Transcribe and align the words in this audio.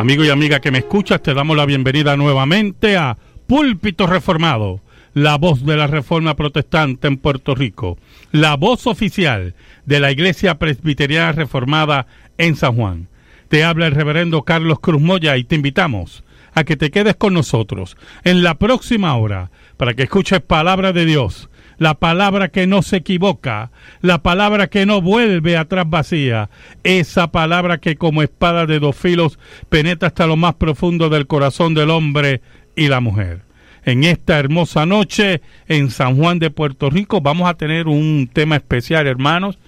Amigo 0.00 0.24
y 0.24 0.30
amiga 0.30 0.60
que 0.60 0.70
me 0.70 0.78
escuchas, 0.78 1.20
te 1.20 1.34
damos 1.34 1.58
la 1.58 1.66
bienvenida 1.66 2.16
nuevamente 2.16 2.96
a 2.96 3.18
Púlpito 3.46 4.06
Reformado, 4.06 4.80
la 5.12 5.36
voz 5.36 5.66
de 5.66 5.76
la 5.76 5.88
Reforma 5.88 6.36
Protestante 6.36 7.06
en 7.06 7.18
Puerto 7.18 7.54
Rico, 7.54 7.98
la 8.32 8.56
voz 8.56 8.86
oficial 8.86 9.54
de 9.84 10.00
la 10.00 10.10
Iglesia 10.10 10.58
Presbiteriana 10.58 11.32
Reformada 11.32 12.06
en 12.38 12.56
San 12.56 12.76
Juan. 12.76 13.08
Te 13.48 13.62
habla 13.62 13.88
el 13.88 13.94
reverendo 13.94 14.40
Carlos 14.44 14.80
Cruz 14.80 15.02
Moya 15.02 15.36
y 15.36 15.44
te 15.44 15.56
invitamos 15.56 16.24
a 16.54 16.64
que 16.64 16.78
te 16.78 16.90
quedes 16.90 17.16
con 17.16 17.34
nosotros 17.34 17.98
en 18.24 18.42
la 18.42 18.54
próxima 18.54 19.14
hora 19.16 19.50
para 19.76 19.92
que 19.92 20.04
escuches 20.04 20.40
palabra 20.40 20.94
de 20.94 21.04
Dios 21.04 21.50
la 21.80 21.94
palabra 21.94 22.50
que 22.50 22.66
no 22.66 22.82
se 22.82 22.98
equivoca, 22.98 23.70
la 24.02 24.22
palabra 24.22 24.68
que 24.68 24.84
no 24.84 25.00
vuelve 25.00 25.56
atrás 25.56 25.88
vacía, 25.88 26.50
esa 26.84 27.32
palabra 27.32 27.78
que 27.78 27.96
como 27.96 28.22
espada 28.22 28.66
de 28.66 28.78
dos 28.78 28.94
filos 28.94 29.38
penetra 29.70 30.08
hasta 30.08 30.26
lo 30.26 30.36
más 30.36 30.56
profundo 30.56 31.08
del 31.08 31.26
corazón 31.26 31.72
del 31.72 31.88
hombre 31.88 32.42
y 32.76 32.88
la 32.88 33.00
mujer. 33.00 33.44
En 33.82 34.04
esta 34.04 34.38
hermosa 34.38 34.84
noche 34.84 35.40
en 35.68 35.90
San 35.90 36.16
Juan 36.16 36.38
de 36.38 36.50
Puerto 36.50 36.90
Rico 36.90 37.22
vamos 37.22 37.48
a 37.48 37.54
tener 37.54 37.88
un 37.88 38.28
tema 38.30 38.56
especial, 38.56 39.06
hermanos. 39.06 39.58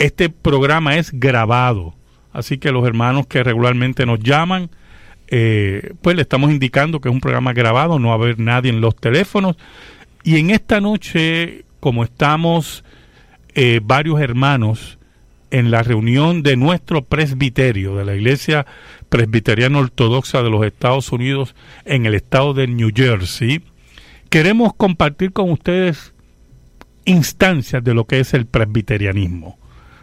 Este 0.00 0.30
programa 0.30 0.96
es 0.96 1.12
grabado, 1.12 1.94
así 2.32 2.58
que 2.58 2.72
los 2.72 2.84
hermanos 2.84 3.28
que 3.28 3.44
regularmente 3.44 4.04
nos 4.04 4.18
llaman, 4.18 4.68
eh, 5.28 5.92
pues 6.02 6.16
le 6.16 6.22
estamos 6.22 6.50
indicando 6.50 7.00
que 7.00 7.08
es 7.08 7.14
un 7.14 7.20
programa 7.20 7.52
grabado, 7.52 8.00
no 8.00 8.08
va 8.08 8.14
a 8.14 8.16
haber 8.16 8.40
nadie 8.40 8.72
en 8.72 8.80
los 8.80 8.96
teléfonos. 8.96 9.56
Y 10.24 10.38
en 10.38 10.50
esta 10.50 10.80
noche, 10.80 11.64
como 11.80 12.04
estamos 12.04 12.84
eh, 13.54 13.80
varios 13.82 14.20
hermanos 14.20 14.98
en 15.50 15.70
la 15.70 15.82
reunión 15.82 16.42
de 16.42 16.56
nuestro 16.56 17.02
presbiterio, 17.04 17.96
de 17.96 18.04
la 18.04 18.14
Iglesia 18.14 18.66
Presbiteriana 19.08 19.78
Ortodoxa 19.78 20.42
de 20.42 20.50
los 20.50 20.64
Estados 20.64 21.12
Unidos 21.12 21.54
en 21.84 22.06
el 22.06 22.14
estado 22.14 22.54
de 22.54 22.68
New 22.68 22.90
Jersey, 22.94 23.62
queremos 24.30 24.72
compartir 24.74 25.32
con 25.32 25.50
ustedes 25.50 26.14
instancias 27.04 27.82
de 27.84 27.92
lo 27.92 28.06
que 28.06 28.20
es 28.20 28.32
el 28.32 28.46
presbiterianismo, 28.46 29.58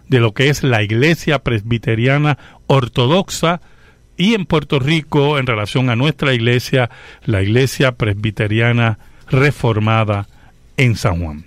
de 0.08 0.20
lo 0.20 0.33
que 0.33 0.50
es 0.50 0.64
la 0.64 0.83
Iglesia 0.83 1.39
Presbiteriana 1.39 2.38
Ortodoxa 2.67 3.61
y 4.17 4.33
en 4.33 4.45
Puerto 4.45 4.80
Rico 4.80 5.39
en 5.39 5.48
relación 5.48 5.89
a 5.89 5.95
nuestra 5.95 6.33
iglesia, 6.33 6.89
la 7.23 7.42
Iglesia 7.42 7.94
Presbiteriana 7.94 9.00
reformada 9.30 10.28
en 10.78 10.96
San 10.96 11.24
Juan. 11.24 11.46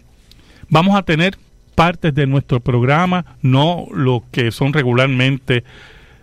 Vamos 0.69 0.97
a 0.97 1.03
tener 1.03 1.37
partes 1.75 2.15
de 2.15 2.27
nuestro 2.27 2.61
programa, 2.61 3.25
no 3.43 3.87
lo 3.93 4.25
que 4.31 4.51
son 4.51 4.73
regularmente 4.73 5.65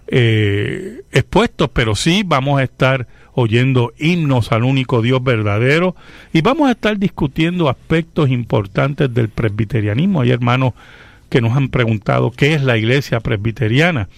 eh, 0.07 1.01
expuestos, 1.11 1.69
pero 1.71 1.95
sí 1.95 2.23
vamos 2.25 2.59
a 2.59 2.63
estar 2.63 3.07
oyendo 3.33 3.93
himnos 3.97 4.51
al 4.51 4.63
único 4.63 5.01
Dios 5.01 5.23
verdadero 5.23 5.95
y 6.33 6.41
vamos 6.41 6.67
a 6.67 6.71
estar 6.71 6.97
discutiendo 6.97 7.69
aspectos 7.69 8.29
importantes 8.29 9.13
del 9.13 9.29
presbiterianismo. 9.29 10.21
Hay 10.21 10.31
hermanos 10.31 10.73
que 11.29 11.41
nos 11.41 11.55
han 11.55 11.69
preguntado 11.69 12.31
qué 12.31 12.53
es 12.53 12.63
la 12.63 12.77
iglesia 12.77 13.19
presbiteriana. 13.19 14.09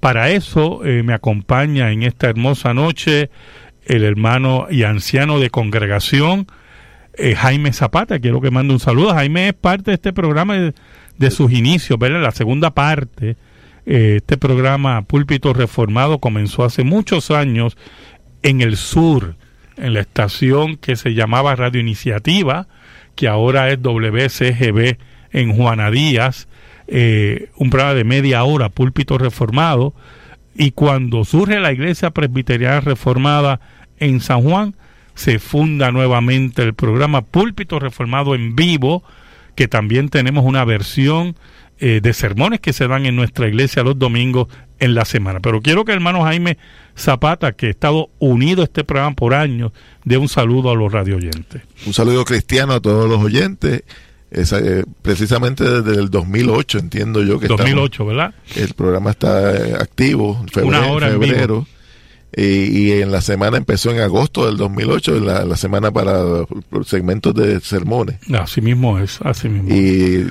Para 0.00 0.30
eso 0.30 0.84
eh, 0.84 1.02
me 1.02 1.12
acompaña 1.12 1.92
en 1.92 2.02
esta 2.02 2.28
hermosa 2.28 2.72
noche 2.72 3.30
el 3.84 4.04
hermano 4.04 4.68
y 4.70 4.84
anciano 4.84 5.40
de 5.40 5.50
congregación, 5.50 6.46
eh, 7.14 7.34
Jaime 7.34 7.72
Zapata. 7.72 8.18
Quiero 8.18 8.40
que 8.40 8.50
mande 8.50 8.74
un 8.74 8.80
saludo. 8.80 9.14
Jaime 9.14 9.48
es 9.48 9.54
parte 9.54 9.90
de 9.90 9.94
este 9.94 10.12
programa 10.12 10.72
de, 11.18 11.30
sus 11.30 11.52
inicios, 11.52 11.98
¿verdad? 11.98 12.22
La 12.22 12.32
segunda 12.32 12.70
parte. 12.70 13.36
Eh, 13.84 14.16
este 14.16 14.36
programa 14.36 15.02
Púlpito 15.02 15.52
Reformado 15.52 16.18
comenzó 16.18 16.64
hace 16.64 16.84
muchos 16.84 17.30
años 17.30 17.76
en 18.42 18.60
el 18.60 18.76
sur, 18.76 19.36
en 19.76 19.94
la 19.94 20.00
estación 20.00 20.76
que 20.76 20.96
se 20.96 21.14
llamaba 21.14 21.56
Radio 21.56 21.80
Iniciativa, 21.80 22.68
que 23.14 23.28
ahora 23.28 23.70
es 23.70 23.82
WCGB 23.82 24.98
en 25.32 25.52
Juana 25.52 25.90
Díaz, 25.90 26.48
eh, 26.86 27.50
un 27.56 27.70
programa 27.70 27.94
de 27.94 28.04
media 28.04 28.44
hora, 28.44 28.68
Púlpito 28.68 29.18
Reformado, 29.18 29.94
y 30.54 30.72
cuando 30.72 31.24
surge 31.24 31.58
la 31.60 31.72
Iglesia 31.72 32.10
Presbiteriana 32.10 32.80
Reformada 32.80 33.60
en 33.98 34.20
San 34.20 34.42
Juan, 34.42 34.74
se 35.14 35.38
funda 35.38 35.92
nuevamente 35.92 36.62
el 36.62 36.74
programa 36.74 37.22
Púlpito 37.22 37.78
Reformado 37.78 38.34
en 38.34 38.56
Vivo, 38.56 39.02
que 39.54 39.68
también 39.68 40.08
tenemos 40.08 40.44
una 40.44 40.64
versión 40.64 41.36
eh, 41.78 42.00
de 42.00 42.12
sermones 42.12 42.60
que 42.60 42.72
se 42.72 42.86
dan 42.86 43.06
en 43.06 43.16
nuestra 43.16 43.48
iglesia 43.48 43.82
los 43.82 43.98
domingos 43.98 44.48
en 44.78 44.94
la 44.94 45.04
semana. 45.04 45.40
Pero 45.40 45.60
quiero 45.60 45.84
que 45.84 45.92
el 45.92 45.96
hermano 45.96 46.22
Jaime 46.22 46.58
Zapata, 46.96 47.52
que 47.52 47.66
ha 47.66 47.70
estado 47.70 48.10
unido 48.18 48.62
a 48.62 48.64
este 48.64 48.84
programa 48.84 49.14
por 49.14 49.34
años, 49.34 49.72
dé 50.04 50.16
un 50.16 50.28
saludo 50.28 50.70
a 50.70 50.74
los 50.74 50.92
radio 50.92 51.16
oyentes. 51.16 51.62
Un 51.86 51.92
saludo 51.92 52.24
cristiano 52.24 52.74
a 52.74 52.80
todos 52.80 53.08
los 53.08 53.20
oyentes. 53.20 53.82
Eh, 54.30 54.84
precisamente 55.02 55.62
desde 55.62 56.00
el 56.00 56.08
2008 56.08 56.78
entiendo 56.78 57.22
yo 57.22 57.38
que 57.38 57.48
2008, 57.48 58.06
¿verdad? 58.06 58.34
El 58.56 58.72
programa 58.72 59.10
está 59.10 59.52
eh, 59.54 59.74
activo, 59.74 60.42
febrero, 60.50 60.68
Una 60.68 60.86
hora 60.86 61.08
febrero. 61.08 61.66
Y, 62.34 62.92
en 62.92 63.12
la 63.12 63.20
semana 63.20 63.58
empezó 63.58 63.90
en 63.90 64.00
agosto 64.00 64.46
del 64.46 64.56
2008, 64.56 65.20
la, 65.20 65.44
la 65.44 65.56
semana 65.56 65.90
para 65.90 66.22
segmentos 66.86 67.34
de 67.34 67.60
sermones. 67.60 68.16
Así 68.32 68.62
mismo 68.62 68.98
es, 68.98 69.20
así 69.22 69.50
mismo. 69.50 69.68
Y 69.74 70.26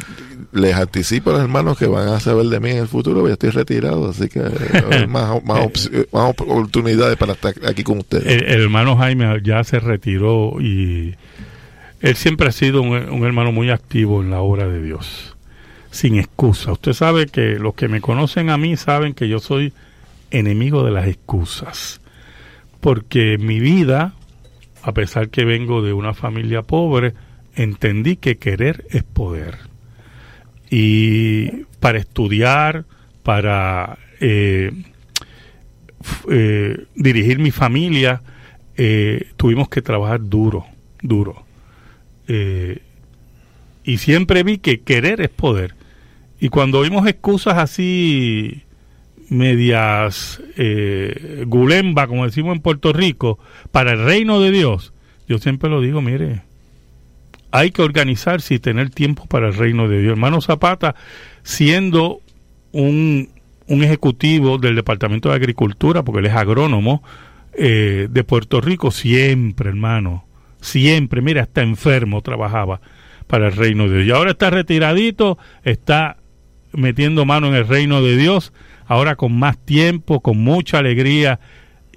les 0.51 0.75
anticipo 0.75 1.29
a 1.29 1.33
los 1.33 1.41
hermanos 1.43 1.77
que 1.77 1.85
van 1.85 2.07
a 2.09 2.19
saber 2.19 2.47
de 2.47 2.59
mí 2.59 2.71
en 2.71 2.77
el 2.77 2.87
futuro, 2.87 3.25
ya 3.27 3.33
estoy 3.33 3.51
retirado, 3.51 4.09
así 4.09 4.29
que 4.29 4.39
hay 4.39 5.07
más, 5.07 5.43
más, 5.43 5.89
oportunidades 6.11 7.17
para 7.17 7.33
estar 7.33 7.53
aquí 7.67 7.83
con 7.83 7.99
ustedes. 7.99 8.25
El, 8.25 8.61
hermano 8.61 8.97
Jaime 8.97 9.39
ya 9.43 9.63
se 9.63 9.79
retiró 9.79 10.59
y 10.59 11.15
él 12.01 12.15
siempre 12.15 12.47
ha 12.47 12.51
sido 12.51 12.81
un, 12.81 12.93
un 12.93 13.23
hermano 13.25 13.51
muy 13.51 13.69
activo 13.69 14.21
en 14.21 14.31
la 14.31 14.39
obra 14.39 14.67
de 14.67 14.81
Dios, 14.81 15.35
sin 15.91 16.17
excusa. 16.17 16.71
Usted 16.71 16.93
sabe 16.93 17.27
que 17.27 17.59
los 17.59 17.75
que 17.75 17.87
me 17.87 18.01
conocen 18.01 18.49
a 18.49 18.57
mí 18.57 18.75
saben 18.75 19.13
que 19.13 19.29
yo 19.29 19.39
soy 19.39 19.71
enemigo 20.31 20.83
de 20.83 20.91
las 20.91 21.07
excusas. 21.07 22.01
Porque 22.79 23.37
mi 23.37 23.59
vida, 23.59 24.15
a 24.81 24.93
pesar 24.93 25.29
que 25.29 25.45
vengo 25.45 25.81
de 25.81 25.93
una 25.93 26.13
familia 26.13 26.63
pobre, 26.63 27.13
entendí 27.55 28.15
que 28.15 28.37
querer 28.37 28.85
es 28.89 29.03
poder. 29.03 29.57
Y 30.69 31.65
para 31.79 31.99
estudiar, 31.99 32.85
para 33.23 33.97
eh, 34.19 34.71
eh, 36.29 36.85
dirigir 36.95 37.39
mi 37.39 37.51
familia, 37.51 38.21
eh, 38.77 39.31
tuvimos 39.37 39.69
que 39.69 39.81
trabajar 39.81 40.21
duro, 40.23 40.65
duro. 41.01 41.45
y 43.83 43.97
siempre 43.97 44.43
vi 44.43 44.59
que 44.59 44.81
querer 44.81 45.19
es 45.19 45.29
poder. 45.29 45.75
Y 46.39 46.47
cuando 46.47 46.81
vimos 46.81 47.05
excusas 47.05 47.57
así 47.57 48.63
medias 49.31 50.41
eh, 50.57 51.45
gulemba, 51.47 52.05
como 52.05 52.25
decimos 52.25 52.53
en 52.53 52.61
Puerto 52.61 52.91
Rico, 52.91 53.39
para 53.71 53.93
el 53.93 54.03
reino 54.03 54.41
de 54.41 54.51
Dios, 54.51 54.93
yo 55.25 55.37
siempre 55.37 55.69
lo 55.69 55.79
digo, 55.79 56.01
mire, 56.01 56.41
hay 57.49 57.71
que 57.71 57.81
organizarse 57.81 58.55
y 58.55 58.59
tener 58.59 58.89
tiempo 58.89 59.25
para 59.27 59.47
el 59.47 59.53
reino 59.53 59.87
de 59.87 60.01
Dios. 60.01 60.11
Hermano 60.11 60.41
Zapata, 60.41 60.95
siendo 61.43 62.19
un, 62.73 63.29
un 63.67 63.83
ejecutivo 63.83 64.57
del 64.57 64.75
Departamento 64.75 65.29
de 65.29 65.35
Agricultura, 65.35 66.03
porque 66.03 66.19
él 66.19 66.25
es 66.25 66.35
agrónomo 66.35 67.01
eh, 67.53 68.07
de 68.09 68.23
Puerto 68.25 68.59
Rico, 68.59 68.91
siempre, 68.91 69.69
hermano, 69.69 70.25
siempre, 70.59 71.21
mira, 71.21 71.43
hasta 71.43 71.61
enfermo 71.61 72.21
trabajaba 72.21 72.81
para 73.27 73.47
el 73.47 73.53
reino 73.53 73.87
de 73.87 74.03
Dios. 74.03 74.07
Y 74.07 74.11
ahora 74.11 74.31
está 74.31 74.49
retiradito, 74.49 75.37
está 75.63 76.17
metiendo 76.73 77.25
mano 77.25 77.47
en 77.47 77.55
el 77.55 77.65
reino 77.65 78.01
de 78.01 78.17
Dios 78.17 78.51
ahora 78.91 79.15
con 79.15 79.31
más 79.39 79.57
tiempo, 79.57 80.19
con 80.19 80.43
mucha 80.43 80.79
alegría 80.79 81.39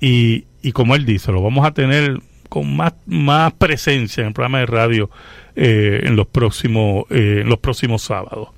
y, 0.00 0.44
y 0.62 0.70
como 0.70 0.94
él 0.94 1.04
dice, 1.04 1.32
lo 1.32 1.42
vamos 1.42 1.66
a 1.66 1.72
tener 1.72 2.20
con 2.48 2.76
más, 2.76 2.94
más 3.04 3.52
presencia 3.54 4.20
en 4.20 4.28
el 4.28 4.32
programa 4.32 4.60
de 4.60 4.66
radio 4.66 5.10
eh, 5.56 6.02
en 6.04 6.14
los 6.14 6.28
próximos 6.28 7.06
eh, 7.10 7.40
en 7.42 7.48
los 7.48 7.58
próximos 7.58 8.02
sábados. 8.02 8.50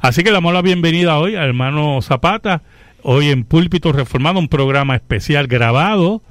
Así 0.00 0.22
que 0.22 0.30
le 0.30 0.34
damos 0.34 0.54
la 0.54 0.62
bienvenida 0.62 1.18
hoy 1.18 1.34
al 1.34 1.48
hermano 1.48 2.00
Zapata, 2.00 2.62
hoy 3.02 3.30
en 3.30 3.42
Púlpito 3.42 3.90
Reformado, 3.90 4.38
un 4.38 4.46
programa 4.46 4.94
especial 4.94 5.48
grabado. 5.48 6.22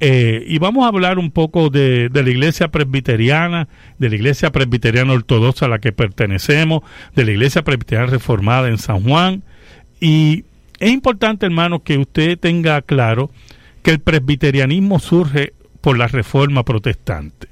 Eh, 0.00 0.44
y 0.46 0.58
vamos 0.58 0.86
a 0.86 0.88
hablar 0.88 1.18
un 1.18 1.30
poco 1.30 1.68
de, 1.68 2.08
de, 2.08 2.22
la 2.22 2.30
iglesia 2.30 2.68
presbiteriana, 2.68 3.68
de 3.98 4.08
la 4.08 4.14
iglesia 4.14 4.50
presbiteriana 4.50 5.12
ortodoxa 5.12 5.66
a 5.66 5.68
la 5.68 5.78
que 5.78 5.92
pertenecemos, 5.92 6.80
de 7.14 7.24
la 7.26 7.32
iglesia 7.32 7.64
presbiteriana 7.64 8.06
reformada 8.06 8.68
en 8.68 8.78
San 8.78 9.02
Juan. 9.02 9.42
Y 10.00 10.44
es 10.78 10.90
importante, 10.90 11.46
hermano, 11.46 11.82
que 11.82 11.98
usted 11.98 12.38
tenga 12.38 12.82
claro 12.82 13.30
que 13.82 13.90
el 13.92 14.00
presbiterianismo 14.00 14.98
surge 14.98 15.54
por 15.80 15.96
la 15.96 16.08
reforma 16.08 16.64
protestante. 16.64 17.48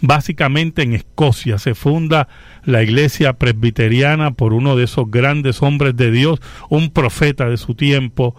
Básicamente 0.00 0.82
en 0.82 0.92
Escocia 0.92 1.58
se 1.58 1.74
funda 1.74 2.28
la 2.64 2.82
iglesia 2.82 3.34
presbiteriana 3.34 4.32
por 4.32 4.52
uno 4.52 4.76
de 4.76 4.84
esos 4.84 5.10
grandes 5.10 5.62
hombres 5.62 5.96
de 5.96 6.10
Dios, 6.10 6.40
un 6.68 6.90
profeta 6.90 7.48
de 7.48 7.56
su 7.56 7.74
tiempo, 7.74 8.34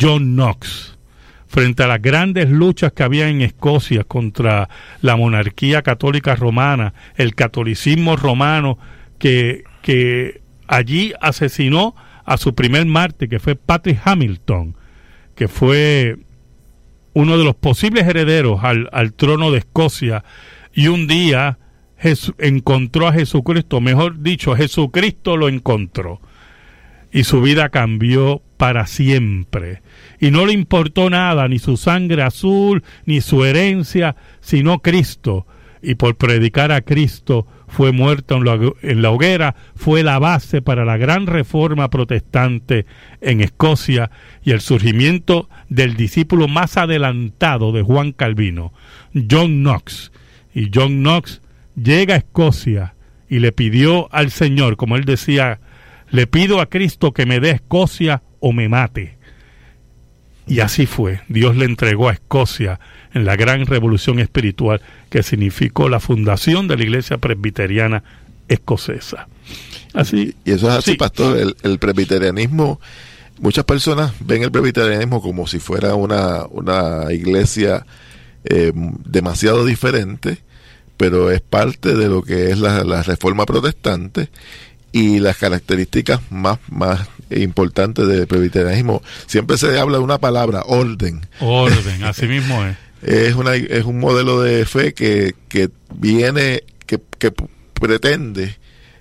John 0.00 0.34
Knox. 0.34 0.98
Frente 1.46 1.82
a 1.82 1.88
las 1.88 2.00
grandes 2.00 2.48
luchas 2.48 2.92
que 2.92 3.02
había 3.02 3.28
en 3.28 3.40
Escocia 3.40 4.04
contra 4.04 4.68
la 5.00 5.16
monarquía 5.16 5.82
católica 5.82 6.36
romana, 6.36 6.94
el 7.16 7.34
catolicismo 7.34 8.16
romano 8.16 8.78
que, 9.18 9.64
que 9.82 10.42
allí 10.68 11.12
asesinó 11.20 11.94
a 12.30 12.36
su 12.36 12.54
primer 12.54 12.86
mártir, 12.86 13.28
que 13.28 13.40
fue 13.40 13.56
Patrick 13.56 14.00
Hamilton, 14.04 14.76
que 15.34 15.48
fue 15.48 16.16
uno 17.12 17.36
de 17.36 17.42
los 17.42 17.56
posibles 17.56 18.06
herederos 18.06 18.62
al, 18.62 18.88
al 18.92 19.14
trono 19.14 19.50
de 19.50 19.58
Escocia 19.58 20.22
y 20.72 20.86
un 20.86 21.08
día 21.08 21.58
encontró 22.38 23.08
a 23.08 23.12
Jesucristo, 23.12 23.80
mejor 23.80 24.22
dicho, 24.22 24.54
Jesucristo 24.54 25.36
lo 25.36 25.48
encontró 25.48 26.20
y 27.10 27.24
su 27.24 27.42
vida 27.42 27.68
cambió 27.70 28.42
para 28.56 28.86
siempre. 28.86 29.82
Y 30.20 30.30
no 30.30 30.46
le 30.46 30.52
importó 30.52 31.10
nada, 31.10 31.48
ni 31.48 31.58
su 31.58 31.76
sangre 31.76 32.22
azul, 32.22 32.84
ni 33.06 33.22
su 33.22 33.44
herencia, 33.44 34.14
sino 34.40 34.78
Cristo. 34.78 35.48
Y 35.82 35.96
por 35.96 36.14
predicar 36.14 36.70
a 36.70 36.82
Cristo 36.82 37.44
fue 37.70 37.92
muerto 37.92 38.36
en 38.36 38.44
la, 38.44 38.58
en 38.82 39.00
la 39.02 39.10
hoguera, 39.10 39.54
fue 39.76 40.02
la 40.02 40.18
base 40.18 40.60
para 40.60 40.84
la 40.84 40.96
gran 40.96 41.26
reforma 41.26 41.88
protestante 41.88 42.84
en 43.20 43.40
Escocia 43.40 44.10
y 44.42 44.50
el 44.50 44.60
surgimiento 44.60 45.48
del 45.68 45.96
discípulo 45.96 46.48
más 46.48 46.76
adelantado 46.76 47.72
de 47.72 47.82
Juan 47.82 48.12
Calvino, 48.12 48.72
John 49.14 49.62
Knox, 49.62 50.12
y 50.52 50.70
John 50.74 51.00
Knox 51.00 51.40
llega 51.76 52.14
a 52.14 52.18
Escocia 52.18 52.94
y 53.28 53.38
le 53.38 53.52
pidió 53.52 54.12
al 54.12 54.30
Señor, 54.32 54.76
como 54.76 54.96
él 54.96 55.04
decía, 55.04 55.60
le 56.10 56.26
pido 56.26 56.60
a 56.60 56.66
Cristo 56.66 57.12
que 57.12 57.24
me 57.24 57.38
dé 57.38 57.50
Escocia 57.50 58.22
o 58.40 58.52
me 58.52 58.68
mate. 58.68 59.18
Y 60.48 60.58
así 60.58 60.86
fue. 60.86 61.20
Dios 61.28 61.54
le 61.54 61.66
entregó 61.66 62.08
a 62.08 62.12
Escocia 62.14 62.80
en 63.12 63.24
la 63.24 63.36
gran 63.36 63.66
revolución 63.66 64.18
espiritual 64.18 64.80
que 65.08 65.22
significó 65.22 65.88
la 65.88 66.00
fundación 66.00 66.68
de 66.68 66.76
la 66.76 66.84
iglesia 66.84 67.18
presbiteriana 67.18 68.02
escocesa. 68.48 69.28
Así, 69.94 70.34
y 70.44 70.52
eso 70.52 70.68
es 70.68 70.74
así, 70.74 70.94
pastor. 70.94 71.54
El, 71.62 71.78
presbiterianismo, 71.78 72.80
muchas 73.40 73.64
personas 73.64 74.12
ven 74.20 74.42
el 74.42 74.52
presbiterianismo 74.52 75.20
como 75.20 75.46
si 75.46 75.58
fuera 75.58 75.94
una, 75.94 76.44
una 76.46 77.12
iglesia 77.12 77.84
eh, 78.44 78.72
demasiado 78.74 79.64
diferente, 79.64 80.38
pero 80.96 81.30
es 81.30 81.40
parte 81.40 81.94
de 81.94 82.08
lo 82.08 82.22
que 82.22 82.50
es 82.50 82.58
la, 82.58 83.02
reforma 83.02 83.46
protestante 83.46 84.28
y 84.92 85.18
las 85.18 85.36
características 85.36 86.20
más, 86.30 86.58
más 86.68 87.08
importantes 87.30 88.06
del 88.06 88.26
presbiterianismo. 88.26 89.02
Siempre 89.26 89.58
se 89.58 89.78
habla 89.78 89.98
de 89.98 90.04
una 90.04 90.18
palabra, 90.18 90.62
orden. 90.66 91.26
Orden, 91.40 92.04
así 92.04 92.26
mismo 92.26 92.64
es. 92.64 92.76
es, 93.02 93.34
una, 93.34 93.54
es 93.54 93.84
un 93.84 93.98
modelo 93.98 94.40
de 94.42 94.64
fe 94.64 94.92
que, 94.94 95.34
que 95.48 95.70
viene, 95.94 96.62
que, 96.86 97.00
que 97.18 97.32
pretende 97.74 98.56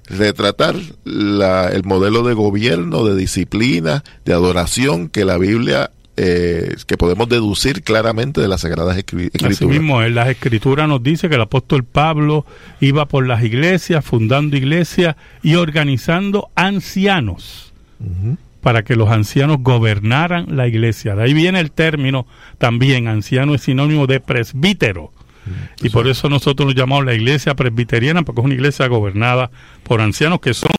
retratar 0.05 0.75
la, 1.03 1.69
el 1.69 1.83
modelo 1.83 2.23
de 2.23 2.33
gobierno, 2.33 3.05
de 3.05 3.15
disciplina, 3.15 4.03
de 4.25 4.33
adoración 4.33 5.09
que 5.09 5.25
la 5.25 5.37
Biblia 5.37 5.91
eh, 6.21 6.75
que 6.85 6.97
podemos 6.97 7.29
deducir 7.29 7.81
claramente 7.81 8.41
de 8.41 8.49
las 8.49 8.61
Sagradas 8.61 8.97
Escrituras. 8.97 9.53
Así 9.53 9.65
mismo, 9.65 10.03
en 10.03 10.15
las 10.15 10.27
Escrituras 10.27 10.89
nos 10.89 11.01
dice 11.01 11.29
que 11.29 11.35
el 11.35 11.41
apóstol 11.41 11.85
Pablo 11.85 12.45
iba 12.81 13.05
por 13.05 13.25
las 13.25 13.41
iglesias, 13.41 14.03
fundando 14.03 14.57
iglesias 14.57 15.15
y 15.43 15.55
organizando 15.55 16.49
ancianos. 16.55 17.71
Para 18.61 18.83
que 18.83 18.95
los 18.95 19.09
ancianos 19.09 19.57
gobernaran 19.61 20.55
la 20.55 20.67
iglesia. 20.67 21.15
De 21.15 21.23
ahí 21.23 21.33
viene 21.33 21.59
el 21.59 21.71
término 21.71 22.27
también, 22.57 23.07
anciano 23.07 23.55
es 23.55 23.61
sinónimo 23.61 24.07
de 24.07 24.19
presbítero. 24.19 25.11
Y 25.81 25.89
por 25.89 26.07
eso 26.07 26.29
nosotros 26.29 26.67
nos 26.67 26.75
llamamos 26.75 27.05
la 27.05 27.15
iglesia 27.15 27.55
presbiteriana, 27.55 28.21
porque 28.21 28.41
es 28.41 28.45
una 28.45 28.53
iglesia 28.53 28.87
gobernada 28.87 29.49
por 29.83 29.99
ancianos 30.01 30.41
que 30.41 30.53
son 30.53 30.69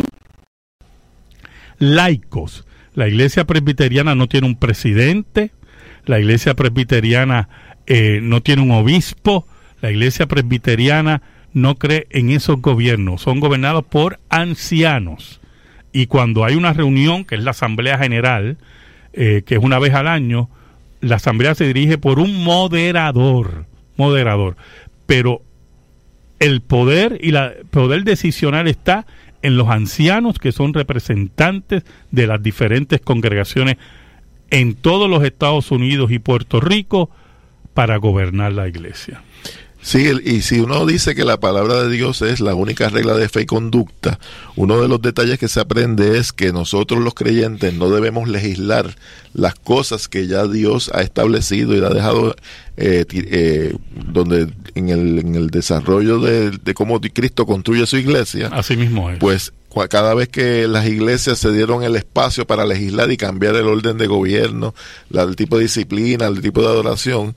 laicos, 1.81 2.67
la 2.95 3.09
iglesia 3.09 3.45
presbiteriana 3.47 4.15
no 4.15 4.29
tiene 4.29 4.47
un 4.47 4.57
presidente, 4.57 5.53
la 6.05 6.21
iglesia 6.21 6.55
presbiteriana 6.55 7.49
eh, 7.87 8.21
no 8.23 8.43
tiene 8.43 8.63
un 8.63 8.71
obispo, 8.73 9.47
la 9.81 9.91
iglesia 9.91 10.27
presbiteriana 10.27 11.23
no 11.53 11.77
cree 11.77 12.07
en 12.11 12.31
esos 12.31 12.61
gobiernos, 12.61 13.23
son 13.23 13.41
gobernados 13.41 13.85
por 13.85 14.21
ancianos. 14.29 15.40
Y 15.93 16.07
cuando 16.07 16.45
hay 16.45 16.55
una 16.55 16.73
reunión, 16.73 17.25
que 17.25 17.35
es 17.35 17.43
la 17.43 17.51
Asamblea 17.51 17.99
General, 17.99 18.59
eh, 19.13 19.43
que 19.45 19.57
es 19.57 19.61
una 19.63 19.79
vez 19.79 19.95
al 19.95 20.07
año, 20.07 20.49
la 21.01 21.17
Asamblea 21.17 21.55
se 21.55 21.67
dirige 21.67 21.99
por 21.99 22.19
un 22.19 22.45
moderador, 22.45 23.67
moderador. 23.97 24.57
Pero 25.07 25.43
el 26.39 26.61
poder 26.61 27.19
y 27.21 27.33
la 27.33 27.53
poder 27.71 28.05
decisional 28.05 28.69
está 28.69 29.07
en 29.43 29.57
los 29.57 29.69
ancianos 29.69 30.39
que 30.39 30.53
son 30.53 30.75
representantes 30.75 31.85
de 32.11 32.27
las 32.27 32.43
diferentes 32.43 33.01
congregaciones 33.01 33.77
en 34.51 34.75
todos 34.75 35.09
los 35.09 35.25
Estados 35.25 35.71
Unidos 35.71 36.11
y 36.11 36.19
Puerto 36.19 36.61
Rico 36.61 37.11
para 37.75 37.97
gobernar 37.97 38.53
la 38.53 38.69
iglesia. 38.69 39.23
Sí, 39.83 40.11
y 40.25 40.43
si 40.43 40.61
uno 40.61 40.85
dice 40.85 41.15
que 41.15 41.25
la 41.25 41.41
palabra 41.41 41.83
de 41.83 41.91
Dios 41.91 42.21
es 42.21 42.41
la 42.41 42.55
única 42.55 42.91
regla 42.91 43.15
de 43.15 43.29
fe 43.29 43.43
y 43.43 43.47
conducta, 43.47 44.19
uno 44.57 44.81
de 44.81 44.89
los 44.89 45.01
detalles 45.01 45.39
que 45.39 45.49
se 45.49 45.61
aprende 45.61 46.19
es 46.19 46.33
que 46.33 46.53
nosotros 46.53 47.01
los 47.01 47.15
creyentes 47.15 47.73
no 47.73 47.89
debemos 47.89 48.29
legislar 48.29 48.95
las 49.33 49.55
cosas 49.55 50.09
que 50.09 50.27
ya 50.27 50.47
Dios 50.47 50.91
ha 50.93 51.01
establecido 51.01 51.75
y 51.75 51.83
ha 51.83 51.89
dejado 51.89 52.37
eh, 52.77 53.05
eh, 53.11 53.75
donde 54.13 54.49
en 54.75 54.89
el, 54.91 55.19
en 55.19 55.35
el 55.35 55.49
desarrollo 55.49 56.19
de, 56.21 56.75
cómo 56.75 57.01
Cristo 57.01 57.47
construye 57.47 57.87
su 57.87 57.97
iglesia. 57.97 58.49
Así 58.53 58.77
mismo 58.77 59.11
es. 59.11 59.19
Pues 59.19 59.53
cada 59.89 60.15
vez 60.15 60.29
que 60.29 60.67
las 60.67 60.87
iglesias 60.87 61.39
se 61.39 61.53
dieron 61.53 61.85
el 61.85 61.95
espacio 61.95 62.47
para 62.47 62.67
legislar 62.67 63.11
y 63.13 63.17
cambiar 63.17 63.55
el 63.55 63.67
orden 63.67 63.99
de 63.99 64.09
gobierno, 64.09 64.75
el 65.13 65.37
tipo 65.37 65.59
de 65.59 65.65
disciplina, 65.65 66.27
el 66.27 66.41
tipo 66.41 66.61
de 66.61 66.69
adoración, 66.69 67.37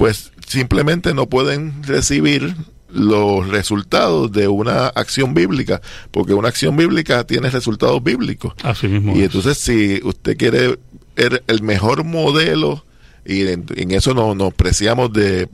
pues 0.00 0.32
simplemente 0.46 1.12
no 1.12 1.26
pueden 1.26 1.82
recibir 1.82 2.56
los 2.88 3.46
resultados 3.48 4.32
de 4.32 4.48
una 4.48 4.86
acción 4.86 5.34
bíblica, 5.34 5.82
porque 6.10 6.32
una 6.32 6.48
acción 6.48 6.74
bíblica 6.74 7.26
tiene 7.26 7.50
resultados 7.50 8.02
bíblicos. 8.02 8.54
Así 8.62 8.88
mismo. 8.88 9.14
Y 9.14 9.24
entonces 9.24 9.58
si 9.58 10.00
usted 10.02 10.38
quiere 10.38 10.78
el 11.16 11.62
mejor 11.62 12.04
modelo 12.04 12.82
y 13.30 13.46
en, 13.46 13.90
eso 13.92 14.12
nos, 14.12 14.36
nos 14.36 14.52
preciamos 14.52 15.12
de, 15.12 15.48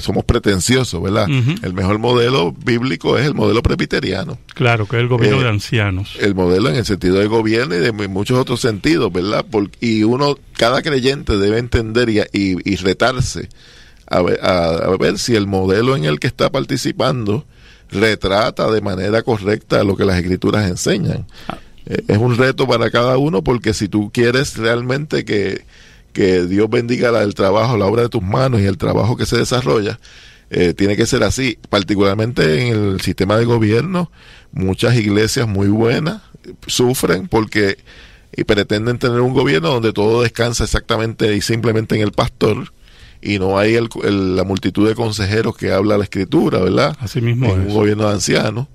somos 0.00 0.24
pretenciosos, 0.24 1.02
¿verdad? 1.02 1.26
El 1.62 1.74
mejor 1.74 1.98
modelo 1.98 2.52
bíblico 2.52 3.18
es 3.18 3.26
el 3.26 3.34
modelo 3.34 3.60
presbiteriano. 3.60 4.38
Claro, 4.54 4.86
que 4.86 4.96
es 4.96 5.02
el 5.02 5.08
gobierno 5.08 5.40
de 5.40 5.46
eh, 5.46 5.50
ancianos. 5.50 6.16
El 6.20 6.36
modelo 6.36 6.70
en 6.70 6.76
el 6.76 6.84
sentido 6.84 7.16
de 7.16 7.26
gobierno 7.26 7.74
y 7.74 7.78
de 7.78 7.90
muchos 7.90 8.38
otros 8.38 8.60
sentidos, 8.60 9.12
¿verdad? 9.12 9.44
y 9.80 10.04
uno, 10.04 10.38
cada 10.56 10.80
creyente 10.80 11.36
debe 11.36 11.58
entender 11.58 12.08
y, 12.08 12.22
y, 12.32 12.76
retarse 12.76 13.48
a 14.06 14.22
ver, 14.22 14.38
a, 14.44 14.96
ver 14.96 15.18
si 15.18 15.34
el 15.34 15.48
modelo 15.48 15.96
en 15.96 16.04
el 16.04 16.20
que 16.20 16.28
está 16.28 16.50
participando 16.50 17.44
retrata 17.90 18.70
de 18.70 18.80
manera 18.80 19.22
correcta 19.22 19.82
lo 19.82 19.96
que 19.96 20.04
las 20.04 20.18
escrituras 20.18 20.68
enseñan. 20.68 21.26
Ah. 21.48 21.58
Eh, 21.86 22.04
es 22.06 22.18
un 22.18 22.36
reto 22.36 22.68
para 22.68 22.90
cada 22.90 23.16
uno 23.16 23.42
porque 23.42 23.74
si 23.74 23.88
tú 23.88 24.10
quieres 24.12 24.56
realmente 24.56 25.24
que 25.24 25.64
que 26.16 26.46
Dios 26.46 26.70
bendiga 26.70 27.22
el 27.22 27.34
trabajo, 27.34 27.76
la 27.76 27.84
obra 27.84 28.00
de 28.00 28.08
tus 28.08 28.22
manos 28.22 28.62
y 28.62 28.64
el 28.64 28.78
trabajo 28.78 29.18
que 29.18 29.26
se 29.26 29.36
desarrolla, 29.36 30.00
eh, 30.48 30.72
tiene 30.72 30.96
que 30.96 31.04
ser 31.04 31.22
así, 31.22 31.58
particularmente 31.68 32.68
en 32.68 32.74
el 32.74 33.00
sistema 33.02 33.36
de 33.36 33.44
gobierno, 33.44 34.10
muchas 34.50 34.96
iglesias 34.96 35.46
muy 35.46 35.68
buenas 35.68 36.22
sufren 36.66 37.28
porque 37.28 37.76
y 38.34 38.44
pretenden 38.44 38.98
tener 38.98 39.20
un 39.20 39.34
gobierno 39.34 39.68
donde 39.68 39.92
todo 39.92 40.22
descansa 40.22 40.64
exactamente 40.64 41.36
y 41.36 41.42
simplemente 41.42 41.96
en 41.96 42.00
el 42.00 42.12
pastor 42.12 42.72
y 43.20 43.38
no 43.38 43.58
hay 43.58 43.78
la 44.02 44.44
multitud 44.44 44.88
de 44.88 44.94
consejeros 44.94 45.54
que 45.54 45.70
habla 45.70 45.98
la 45.98 46.04
escritura, 46.04 46.60
¿verdad? 46.60 46.96
Así 46.98 47.20
mismo 47.20 47.52
en 47.52 47.60
un 47.60 47.74
gobierno 47.74 48.06
de 48.06 48.14
ancianos. 48.14 48.68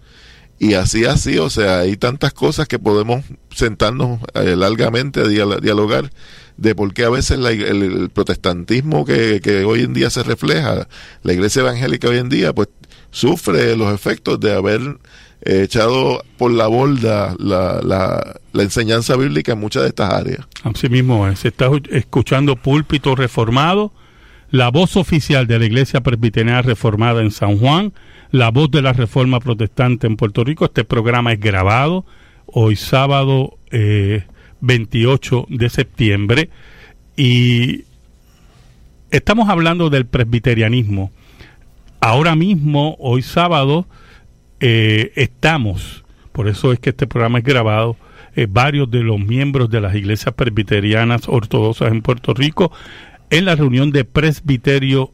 Y 0.59 0.75
así, 0.75 1.05
así, 1.05 1.39
o 1.39 1.49
sea, 1.49 1.79
hay 1.79 1.97
tantas 1.97 2.33
cosas 2.33 2.67
que 2.67 2.77
podemos 2.77 3.25
sentarnos 3.49 4.19
eh, 4.35 4.55
largamente 4.55 5.21
a 5.21 5.27
dialogar 5.27 6.11
de 6.61 6.75
por 6.75 6.93
qué 6.93 7.05
a 7.05 7.09
veces 7.09 7.39
el, 7.39 8.11
protestantismo 8.13 9.03
que, 9.03 9.41
que, 9.41 9.63
hoy 9.63 9.81
en 9.81 9.93
día 9.93 10.11
se 10.11 10.21
refleja, 10.21 10.87
la 11.23 11.33
iglesia 11.33 11.61
evangélica 11.61 12.07
hoy 12.07 12.19
en 12.19 12.29
día, 12.29 12.53
pues 12.53 12.69
sufre 13.09 13.75
los 13.75 13.91
efectos 13.91 14.39
de 14.39 14.53
haber 14.53 14.79
eh, 15.41 15.63
echado 15.63 16.23
por 16.37 16.51
la 16.51 16.67
borda 16.67 17.35
la, 17.39 17.81
la, 17.83 18.39
la, 18.53 18.63
enseñanza 18.63 19.17
bíblica 19.17 19.53
en 19.53 19.59
muchas 19.59 19.81
de 19.83 19.89
estas 19.89 20.13
áreas. 20.13 20.47
Así 20.63 20.87
mismo 20.87 21.35
se 21.35 21.47
está 21.47 21.71
escuchando 21.89 22.55
púlpito 22.55 23.15
reformado, 23.15 23.91
la 24.51 24.69
voz 24.69 24.97
oficial 24.97 25.47
de 25.47 25.57
la 25.57 25.65
Iglesia 25.65 26.01
Presbiteriana 26.01 26.61
Reformada 26.61 27.23
en 27.23 27.31
San 27.31 27.57
Juan, 27.57 27.91
la 28.29 28.51
voz 28.51 28.69
de 28.69 28.83
la 28.83 28.93
Reforma 28.93 29.39
Protestante 29.39 30.05
en 30.05 30.15
Puerto 30.15 30.43
Rico. 30.43 30.65
Este 30.65 30.83
programa 30.83 31.33
es 31.33 31.39
grabado 31.39 32.05
hoy 32.45 32.75
sábado 32.75 33.57
28 34.61 35.47
eh, 35.49 35.57
de 35.57 35.69
septiembre 35.69 36.49
y 37.17 37.83
estamos 39.11 39.49
hablando 39.49 39.89
del 39.89 40.05
presbiterianismo. 40.05 41.11
Ahora 41.99 42.35
mismo, 42.35 42.95
hoy 42.99 43.21
sábado, 43.21 43.85
eh, 44.59 45.11
estamos, 45.15 46.03
por 46.31 46.47
eso 46.47 46.71
es 46.71 46.79
que 46.79 46.91
este 46.91 47.07
programa 47.07 47.39
es 47.39 47.45
grabado, 47.45 47.97
eh, 48.35 48.47
varios 48.49 48.89
de 48.89 49.03
los 49.03 49.19
miembros 49.19 49.69
de 49.69 49.81
las 49.81 49.93
iglesias 49.93 50.33
presbiterianas 50.33 51.27
ortodoxas 51.27 51.91
en 51.91 52.01
Puerto 52.01 52.33
Rico 52.33 52.71
en 53.29 53.45
la 53.45 53.55
reunión 53.55 53.91
de 53.91 54.05
presbiterio 54.05 55.11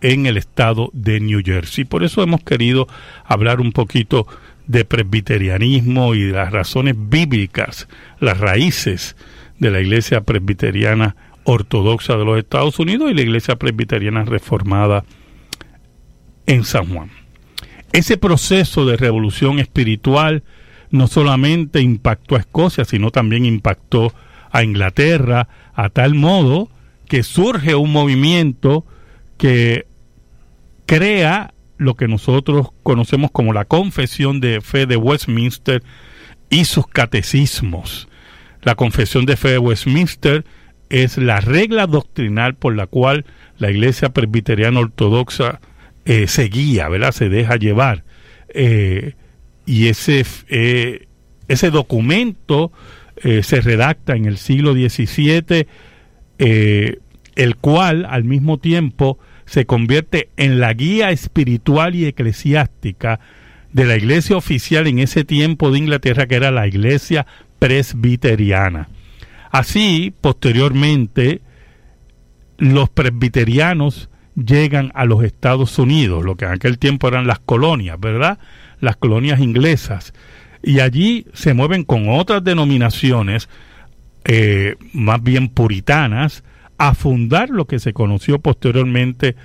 en 0.00 0.26
el 0.26 0.36
estado 0.36 0.90
de 0.92 1.20
New 1.20 1.42
Jersey. 1.44 1.84
Por 1.84 2.04
eso 2.04 2.22
hemos 2.22 2.42
querido 2.42 2.86
hablar 3.24 3.60
un 3.60 3.72
poquito 3.72 4.26
de 4.66 4.84
presbiterianismo 4.84 6.14
y 6.14 6.24
de 6.24 6.32
las 6.32 6.52
razones 6.52 6.94
bíblicas, 6.96 7.88
las 8.20 8.38
raíces 8.38 9.16
de 9.58 9.70
la 9.70 9.80
iglesia 9.80 10.22
presbiteriana 10.22 11.16
ortodoxa 11.44 12.16
de 12.16 12.24
los 12.24 12.38
Estados 12.38 12.78
Unidos 12.78 13.10
y 13.10 13.14
la 13.14 13.22
iglesia 13.22 13.56
presbiteriana 13.56 14.24
reformada 14.24 15.04
en 16.46 16.64
San 16.64 16.86
Juan. 16.86 17.10
Ese 17.92 18.16
proceso 18.16 18.86
de 18.86 18.96
revolución 18.96 19.58
espiritual 19.58 20.44
no 20.90 21.06
solamente 21.06 21.80
impactó 21.80 22.36
a 22.36 22.40
Escocia, 22.40 22.84
sino 22.84 23.10
también 23.10 23.44
impactó 23.44 24.12
a 24.50 24.62
Inglaterra, 24.62 25.48
a 25.74 25.88
tal 25.88 26.14
modo 26.14 26.68
que 27.08 27.22
surge 27.22 27.74
un 27.74 27.92
movimiento 27.92 28.84
que 29.36 29.86
crea 30.86 31.54
lo 31.80 31.94
que 31.94 32.08
nosotros 32.08 32.68
conocemos 32.82 33.30
como 33.30 33.54
la 33.54 33.64
Confesión 33.64 34.38
de 34.40 34.60
Fe 34.60 34.84
de 34.84 34.96
Westminster 34.96 35.82
y 36.50 36.66
sus 36.66 36.86
catecismos. 36.86 38.06
La 38.60 38.74
Confesión 38.74 39.24
de 39.24 39.38
Fe 39.38 39.52
de 39.52 39.58
Westminster 39.58 40.44
es 40.90 41.16
la 41.16 41.40
regla 41.40 41.86
doctrinal 41.86 42.54
por 42.54 42.76
la 42.76 42.86
cual 42.86 43.24
la 43.58 43.70
Iglesia 43.70 44.10
Presbiteriana 44.10 44.80
Ortodoxa 44.80 45.60
eh, 46.04 46.26
se 46.26 46.44
guía, 46.44 46.88
¿verdad? 46.90 47.12
Se 47.12 47.30
deja 47.30 47.56
llevar. 47.56 48.04
Eh, 48.52 49.14
y 49.64 49.86
ese, 49.88 50.26
eh, 50.48 51.06
ese 51.48 51.70
documento 51.70 52.72
se 53.22 53.60
redacta 53.60 54.16
en 54.16 54.24
el 54.24 54.38
siglo 54.38 54.72
XVII, 54.72 55.66
el 56.38 57.56
cual 57.60 58.06
al 58.08 58.24
mismo 58.24 58.58
tiempo 58.58 59.18
se 59.50 59.66
convierte 59.66 60.30
en 60.36 60.60
la 60.60 60.72
guía 60.74 61.10
espiritual 61.10 61.96
y 61.96 62.06
eclesiástica 62.06 63.18
de 63.72 63.84
la 63.84 63.96
iglesia 63.96 64.36
oficial 64.36 64.86
en 64.86 65.00
ese 65.00 65.24
tiempo 65.24 65.72
de 65.72 65.78
Inglaterra, 65.78 66.28
que 66.28 66.36
era 66.36 66.52
la 66.52 66.68
iglesia 66.68 67.26
presbiteriana. 67.58 68.88
Así, 69.50 70.14
posteriormente, 70.20 71.40
los 72.58 72.90
presbiterianos 72.90 74.08
llegan 74.36 74.92
a 74.94 75.04
los 75.04 75.24
Estados 75.24 75.80
Unidos, 75.80 76.24
lo 76.24 76.36
que 76.36 76.44
en 76.44 76.52
aquel 76.52 76.78
tiempo 76.78 77.08
eran 77.08 77.26
las 77.26 77.40
colonias, 77.40 77.98
¿verdad? 77.98 78.38
Las 78.78 78.94
colonias 78.94 79.40
inglesas. 79.40 80.14
Y 80.62 80.78
allí 80.78 81.26
se 81.34 81.54
mueven 81.54 81.82
con 81.82 82.08
otras 82.08 82.44
denominaciones, 82.44 83.48
eh, 84.22 84.76
más 84.92 85.20
bien 85.20 85.48
puritanas, 85.48 86.44
a 86.80 86.94
fundar 86.94 87.50
lo 87.50 87.66
que 87.66 87.78
se 87.78 87.92
conoció 87.92 88.38
posteriormente 88.38 89.36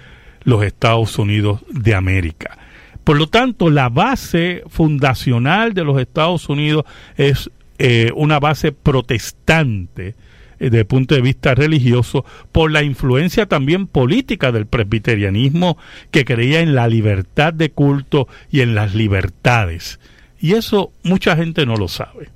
los 0.46 0.64
Estados 0.64 1.20
Unidos 1.20 1.60
de 1.70 1.94
América. 1.94 2.58
Por 3.04 3.18
lo 3.18 3.28
tanto, 3.28 3.70
la 3.70 3.90
base 3.90 4.64
fundacional 4.70 5.74
de 5.74 5.84
los 5.84 6.00
Estados 6.00 6.48
Unidos 6.48 6.86
es 7.18 7.52
eh, 7.78 8.12
una 8.16 8.40
base 8.40 8.72
protestante 8.72 10.08
eh, 10.08 10.16
desde 10.60 10.80
el 10.80 10.86
punto 10.86 11.14
de 11.14 11.20
vista 11.20 11.54
religioso, 11.56 12.24
por 12.54 12.72
la 12.72 12.84
influencia 12.84 13.48
también 13.48 13.88
política 13.88 14.54
del 14.54 14.66
presbiterianismo 14.66 15.78
que 16.12 16.24
creía 16.24 16.62
en 16.62 16.74
la 16.74 16.88
libertad 16.88 17.54
de 17.54 17.70
culto 17.70 18.30
y 18.50 18.62
en 18.62 18.76
las 18.76 18.96
libertades. 18.96 20.00
Y 20.40 20.54
eso 20.54 20.94
mucha 21.04 21.36
gente 21.36 21.66
no 21.66 21.76
lo 21.76 21.90
sabe. 21.90 22.30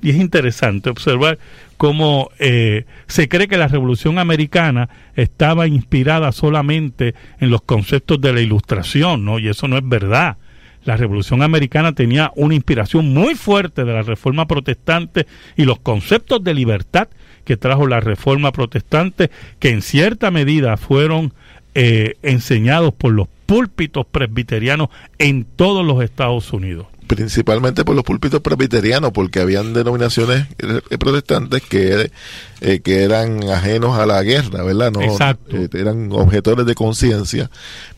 Y 0.00 0.08
es 0.08 0.16
interesante 0.16 0.88
observar 0.88 1.38
cómo 1.78 2.30
eh, 2.40 2.84
se 3.06 3.28
cree 3.28 3.48
que 3.48 3.56
la 3.56 3.68
Revolución 3.68 4.18
Americana 4.18 4.90
estaba 5.14 5.66
inspirada 5.66 6.32
solamente 6.32 7.14
en 7.40 7.50
los 7.50 7.62
conceptos 7.62 8.20
de 8.20 8.32
la 8.34 8.40
Ilustración, 8.42 9.24
¿no? 9.24 9.38
Y 9.38 9.48
eso 9.48 9.68
no 9.68 9.78
es 9.78 9.88
verdad. 9.88 10.36
La 10.84 10.96
Revolución 10.96 11.42
Americana 11.42 11.92
tenía 11.92 12.32
una 12.34 12.54
inspiración 12.54 13.14
muy 13.14 13.36
fuerte 13.36 13.84
de 13.84 13.92
la 13.92 14.02
Reforma 14.02 14.46
Protestante 14.46 15.26
y 15.56 15.64
los 15.64 15.78
conceptos 15.78 16.42
de 16.42 16.52
libertad 16.52 17.08
que 17.44 17.56
trajo 17.56 17.86
la 17.86 18.00
Reforma 18.00 18.52
Protestante, 18.52 19.30
que 19.60 19.70
en 19.70 19.80
cierta 19.80 20.30
medida 20.30 20.76
fueron 20.76 21.32
eh, 21.74 22.14
enseñados 22.22 22.92
por 22.92 23.12
los 23.12 23.28
púlpitos 23.46 24.04
presbiterianos 24.04 24.88
en 25.18 25.44
todos 25.44 25.86
los 25.86 26.02
Estados 26.02 26.52
Unidos 26.52 26.88
principalmente 27.08 27.84
por 27.84 27.96
los 27.96 28.04
púlpitos 28.04 28.40
presbiterianos, 28.40 29.10
porque 29.12 29.40
habían 29.40 29.72
denominaciones 29.72 30.46
eh, 30.58 30.98
protestantes 30.98 31.62
que, 31.62 32.12
eh, 32.60 32.80
que 32.80 33.02
eran 33.02 33.42
ajenos 33.48 33.98
a 33.98 34.06
la 34.06 34.22
guerra, 34.22 34.62
¿verdad? 34.62 34.92
No, 34.92 35.00
Exacto. 35.00 35.56
Eh, 35.56 35.68
eran 35.72 36.12
objetores 36.12 36.66
de 36.66 36.74
conciencia, 36.74 37.50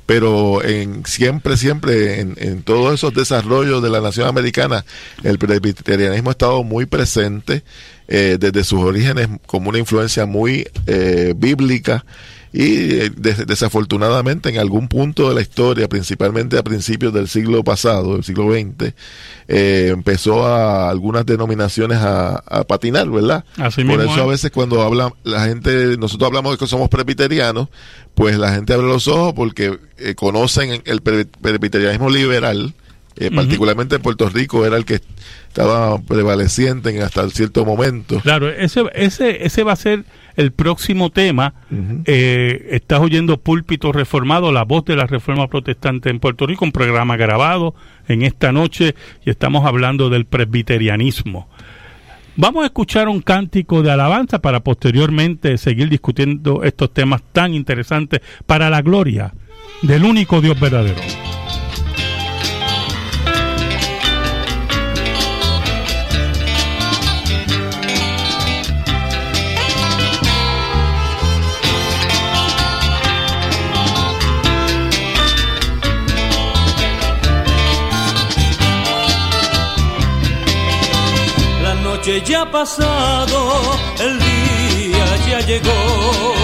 pero 0.07 0.65
en, 0.65 1.05
siempre, 1.05 1.57
siempre 1.57 2.21
en, 2.21 2.35
en, 2.39 2.63
todos 2.63 2.95
esos 2.95 3.13
desarrollos 3.13 3.83
de 3.83 3.91
la 3.91 4.01
nación 4.01 4.29
americana, 4.29 4.85
el 5.25 5.39
presbiterianismo 5.39 6.31
ha 6.31 6.33
estado 6.33 6.63
muy 6.63 6.87
presente 6.87 7.63
desde 8.09 8.65
sus 8.65 8.81
orígenes 8.81 9.29
como 9.47 9.69
una 9.69 9.79
influencia 9.79 10.27
muy 10.27 10.67
bíblica 11.37 12.05
y 12.53 12.95
eh, 12.95 13.11
desafortunadamente 13.11 14.49
en 14.49 14.59
algún 14.59 14.89
punto 14.89 15.29
de 15.29 15.35
la 15.37 15.41
historia, 15.41 15.89
principalmente 15.89 16.59
a 16.59 16.65
principios 16.65 17.13
del 17.13 17.29
siglo 17.29 17.63
pasado, 17.63 18.15
del 18.15 18.25
siglo 18.25 18.53
XX, 18.53 18.93
eh, 19.47 19.91
empezó 19.93 20.47
a 20.47 20.91
algunas 20.91 21.25
denominaciones 21.25 21.99
a, 22.01 22.43
patinar, 22.67 23.09
¿verdad? 23.09 23.45
Por 23.57 24.01
eso 24.01 24.23
a 24.23 24.27
veces 24.27 24.51
cuando 24.51 24.83
habla 24.83 25.13
la 25.25 25.45
gente, 25.45 25.97
nosotros 25.97 26.27
hablamos 26.27 26.53
de 26.53 26.59
que 26.59 26.67
somos 26.67 26.89
presbiterianos, 26.89 27.69
pues 28.15 28.37
la 28.37 28.53
gente 28.53 28.73
abre 28.75 28.87
los 28.87 29.09
ojos 29.09 29.33
porque 29.35 29.79
eh, 29.99 30.15
conocen 30.15 30.83
el 30.85 31.03
presbiterianismo 31.03 32.11
liberal, 32.11 32.75
particularmente 33.29 33.97
en 33.97 34.03
Puerto 34.03 34.31
Rico 34.31 34.65
era 34.65 34.79
el 34.79 34.87
que 34.87 35.01
estaba 35.49 36.01
prevaleciente 36.01 36.89
en 36.91 37.03
hasta 37.03 37.29
cierto 37.29 37.67
momento. 37.67 38.21
Claro, 38.21 38.49
ese, 38.49 38.85
ese, 38.95 39.45
ese 39.45 39.63
va 39.63 39.73
a 39.73 39.77
ser 39.77 40.05
el 40.37 40.53
próximo 40.53 41.11
tema. 41.11 41.55
Eh, 42.07 42.69
estás 42.71 43.01
oyendo 43.01 43.39
Púlpito 43.39 43.93
Reformado, 43.93 44.53
la 44.53 44.65
voz 44.65 44.85
de 44.87 44.97
la 44.97 45.07
Reforma 45.07 45.49
Protestante 45.49 46.09
en 46.09 46.21
Puerto 46.21 46.47
Rico, 46.47 46.65
un 46.65 46.73
programa 46.73 47.17
grabado 47.17 47.75
en 48.09 48.23
esta 48.23 48.53
noche 48.53 48.95
y 49.25 49.31
estamos 49.31 49.67
hablando 49.67 50.09
del 50.09 50.25
presbiterianismo. 50.25 51.49
Vamos 52.37 52.63
a 52.63 52.67
escuchar 52.67 53.09
un 53.09 53.21
cántico 53.21 53.83
de 53.83 53.91
alabanza 53.91 54.39
para 54.39 54.61
posteriormente 54.61 55.59
seguir 55.59 55.91
discutiendo 55.91 56.63
estos 56.63 56.95
temas 56.95 57.23
tan 57.33 57.53
interesantes 57.53 58.21
para 58.47 58.71
la 58.71 58.81
gloria 58.83 59.35
del 59.83 60.05
único 60.05 60.41
Dios 60.41 60.59
verdadero. 60.59 61.01
Noche 82.11 82.23
ya 82.27 82.43
ha 82.43 82.51
pasado, 82.51 83.79
el 84.01 84.19
día 84.19 85.05
ya 85.29 85.41
llegó. 85.47 86.35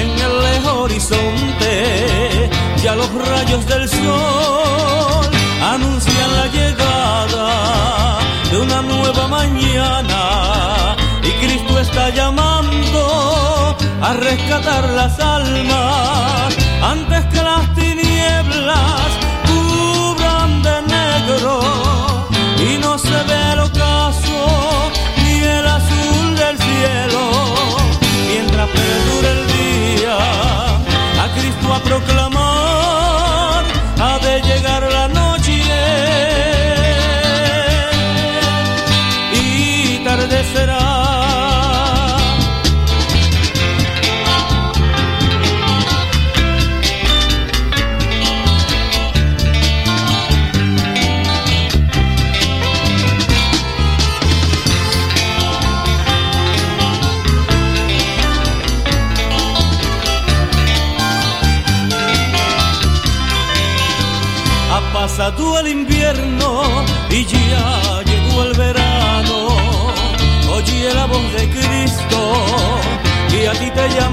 En 0.00 0.10
el 0.10 0.66
horizonte, 0.66 2.50
ya 2.82 2.94
los 2.96 3.12
rayos 3.14 3.66
del 3.66 3.88
sol 3.88 5.26
anuncian 5.62 6.36
la 6.36 6.46
llegada 6.48 8.18
de 8.50 8.58
una 8.58 8.82
nueva 8.82 9.28
mañana 9.28 10.96
y 11.22 11.30
Cristo 11.44 11.78
está 11.80 12.10
llamando 12.10 13.76
a 14.02 14.12
rescatar 14.14 14.88
las 14.90 15.18
almas 15.20 16.56
antes 16.82 17.24
que 17.26 17.42
las 17.42 17.74
tinieblas 17.74 19.23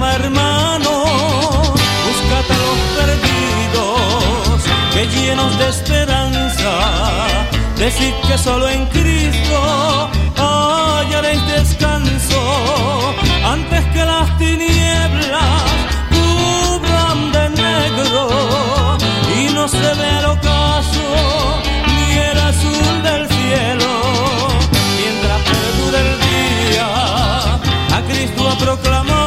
llama 0.01 0.13
hermano. 0.15 1.03
Búscate 2.07 2.53
a 2.53 2.61
los 2.65 2.79
perdidos 2.97 4.61
que 4.93 5.07
llenos 5.07 5.57
de 5.59 5.69
esperanza. 5.69 6.71
Decid 7.77 8.13
que 8.27 8.37
solo 8.37 8.69
en 8.69 8.85
Cristo 8.87 10.09
hallaréis 10.37 11.45
descanso 11.47 13.15
antes 13.45 13.85
que 13.93 14.05
las 14.05 14.37
tinieblas 14.37 15.63
cubran 16.15 17.31
de 17.31 17.49
negro 17.49 18.97
y 19.39 19.53
no 19.53 19.67
se 19.67 19.79
ve 19.99 20.09
el 20.19 20.25
ocaso 20.25 21.05
ni 21.87 22.17
el 22.17 22.39
azul 22.39 23.03
del 23.03 23.27
cielo. 23.27 23.91
Mientras 24.99 25.39
perdure 25.51 25.99
el 26.07 26.13
día, 26.29 26.87
a 27.97 28.01
Cristo 28.07 28.49
a 28.49 28.55
proclamar, 28.57 29.20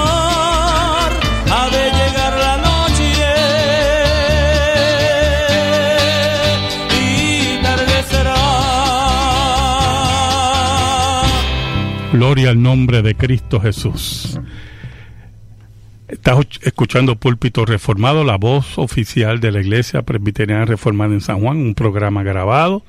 Gloria 12.24 12.48
al 12.48 12.62
nombre 12.62 13.02
de 13.02 13.14
Cristo 13.14 13.60
Jesús. 13.60 14.40
Estás 16.08 16.38
escuchando 16.62 17.16
Púlpito 17.16 17.66
Reformado, 17.66 18.24
la 18.24 18.38
voz 18.38 18.78
oficial 18.78 19.40
de 19.40 19.52
la 19.52 19.60
Iglesia 19.60 20.00
Presbiteriana 20.00 20.64
Reformada 20.64 21.12
en 21.12 21.20
San 21.20 21.40
Juan, 21.40 21.58
un 21.58 21.74
programa 21.74 22.22
grabado. 22.22 22.82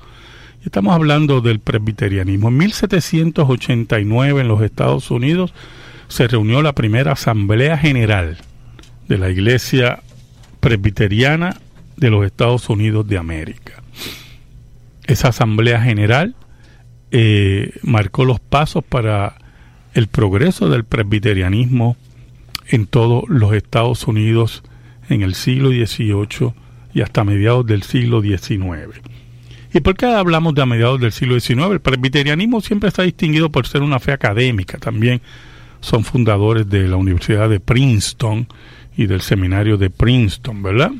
Estamos 0.64 0.94
hablando 0.94 1.42
del 1.42 1.60
presbiterianismo. 1.60 2.48
En 2.48 2.56
1789 2.56 4.40
en 4.40 4.48
los 4.48 4.62
Estados 4.62 5.10
Unidos 5.10 5.52
se 6.08 6.28
reunió 6.28 6.62
la 6.62 6.72
primera 6.72 7.12
Asamblea 7.12 7.76
General 7.76 8.38
de 9.06 9.18
la 9.18 9.28
Iglesia 9.28 10.00
Presbiteriana 10.60 11.60
de 11.98 12.08
los 12.08 12.24
Estados 12.24 12.70
Unidos 12.70 13.06
de 13.06 13.18
América. 13.18 13.82
Esa 15.04 15.28
Asamblea 15.28 15.82
General 15.82 16.34
eh, 17.10 17.72
marcó 17.82 18.24
los 18.24 18.40
pasos 18.40 18.84
para 18.84 19.36
el 19.94 20.08
progreso 20.08 20.68
del 20.68 20.84
presbiterianismo 20.84 21.96
en 22.68 22.86
todos 22.86 23.24
los 23.28 23.54
Estados 23.54 24.06
Unidos 24.06 24.62
en 25.08 25.22
el 25.22 25.34
siglo 25.34 25.70
XVIII 25.70 26.52
y 26.92 27.02
hasta 27.02 27.24
mediados 27.24 27.66
del 27.66 27.82
siglo 27.82 28.22
XIX. 28.22 29.00
¿Y 29.72 29.80
por 29.80 29.96
qué 29.96 30.06
hablamos 30.06 30.54
de 30.54 30.62
a 30.62 30.66
mediados 30.66 31.00
del 31.00 31.12
siglo 31.12 31.38
XIX? 31.38 31.70
El 31.72 31.80
presbiterianismo 31.80 32.60
siempre 32.60 32.88
está 32.88 33.02
distinguido 33.02 33.50
por 33.50 33.66
ser 33.66 33.82
una 33.82 34.00
fe 34.00 34.12
académica. 34.12 34.78
También 34.78 35.20
son 35.80 36.04
fundadores 36.04 36.68
de 36.68 36.88
la 36.88 36.96
Universidad 36.96 37.48
de 37.48 37.60
Princeton 37.60 38.48
y 38.96 39.06
del 39.06 39.20
seminario 39.20 39.76
de 39.76 39.90
Princeton, 39.90 40.62
¿verdad? 40.62 40.92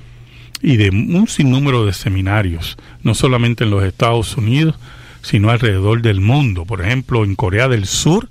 Y 0.61 0.77
de 0.77 0.91
un 0.91 1.27
sinnúmero 1.29 1.87
de 1.87 1.93
seminarios, 1.93 2.77
no 3.03 3.15
solamente 3.15 3.65
en 3.65 3.71
los 3.71 3.83
Estados 3.83 4.37
Unidos, 4.37 4.77
sino 5.23 5.51
alrededor 5.51 6.03
del 6.03 6.21
mundo. 6.21 6.65
Por 6.65 6.83
ejemplo, 6.83 7.25
en 7.25 7.35
Corea 7.35 7.69
del 7.69 7.87
Sur, 7.87 8.29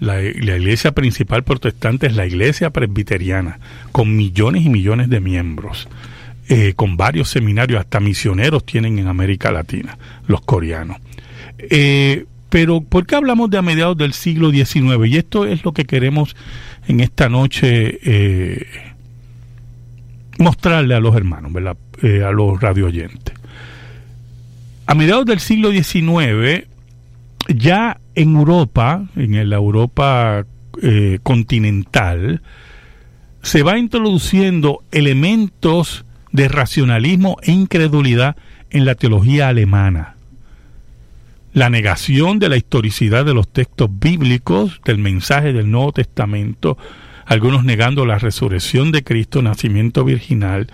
la, 0.00 0.22
iglesia 0.22 0.92
principal 0.92 1.44
protestante 1.44 2.06
es 2.06 2.16
la 2.16 2.26
iglesia 2.26 2.70
presbiteriana, 2.70 3.58
con 3.92 4.16
millones 4.16 4.64
y 4.64 4.68
millones 4.68 5.08
de 5.08 5.20
miembros, 5.20 5.88
eh, 6.48 6.74
con 6.74 6.96
varios 6.96 7.30
seminarios, 7.30 7.80
hasta 7.80 8.00
misioneros 8.00 8.64
tienen 8.64 8.98
en 8.98 9.06
América 9.06 9.50
Latina, 9.50 9.98
los 10.26 10.40
coreanos. 10.42 10.98
Eh, 11.58 12.26
pero, 12.50 12.80
¿por 12.82 13.06
qué 13.06 13.16
hablamos 13.16 13.50
de 13.50 13.58
a 13.58 13.62
mediados 13.62 13.96
del 13.96 14.12
siglo 14.12 14.50
XIX? 14.50 15.06
Y 15.06 15.16
esto 15.16 15.46
es 15.46 15.64
lo 15.64 15.72
que 15.72 15.84
queremos 15.84 16.36
en 16.86 17.00
esta 17.00 17.28
noche 17.28 17.98
eh, 18.04 18.66
mostrarle 20.38 20.94
a 20.94 21.00
los 21.00 21.16
hermanos, 21.16 21.52
¿verdad? 21.52 21.76
a 22.02 22.30
los 22.32 22.60
radio 22.60 22.86
oyentes. 22.86 23.34
A 24.86 24.94
mediados 24.94 25.24
del 25.24 25.40
siglo 25.40 25.70
XIX, 25.70 26.66
ya 27.48 28.00
en 28.14 28.36
Europa, 28.36 29.06
en 29.16 29.48
la 29.48 29.56
Europa 29.56 30.44
eh, 30.82 31.18
continental, 31.22 32.42
se 33.42 33.62
va 33.62 33.78
introduciendo 33.78 34.82
elementos 34.92 36.04
de 36.32 36.48
racionalismo 36.48 37.36
e 37.42 37.52
incredulidad 37.52 38.36
en 38.70 38.84
la 38.84 38.94
teología 38.94 39.48
alemana. 39.48 40.16
La 41.52 41.70
negación 41.70 42.38
de 42.38 42.48
la 42.48 42.56
historicidad 42.56 43.24
de 43.24 43.32
los 43.32 43.48
textos 43.48 43.88
bíblicos, 43.90 44.80
del 44.84 44.98
mensaje 44.98 45.52
del 45.52 45.70
Nuevo 45.70 45.92
Testamento, 45.92 46.76
algunos 47.24 47.64
negando 47.64 48.04
la 48.04 48.18
resurrección 48.18 48.92
de 48.92 49.04
Cristo, 49.04 49.40
nacimiento 49.40 50.04
virginal, 50.04 50.66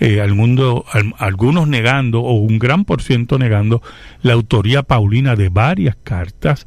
eh, 0.00 0.20
al 0.20 0.34
mundo, 0.34 0.84
al, 0.92 1.14
algunos 1.18 1.68
negando, 1.68 2.20
o 2.20 2.34
un 2.34 2.58
gran 2.58 2.84
por 2.84 3.02
ciento 3.02 3.38
negando, 3.38 3.82
la 4.22 4.32
autoría 4.32 4.82
paulina 4.82 5.36
de 5.36 5.48
varias 5.48 5.96
cartas, 6.02 6.66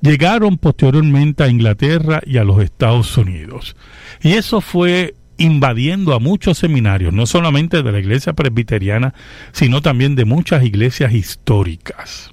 llegaron 0.00 0.58
posteriormente 0.58 1.44
a 1.44 1.48
Inglaterra 1.48 2.20
y 2.26 2.38
a 2.38 2.44
los 2.44 2.62
Estados 2.62 3.16
Unidos. 3.16 3.76
Y 4.22 4.32
eso 4.32 4.60
fue 4.60 5.14
invadiendo 5.38 6.14
a 6.14 6.18
muchos 6.18 6.58
seminarios, 6.58 7.12
no 7.12 7.26
solamente 7.26 7.82
de 7.82 7.92
la 7.92 7.98
iglesia 7.98 8.32
presbiteriana, 8.32 9.14
sino 9.52 9.80
también 9.80 10.14
de 10.14 10.24
muchas 10.24 10.64
iglesias 10.64 11.12
históricas. 11.12 12.32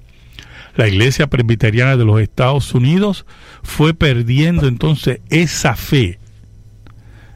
La 0.76 0.88
iglesia 0.88 1.26
presbiteriana 1.26 1.96
de 1.96 2.04
los 2.04 2.20
Estados 2.20 2.72
Unidos 2.74 3.26
fue 3.62 3.94
perdiendo 3.94 4.68
entonces 4.68 5.20
esa 5.28 5.74
fe 5.74 6.18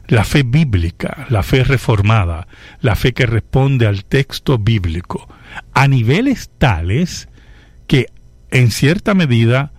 la 0.07 0.23
fe 0.23 0.43
bíblica, 0.43 1.25
la 1.29 1.43
fe 1.43 1.63
reformada, 1.63 2.47
la 2.81 2.95
fe 2.95 3.13
que 3.13 3.25
responde 3.25 3.87
al 3.87 4.05
texto 4.05 4.57
bíblico, 4.57 5.27
a 5.73 5.87
niveles 5.87 6.49
tales 6.57 7.29
que 7.87 8.07
en 8.51 8.71
cierta 8.71 9.13
medida 9.13 9.71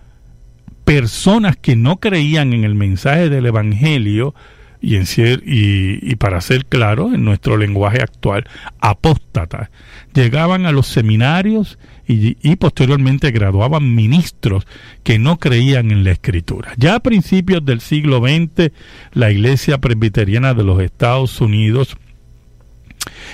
personas 0.85 1.57
que 1.57 1.75
no 1.75 1.99
creían 1.99 2.53
en 2.53 2.63
el 2.63 2.75
mensaje 2.75 3.29
del 3.29 3.45
Evangelio, 3.45 4.33
y, 4.79 4.95
en 4.95 5.05
y, 5.45 6.11
y, 6.11 6.15
para 6.17 6.39
ser 6.39 6.65
claro, 6.65 7.13
en 7.13 7.25
nuestro 7.25 7.57
lenguaje 7.57 8.01
actual, 8.01 8.45
apóstatas, 8.79 9.69
llegaban 10.13 10.65
a 10.65 10.71
los 10.71 10.87
seminarios 10.87 11.79
y, 12.07 12.55
posteriormente 12.55 13.31
graduaban 13.31 13.93
ministros 13.93 14.65
que 15.03 15.19
no 15.19 15.37
creían 15.37 15.91
en 15.91 16.03
la 16.03 16.11
escritura. 16.11 16.73
Ya 16.77 16.95
a 16.95 16.99
principios 17.01 17.65
del 17.65 17.81
siglo 17.81 18.19
XX, 18.19 18.71
la 19.13 19.31
Iglesia 19.31 19.79
Presbiteriana 19.79 20.53
de 20.53 20.63
los 20.63 20.81
Estados 20.81 21.41
Unidos 21.41 21.97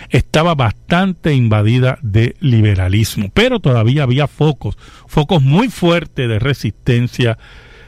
estaba 0.09 0.55
bastante 0.55 1.33
invadida 1.33 1.99
de 2.01 2.35
liberalismo, 2.39 3.29
pero 3.33 3.59
todavía 3.59 4.03
había 4.03 4.27
focos, 4.27 4.77
focos 5.07 5.41
muy 5.41 5.69
fuertes 5.69 6.27
de 6.27 6.39
resistencia 6.39 7.37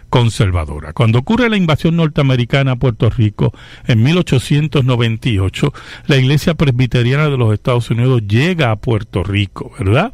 conservadora. 0.10 0.94
Cuando 0.94 1.20
ocurre 1.20 1.50
la 1.50 1.58
invasión 1.58 1.98
norteamericana 1.98 2.74
a 2.74 2.76
Puerto 2.78 3.10
Rico 3.10 3.54
en 3.88 4.04
1898, 4.04 5.74
la 6.08 6.18
Iglesia 6.18 6.54
Presbiteriana 6.54 7.30
de 7.30 7.38
los 7.38 7.54
Estados 7.54 7.90
Unidos 7.90 8.22
llega 8.28 8.72
a 8.72 8.76
Puerto 8.78 9.24
Rico, 9.24 9.72
¿verdad? 9.78 10.14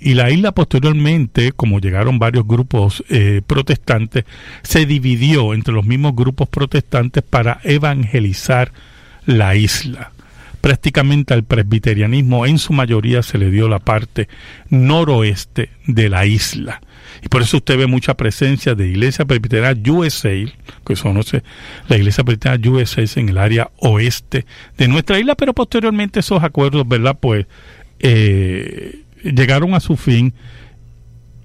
Y 0.00 0.14
la 0.14 0.30
isla 0.30 0.52
posteriormente, 0.52 1.52
como 1.52 1.80
llegaron 1.80 2.18
varios 2.18 2.46
grupos 2.46 3.02
eh, 3.08 3.42
protestantes, 3.46 4.24
se 4.62 4.86
dividió 4.86 5.54
entre 5.54 5.74
los 5.74 5.84
mismos 5.84 6.14
grupos 6.14 6.48
protestantes 6.48 7.24
para 7.24 7.60
evangelizar 7.64 8.72
la 9.26 9.56
isla. 9.56 10.12
Prácticamente 10.60 11.34
al 11.34 11.44
presbiterianismo 11.44 12.46
en 12.46 12.58
su 12.58 12.72
mayoría 12.72 13.22
se 13.22 13.38
le 13.38 13.50
dio 13.50 13.68
la 13.68 13.78
parte 13.78 14.28
noroeste 14.70 15.70
de 15.86 16.08
la 16.08 16.26
isla. 16.26 16.80
Y 17.22 17.28
por 17.28 17.42
eso 17.42 17.58
usted 17.58 17.76
ve 17.78 17.86
mucha 17.86 18.14
presencia 18.14 18.74
de 18.74 18.88
Iglesia 18.88 19.24
Presbiteriana 19.24 19.80
USA, 19.90 20.30
que 20.86 20.96
son 20.96 21.20
la 21.88 21.96
Iglesia 21.96 22.24
Presbiteriana 22.24 22.70
USA 22.70 23.20
en 23.20 23.28
el 23.28 23.38
área 23.38 23.70
oeste 23.78 24.46
de 24.76 24.88
nuestra 24.88 25.18
isla, 25.18 25.34
pero 25.34 25.54
posteriormente 25.54 26.20
esos 26.20 26.42
acuerdos, 26.42 26.86
¿verdad? 26.86 27.16
Pues 27.20 27.46
eh, 28.00 29.02
llegaron 29.22 29.74
a 29.74 29.80
su 29.80 29.96
fin 29.96 30.34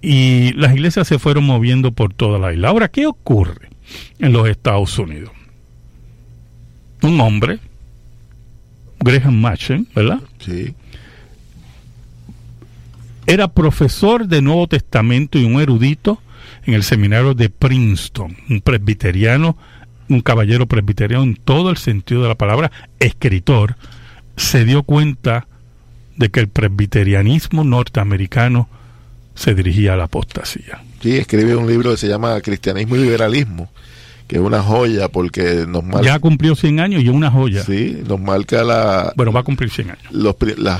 y 0.01 0.51
las 0.53 0.73
iglesias 0.73 1.07
se 1.07 1.17
fueron 1.19 1.45
moviendo 1.45 1.93
por 1.93 2.13
toda 2.13 2.38
la 2.38 2.53
isla. 2.53 2.69
Ahora, 2.69 2.89
¿qué 2.89 3.05
ocurre 3.05 3.69
en 4.19 4.33
los 4.33 4.49
Estados 4.49 4.97
Unidos? 4.99 5.31
Un 7.01 7.19
hombre, 7.21 7.59
Graham 8.99 9.39
Machen, 9.39 9.88
¿verdad? 9.95 10.21
Sí. 10.39 10.75
Era 13.25 13.47
profesor 13.47 14.27
de 14.27 14.41
Nuevo 14.41 14.67
Testamento 14.67 15.39
y 15.39 15.45
un 15.45 15.62
erudito 15.62 16.21
en 16.65 16.73
el 16.73 16.83
seminario 16.83 17.33
de 17.33 17.49
Princeton, 17.49 18.36
un 18.49 18.62
presbiteriano, 18.62 19.57
un 20.09 20.21
caballero 20.21 20.67
presbiteriano 20.67 21.23
en 21.23 21.36
todo 21.36 21.69
el 21.69 21.77
sentido 21.77 22.23
de 22.23 22.27
la 22.27 22.36
palabra, 22.36 22.71
escritor, 22.99 23.77
se 24.36 24.65
dio 24.65 24.83
cuenta 24.83 25.47
de 26.15 26.30
que 26.30 26.39
el 26.39 26.47
presbiterianismo 26.47 27.63
norteamericano 27.63 28.69
se 29.36 29.56
dirigía 29.56 29.93
a 29.93 29.97
la 29.97 30.06
apostasía. 30.06 30.82
Sí, 31.02 31.17
escribe 31.17 31.56
un 31.56 31.67
libro 31.67 31.91
que 31.91 31.97
se 31.97 32.08
llama 32.08 32.39
Cristianismo 32.41 32.95
y 32.95 32.99
Liberalismo, 32.99 33.69
que 34.28 34.38
es 34.38 34.41
una 34.41 34.62
joya 34.62 35.10
porque 35.10 35.65
nos 35.67 35.84
marca... 35.84 36.06
Ya 36.06 36.19
cumplió 36.19 36.56
100 36.56 36.80
años 36.80 37.04
y 37.04 37.08
es 37.08 37.13
una 37.13 37.32
joya. 37.32 37.63
Sí, 37.63 37.97
nos 38.08 38.19
marca 38.19 38.63
la... 38.63 39.12
Bueno, 39.15 39.32
va 39.32 39.41
a 39.41 39.43
cumplir 39.43 39.69
100 39.69 39.91
años. 39.91 40.12
Los, 40.12 40.36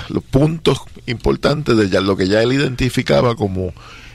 los 0.10 0.24
puntos 0.24 0.80
importantes 1.08 1.76
de 1.76 1.90
ya, 1.90 2.00
lo 2.00 2.16
que 2.16 2.28
ya 2.28 2.42
él 2.42 2.54
identificaba 2.54 3.36
como 3.36 3.74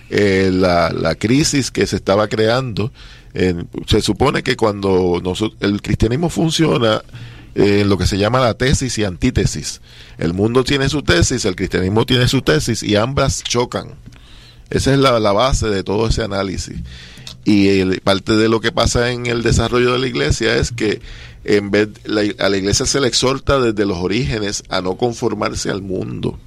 eh, 0.08 0.50
la, 0.52 0.90
la, 0.90 1.14
crisis 1.16 1.70
que 1.70 1.86
se 1.86 1.96
estaba 1.96 2.28
creando. 2.28 2.92
se 3.34 4.00
supone 4.00 4.42
que 4.42 4.56
cuando 4.56 5.20
nosotros, 5.22 5.58
el 5.60 5.82
cristianismo 5.82 6.30
funciona 6.30 7.02
eh, 7.54 7.84
lo 7.86 7.98
que 7.98 8.06
se 8.06 8.18
llama 8.18 8.40
la 8.40 8.54
tesis 8.54 8.98
y 8.98 9.04
antítesis. 9.04 9.80
El 10.18 10.34
mundo 10.34 10.64
tiene 10.64 10.88
su 10.88 11.02
tesis, 11.02 11.44
el 11.44 11.56
cristianismo 11.56 12.06
tiene 12.06 12.28
su 12.28 12.42
tesis 12.42 12.82
y 12.82 12.96
ambas 12.96 13.42
chocan. 13.42 13.94
Esa 14.70 14.92
es 14.92 14.98
la, 14.98 15.18
base 15.32 15.68
de 15.68 15.82
todo 15.82 16.08
ese 16.08 16.22
análisis. 16.22 16.76
Y 17.44 17.84
parte 18.00 18.36
de 18.36 18.48
lo 18.48 18.60
que 18.60 18.72
pasa 18.72 19.10
en 19.10 19.26
el 19.26 19.42
desarrollo 19.42 19.92
de 19.92 19.98
la 19.98 20.06
iglesia 20.06 20.56
es 20.56 20.72
que 20.72 21.00
en 21.44 21.70
vez 21.70 21.88
a 22.38 22.48
la 22.48 22.56
iglesia 22.56 22.84
se 22.84 23.00
le 23.00 23.08
exhorta 23.08 23.58
desde 23.58 23.86
los 23.86 23.98
orígenes 23.98 24.64
a 24.68 24.82
no 24.82 24.96
conformarse 24.96 25.70
al 25.70 25.80
mundo. 25.80 26.38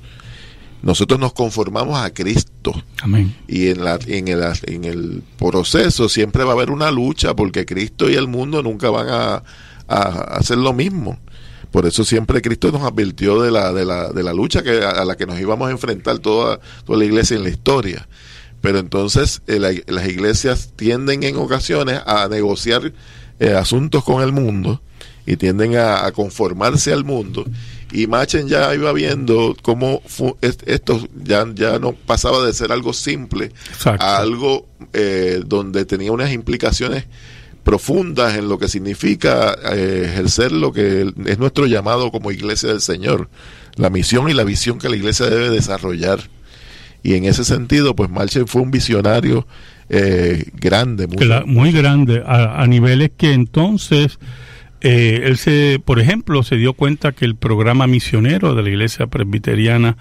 Nosotros 0.84 1.20
nos 1.20 1.34
conformamos 1.34 2.00
a 2.00 2.12
Cristo. 2.12 2.74
Amén. 3.02 3.36
Y 3.48 3.68
en, 3.70 3.84
la, 3.84 4.00
en, 4.08 4.28
el, 4.28 4.44
en 4.64 4.84
el 4.84 5.24
proceso 5.38 6.10
siempre 6.10 6.44
va 6.44 6.52
a 6.52 6.54
haber 6.54 6.72
una 6.72 6.90
lucha 6.90 7.36
porque 7.36 7.66
Cristo 7.66 8.10
y 8.10 8.16
el 8.16 8.28
mundo 8.28 8.64
nunca 8.64 8.90
van 8.90 9.08
a, 9.10 9.44
a 9.92 10.38
hacer 10.38 10.58
lo 10.58 10.74
mismo. 10.74 11.20
Por 11.72 11.86
eso 11.86 12.04
siempre 12.04 12.42
Cristo 12.42 12.72
nos 12.72 12.84
advirtió 12.84 13.42
de 13.42 13.50
la, 13.50 13.72
de 13.72 13.86
la, 13.86 14.10
de 14.10 14.24
la 14.24 14.34
lucha 14.34 14.62
que, 14.62 14.84
a 14.84 15.06
la 15.06 15.16
que 15.16 15.26
nos 15.26 15.40
íbamos 15.40 15.70
a 15.70 15.72
enfrentar 15.72 16.20
toda, 16.20 16.60
toda 16.86 17.00
la 17.00 17.06
iglesia 17.06 17.38
en 17.38 17.44
la 17.44 17.50
historia. 17.50 18.08
Pero 18.62 18.78
entonces 18.78 19.42
eh, 19.48 19.60
las 19.60 20.08
iglesias 20.08 20.74
tienden 20.76 21.24
en 21.24 21.38
ocasiones 21.38 22.02
a 22.06 22.28
negociar 22.30 22.94
eh, 23.40 23.54
asuntos 23.54 24.04
con 24.04 24.22
el 24.22 24.32
mundo 24.32 24.82
y 25.26 25.38
tienden 25.38 25.78
a, 25.78 26.12
conformarse 26.12 26.92
al 26.92 27.06
mundo. 27.06 27.46
Y 27.92 28.08
Machen 28.08 28.48
ya 28.48 28.74
iba 28.74 28.94
viendo 28.94 29.56
cómo 29.62 30.02
esto 30.42 31.08
ya, 31.24 31.46
ya 31.54 31.80
no 31.80 31.94
pasaba 31.94 32.46
de 32.46 32.54
ser 32.54 32.72
algo 32.72 32.94
simple 32.94 33.52
a 33.86 34.18
algo 34.18 34.68
eh, 34.94 35.42
donde 35.46 35.86
tenía 35.86 36.12
unas 36.12 36.32
implicaciones 36.32 37.06
profundas 37.64 38.36
en 38.38 38.50
lo 38.50 38.58
que 38.58 38.68
significa 38.68 39.56
eh, 39.74 40.04
ejercer 40.06 40.52
lo 40.52 40.72
que 40.72 41.14
es 41.26 41.38
nuestro 41.38 41.68
llamado 41.68 42.12
como 42.12 42.32
iglesia 42.32 42.70
del 42.70 42.82
Señor, 42.82 43.30
la 43.76 43.90
misión 43.90 44.30
y 44.30 44.34
la 44.34 44.44
visión 44.44 44.80
que 44.80 44.90
la 44.90 44.96
iglesia 44.96 45.28
debe 45.28 45.50
desarrollar. 45.50 46.20
Y 47.04 47.16
en 47.16 47.26
ese 47.26 47.44
sentido, 47.44 47.96
pues 47.96 48.10
Marshall 48.10 48.48
fue 48.48 48.62
un 48.62 48.72
visionario 48.72 49.48
eh, 49.90 50.46
grande, 50.54 51.08
muy, 51.08 51.72
grande, 51.72 52.24
a, 52.26 52.66
niveles 52.68 53.12
que 53.18 53.34
entonces 53.34 54.20
eh, 54.82 55.22
él 55.26 55.38
se, 55.38 55.82
por 55.84 56.00
ejemplo, 56.00 56.44
se 56.44 56.56
dio 56.56 56.74
cuenta 56.74 57.12
que 57.12 57.26
el 57.26 57.36
programa 57.36 57.88
misionero 57.88 58.56
de 58.56 58.64
la 58.64 58.70
Iglesia 58.70 59.08
Presbiteriana 59.08 59.98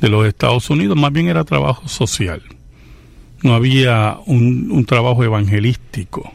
de 0.00 0.08
los 0.08 0.26
Estados 0.26 0.70
Unidos 0.70 0.96
más 0.96 1.12
bien 1.12 1.28
era 1.28 1.44
trabajo 1.44 1.88
social. 1.88 2.42
No 3.42 3.54
había 3.54 4.16
un, 4.26 4.70
un 4.70 4.84
trabajo 4.86 5.22
evangelístico 5.22 6.32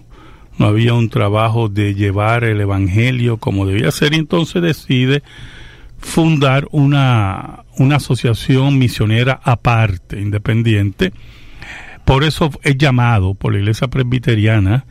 no 0.59 0.67
había 0.67 0.93
un 0.93 1.09
trabajo 1.09 1.69
de 1.69 1.95
llevar 1.95 2.43
el 2.43 2.61
Evangelio 2.61 3.37
como 3.37 3.65
debía 3.65 3.91
ser, 3.91 4.13
y 4.13 4.17
entonces 4.17 4.61
decide 4.61 5.23
fundar 5.97 6.67
una, 6.71 7.63
una 7.77 7.95
asociación 7.95 8.77
misionera 8.77 9.39
aparte, 9.43 10.19
independiente. 10.19 11.13
Por 12.05 12.23
eso 12.23 12.51
es 12.63 12.77
llamado 12.77 13.33
por 13.33 13.53
la 13.53 13.59
iglesia 13.59 13.87
presbiteriana 13.87 14.85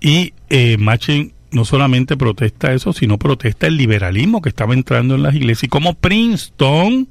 y 0.00 0.34
eh, 0.50 0.76
Machen 0.78 1.32
no 1.50 1.64
solamente 1.64 2.16
protesta 2.16 2.72
eso, 2.74 2.92
sino 2.92 3.18
protesta 3.18 3.66
el 3.66 3.76
liberalismo 3.76 4.42
que 4.42 4.50
estaba 4.50 4.74
entrando 4.74 5.14
en 5.14 5.22
las 5.22 5.34
iglesias. 5.34 5.64
Y 5.64 5.68
como 5.68 5.94
Princeton 5.94 7.08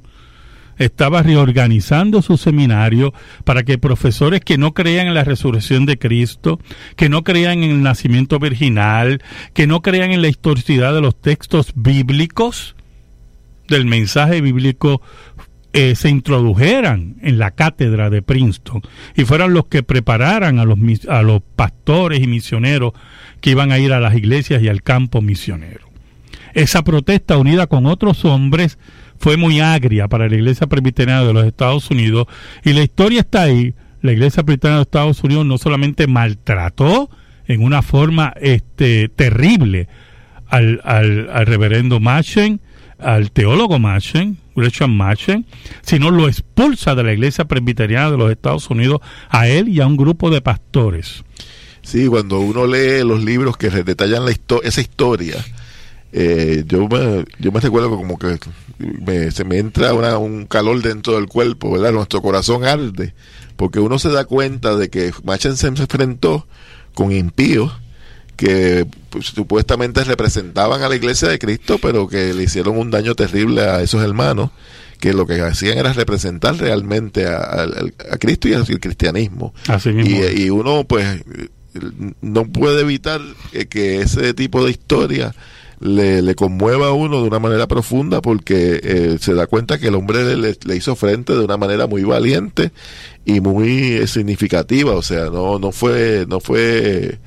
estaba 0.78 1.22
reorganizando 1.22 2.22
su 2.22 2.36
seminario 2.36 3.12
para 3.44 3.62
que 3.62 3.78
profesores 3.78 4.40
que 4.40 4.58
no 4.58 4.74
creían 4.74 5.08
en 5.08 5.14
la 5.14 5.24
resurrección 5.24 5.86
de 5.86 5.98
Cristo, 5.98 6.58
que 6.96 7.08
no 7.08 7.24
creían 7.24 7.62
en 7.62 7.70
el 7.70 7.82
nacimiento 7.82 8.38
virginal, 8.38 9.22
que 9.54 9.66
no 9.66 9.82
creían 9.82 10.10
en 10.10 10.22
la 10.22 10.28
historicidad 10.28 10.94
de 10.94 11.00
los 11.00 11.20
textos 11.20 11.72
bíblicos, 11.74 12.76
del 13.68 13.84
mensaje 13.84 14.40
bíblico, 14.40 15.02
eh, 15.74 15.94
se 15.94 16.08
introdujeran 16.08 17.16
en 17.20 17.38
la 17.38 17.50
cátedra 17.50 18.08
de 18.08 18.22
Princeton 18.22 18.80
y 19.14 19.24
fueran 19.24 19.52
los 19.52 19.66
que 19.66 19.82
prepararan 19.82 20.58
a 20.58 20.64
los, 20.64 20.78
a 21.08 21.22
los 21.22 21.42
pastores 21.56 22.22
y 22.22 22.26
misioneros 22.26 22.94
que 23.42 23.50
iban 23.50 23.70
a 23.70 23.78
ir 23.78 23.92
a 23.92 24.00
las 24.00 24.14
iglesias 24.14 24.62
y 24.62 24.68
al 24.68 24.82
campo 24.82 25.20
misionero. 25.20 25.88
Esa 26.54 26.82
protesta 26.82 27.36
unida 27.36 27.66
con 27.66 27.86
otros 27.86 28.24
hombres 28.24 28.78
fue 29.18 29.36
muy 29.36 29.60
agria 29.60 30.08
para 30.08 30.28
la 30.28 30.34
Iglesia 30.34 30.66
Presbiteriana 30.66 31.24
de 31.24 31.32
los 31.32 31.44
Estados 31.44 31.90
Unidos 31.90 32.26
y 32.64 32.72
la 32.72 32.82
historia 32.82 33.20
está 33.20 33.42
ahí. 33.42 33.74
La 34.00 34.12
Iglesia 34.12 34.44
Presbiteriana 34.44 34.76
de 34.76 34.80
los 34.80 34.86
Estados 34.86 35.24
Unidos 35.24 35.46
no 35.46 35.58
solamente 35.58 36.06
maltrató 36.06 37.10
en 37.46 37.62
una 37.62 37.82
forma 37.82 38.32
este, 38.40 39.08
terrible 39.08 39.88
al, 40.48 41.46
reverendo 41.46 42.00
Machen, 42.00 42.60
al 42.98 43.30
teólogo 43.32 43.78
Machen, 43.78 44.38
Gresham 44.54 44.92
Machen, 44.92 45.46
sino 45.82 46.10
lo 46.10 46.28
expulsa 46.28 46.94
de 46.94 47.02
la 47.02 47.12
Iglesia 47.12 47.46
Presbiteriana 47.46 48.10
de 48.10 48.18
los 48.18 48.30
Estados 48.30 48.70
Unidos 48.70 49.00
a 49.28 49.48
él 49.48 49.68
y 49.68 49.80
a 49.80 49.86
un 49.86 49.96
grupo 49.96 50.30
de 50.30 50.40
pastores. 50.40 51.24
Sí, 51.82 52.06
cuando 52.06 52.38
uno 52.40 52.66
lee 52.66 53.02
los 53.04 53.24
libros 53.24 53.56
que 53.56 53.70
detallan 53.70 54.24
la 54.26 54.32
esa 54.62 54.80
historia, 54.80 55.36
eh, 56.12 56.64
yo, 56.66 56.88
me, 56.88 57.24
yo 57.38 57.52
me 57.52 57.60
recuerdo 57.60 57.90
como 57.90 58.18
que 58.18 58.38
se 59.30 59.44
me 59.44 59.58
entra 59.58 59.92
un 60.18 60.46
calor 60.46 60.80
dentro 60.82 61.14
del 61.14 61.26
cuerpo, 61.26 61.72
¿verdad? 61.72 61.92
Nuestro 61.92 62.22
corazón 62.22 62.64
arde, 62.64 63.14
porque 63.56 63.80
uno 63.80 63.98
se 63.98 64.10
da 64.10 64.24
cuenta 64.24 64.76
de 64.76 64.88
que 64.88 65.12
Machen 65.24 65.56
se 65.56 65.66
enfrentó 65.66 66.46
con 66.94 67.12
impíos 67.12 67.72
que 68.36 68.86
pues, 69.10 69.26
supuestamente 69.26 70.04
representaban 70.04 70.82
a 70.82 70.88
la 70.88 70.96
iglesia 70.96 71.28
de 71.28 71.40
Cristo, 71.40 71.78
pero 71.82 72.06
que 72.06 72.32
le 72.32 72.44
hicieron 72.44 72.78
un 72.78 72.90
daño 72.90 73.14
terrible 73.14 73.62
a 73.62 73.82
esos 73.82 74.02
hermanos, 74.02 74.50
que 75.00 75.12
lo 75.12 75.26
que 75.26 75.40
hacían 75.40 75.76
era 75.76 75.92
representar 75.92 76.56
realmente 76.56 77.26
a, 77.26 77.66
Cristo 78.20 78.48
y 78.48 78.54
al 78.54 78.64
cristianismo. 78.64 79.52
y, 80.04 80.44
y, 80.44 80.50
uno, 80.50 80.84
pues, 80.84 81.24
no 82.20 82.44
puede 82.44 82.82
evitar 82.82 83.20
que 83.68 84.02
ese 84.02 84.34
tipo 84.34 84.64
de 84.64 84.70
historia 84.70 85.34
le, 85.80 86.22
le 86.22 86.34
conmueva 86.34 86.88
a 86.88 86.92
uno 86.92 87.20
de 87.22 87.28
una 87.28 87.38
manera 87.38 87.66
profunda 87.68 88.20
porque 88.20 88.80
eh, 88.82 89.16
se 89.20 89.34
da 89.34 89.46
cuenta 89.46 89.78
que 89.78 89.88
el 89.88 89.94
hombre 89.94 90.36
le, 90.36 90.56
le 90.64 90.76
hizo 90.76 90.96
frente 90.96 91.32
de 91.34 91.44
una 91.44 91.56
manera 91.56 91.86
muy 91.86 92.02
valiente 92.04 92.72
y 93.24 93.40
muy 93.40 93.68
eh, 93.92 94.06
significativa, 94.06 94.92
o 94.94 95.02
sea, 95.02 95.26
no, 95.26 95.58
no 95.58 95.70
fue, 95.72 96.24
no 96.28 96.40
fue, 96.40 97.18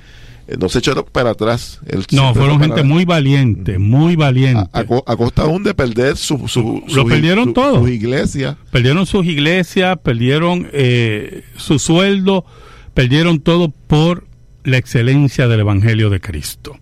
eh, 0.48 0.58
no 0.60 0.68
se 0.68 0.80
echó 0.80 1.06
para 1.06 1.30
atrás. 1.32 1.80
Él 1.88 2.04
No, 2.12 2.34
fueron 2.34 2.58
fue 2.58 2.68
gente 2.68 2.84
muy 2.84 3.06
valiente, 3.06 3.78
muy 3.80 4.16
valiente. 4.16 4.68
a, 4.74 4.80
a 4.80 4.84
co- 4.86 5.04
a 5.08 5.16
costa 5.16 5.44
aún 5.44 5.64
de 5.64 5.74
perder 5.74 6.18
su, 6.18 6.48
su, 6.48 6.84
Lo 6.88 7.04
su- 7.04 7.08
perdieron 7.08 7.46
su- 7.46 7.54
todo. 7.54 7.80
sus 7.80 7.90
iglesias. 7.90 8.58
Perdieron 8.72 9.06
sus 9.06 9.26
iglesias, 9.26 9.98
perdieron 10.04 10.68
eh, 10.74 11.44
su 11.56 11.80
sueldo, 11.80 12.46
perdieron 12.94 13.40
todo 13.40 13.70
por 13.88 14.26
la 14.64 14.78
excelencia 14.78 15.48
del 15.48 15.62
Evangelio 15.62 16.10
de 16.10 16.20
Cristo. 16.20 16.78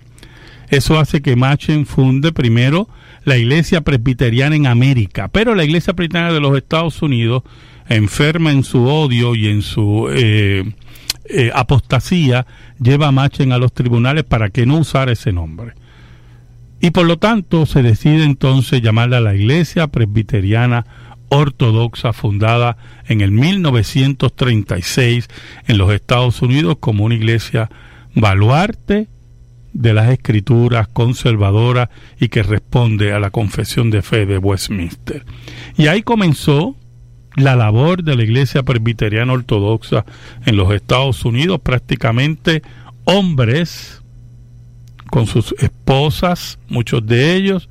Eso 0.70 1.00
hace 1.00 1.22
que 1.22 1.36
Machen 1.36 1.86
funde 1.86 2.32
primero 2.32 2.88
la 3.24 3.38
iglesia 3.38 3.82
presbiteriana 3.82 4.56
en 4.56 4.68
América, 4.68 5.28
pero 5.28 5.56
la 5.56 5.64
iglesia 5.64 5.94
presbiteriana 5.94 6.34
de 6.34 6.40
los 6.40 6.56
Estados 6.56 7.02
Unidos, 7.02 7.44
enferma 7.88 8.52
en 8.52 8.64
su 8.64 8.86
odio 8.86 9.36
y 9.36 9.48
en 9.48 9.64
su 9.64 10.08
eh, 10.12 10.64
eh, 11.26 11.52
apostasía, 11.54 12.46
lleva 12.80 13.08
a 13.08 13.12
Machen 13.12 13.52
a 13.52 13.58
los 13.58 13.74
tribunales 13.74 14.24
para 14.24 14.50
que 14.50 14.66
no 14.66 14.78
usara 14.78 15.12
ese 15.12 15.32
nombre. 15.32 15.74
Y 16.82 16.92
por 16.92 17.06
lo 17.06 17.18
tanto 17.18 17.66
se 17.66 17.82
decide 17.82 18.24
entonces 18.24 18.82
llamarla 18.82 19.20
la 19.20 19.36
Iglesia 19.36 19.88
Presbiteriana 19.88 20.86
Ortodoxa, 21.30 22.14
fundada 22.14 22.78
en 23.08 23.22
el 23.22 23.32
1936 23.32 25.28
en 25.68 25.78
los 25.78 25.92
Estados 25.92 26.42
Unidos 26.42 26.78
como 26.80 27.04
una 27.04 27.16
iglesia 27.16 27.70
baluarte 28.16 29.10
de 29.74 29.94
las 29.94 30.10
escrituras 30.10 30.88
conservadoras 30.88 31.90
y 32.20 32.30
que 32.30 32.44
responde 32.44 33.14
a 33.14 33.20
la 33.20 33.30
confesión 33.30 33.92
de 33.92 34.02
fe 34.02 34.26
de 34.26 34.38
Westminster. 34.38 35.26
Y 35.78 35.88
ahí 35.88 36.02
comenzó 36.02 36.76
la 37.36 37.56
labor 37.56 38.04
de 38.04 38.16
la 38.16 38.24
Iglesia 38.24 38.64
Presbiteriana 38.64 39.34
Ortodoxa 39.34 40.06
en 40.46 40.58
los 40.58 40.74
Estados 40.74 41.24
Unidos, 41.26 41.62
prácticamente 41.62 42.62
hombres 43.06 44.02
con 45.10 45.26
sus 45.26 45.56
esposas, 45.60 46.60
muchos 46.68 47.06
de 47.06 47.36
ellos, 47.36 47.70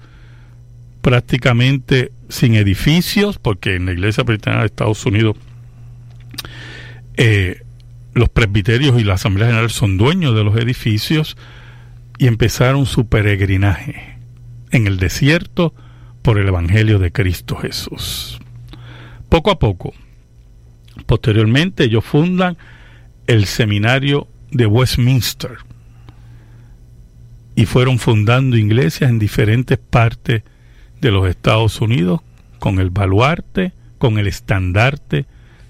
prácticamente 1.03 2.13
sin 2.29 2.55
edificios, 2.55 3.39
porque 3.39 3.77
en 3.77 3.87
la 3.87 3.93
Iglesia 3.93 4.25
Presbiteriana 4.25 4.63
de 4.63 4.67
Estados 4.67 5.05
Unidos 5.07 5.37
eh, 7.17 7.63
los 8.15 8.29
presbiterios 8.29 9.01
y 9.01 9.05
la 9.05 9.15
Asamblea 9.15 9.49
General 9.49 9.71
son 9.71 9.99
dueños 9.99 10.35
de 10.35 10.45
los 10.45 10.57
edificios 10.57 11.37
y 12.19 12.27
empezaron 12.27 12.85
su 12.85 13.07
peregrinaje 13.07 14.19
en 14.71 14.87
el 14.87 14.99
desierto 14.99 15.73
por 16.23 16.39
el 16.39 16.49
Evangelio 16.49 16.99
de 16.99 17.13
Cristo 17.13 17.57
Jesús. 17.57 18.39
Poco 19.29 19.51
a 19.51 19.59
poco, 19.59 19.95
posteriormente 21.07 21.85
ellos 21.85 22.05
fundan 22.05 22.59
el 23.27 23.47
seminario 23.47 24.27
de 24.51 24.67
Westminster 24.67 25.59
y 27.55 27.67
fueron 27.67 27.99
fundando 27.99 28.57
iglesias 28.57 29.11
en 29.11 29.19
diferentes 29.19 29.79
partes 29.79 30.43
de 31.01 31.11
los 31.11 31.29
Estados 31.29 31.81
Unidos 31.81 32.21
con 32.59 32.81
el 32.81 32.91
baluarte, 32.91 33.73
con 33.99 34.19
el 34.19 34.27
estandarte 34.27 35.27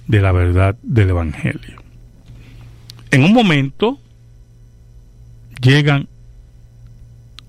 de 0.07 0.21
la 0.21 0.33
verdad 0.33 0.77
del 0.83 1.11
Evangelio. 1.11 1.83
En 3.11 3.25
un 3.25 3.33
momento 3.33 3.99
llegan 5.61 6.09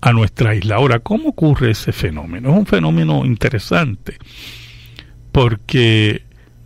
a 0.00 0.12
nuestra 0.12 0.54
isla. 0.54 0.76
Ahora, 0.76 1.00
¿cómo 1.00 1.30
ocurre 1.30 1.70
ese 1.70 1.92
fenómeno? 1.92 2.50
Es 2.50 2.56
un 2.56 2.66
fenómeno 2.66 3.24
interesante 3.24 4.16
porque 5.32 6.22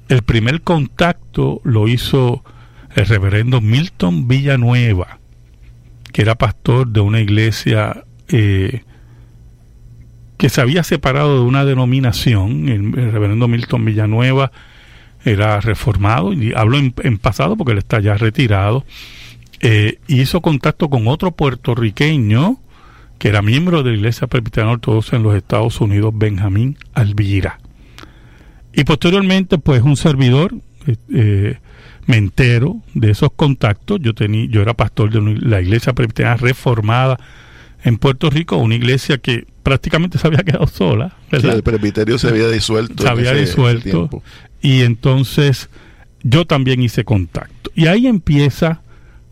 el 0.09 0.23
primer 0.23 0.63
contacto 0.63 1.61
lo 1.65 1.89
hizo 1.89 2.45
el 2.95 3.07
reverendo 3.07 3.61
Milton 3.61 4.29
Villanueva, 4.29 5.19
que 6.13 6.23
era 6.23 6.37
pastor 6.37 6.89
de 6.89 7.01
una 7.01 7.21
iglesia 7.21 8.05
eh, 8.29 8.83
que 10.37 10.49
se 10.49 10.61
había 10.61 10.83
separado 10.83 11.41
de 11.41 11.47
una 11.47 11.65
denominación. 11.65 12.69
El, 12.69 12.93
reverendo 12.93 13.49
Milton 13.49 13.85
Villanueva 13.85 14.53
era 15.25 15.61
reformado, 15.61 16.33
y 16.33 16.53
hablo 16.55 16.79
en, 16.79 16.95
en 17.03 17.19
pasado 17.19 17.57
porque 17.57 17.73
él 17.73 17.79
está 17.79 17.99
ya 17.99 18.15
retirado, 18.15 18.85
eh, 19.61 19.99
hizo 20.07 20.43
contacto 20.43 20.91
con 20.91 21.09
otro 21.09 21.31
puertorriqueño 21.33 22.61
que 23.19 23.29
era 23.29 23.43
miembro 23.43 23.83
de 23.83 23.91
la 23.93 23.97
Iglesia 23.97 24.27
Presbiteriana 24.27 24.73
Ortodoxa 24.73 25.17
en 25.17 25.23
los 25.23 25.35
Estados 25.37 25.81
Unidos, 25.81 26.13
Benjamín 26.17 26.77
Alvira. 26.93 27.59
Y 28.73 28.85
posteriormente, 28.85 29.59
pues 29.59 29.83
un 29.83 29.97
servidor, 29.97 30.55
eh, 30.87 30.97
eh, 31.15 31.59
me 32.07 32.17
entero 32.17 32.77
de 32.93 33.11
esos 33.11 33.31
contactos. 33.35 33.99
Yo, 34.01 34.15
tenía, 34.15 34.47
yo 34.47 34.61
era 34.63 34.75
pastor 34.75 35.11
de 35.11 35.19
una- 35.19 35.39
la 35.41 35.61
Iglesia 35.61 35.93
Presbiteriana 35.95 36.37
Reformada 36.37 37.19
en 37.83 37.99
Puerto 37.99 38.31
Rico, 38.31 38.57
una 38.57 38.75
iglesia 38.75 39.19
que 39.19 39.47
prácticamente 39.63 40.19
se 40.19 40.27
había 40.27 40.41
quedado 40.43 40.67
sola. 40.67 41.17
El 41.31 41.63
presbiterio 41.63 42.19
se 42.19 42.29
había 42.29 42.49
disuelto. 42.49 43.03
se 43.03 43.09
había 43.09 43.33
disuelto 43.35 44.23
y 44.63 44.81
entonces 44.83 45.69
yo 46.23 46.47
también 46.47 46.83
hice 46.83 47.05
contacto 47.05 47.71
y 47.75 47.87
ahí 47.87 48.07
empieza 48.07 48.81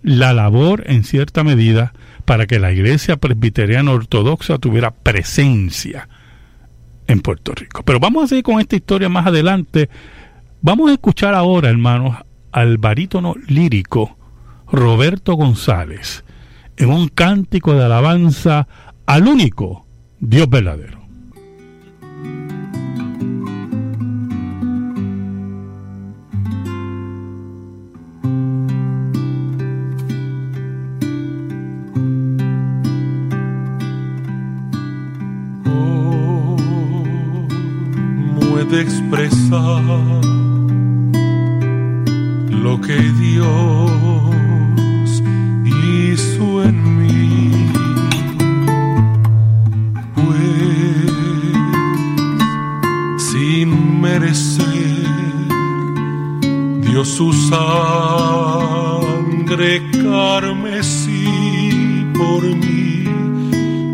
la 0.03 0.35
labor 0.35 0.85
en 0.87 1.05
cierta 1.05 1.45
medida 1.45 1.95
para 2.24 2.46
que 2.46 2.58
la 2.58 2.72
iglesia 2.72 3.16
presbiteriana 3.16 3.92
ortodoxa 3.92 4.58
tuviera 4.58 4.90
presencia 4.92 6.08
en 7.06 7.20
Puerto 7.20 7.52
Rico. 7.54 7.82
Pero 7.85 8.00
vamos 8.00 8.24
a 8.24 8.26
seguir 8.28 8.44
con 8.44 8.61
esta 8.61 8.76
historia 8.76 9.08
más 9.08 9.26
adelante. 9.26 9.88
Vamos 10.61 10.90
a 10.90 10.94
escuchar 10.94 11.35
ahora, 11.35 11.68
hermanos, 11.68 12.16
al 12.52 12.78
barítono 12.78 13.35
lírico 13.48 14.16
Roberto 14.70 15.35
González 15.35 16.24
en 16.76 16.90
un 16.90 17.08
cántico 17.08 17.74
de 17.74 17.85
alabanza 17.85 18.66
al 19.06 19.28
único 19.28 19.87
Dios 20.20 20.48
verdadero. 20.48 21.01
Lo 42.51 42.81
que 42.81 42.99
Dios 43.25 43.90
hizo 45.64 46.64
en 46.64 46.99
mí? 46.99 47.51
Pues 50.14 51.12
sin 53.31 54.01
merecer 54.01 54.62
dio 56.83 57.05
su 57.05 57.33
sangre 57.33 58.62
carmesí 60.03 61.27
por 62.14 62.42
mí 62.45 63.05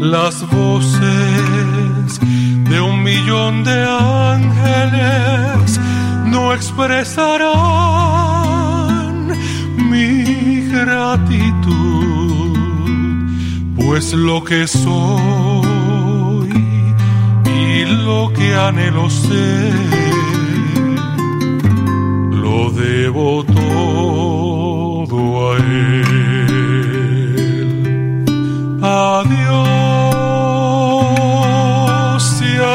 las 0.00 0.48
voces 0.50 1.77
un 2.80 3.02
millón 3.02 3.64
de 3.64 3.84
ángeles 3.84 5.80
no 6.26 6.52
expresarán 6.52 7.48
mi 9.90 10.60
gratitud, 10.70 12.58
pues 13.76 14.12
lo 14.12 14.44
que 14.44 14.66
soy 14.66 16.48
y 17.44 17.84
lo 18.04 18.32
que 18.32 18.54
anhelo 18.54 19.08
ser, 19.10 19.74
lo 22.30 22.70
debo 22.70 23.44
todo 23.44 25.16
a 25.52 25.56
él. 25.56 26.04
Adiós 28.82 30.17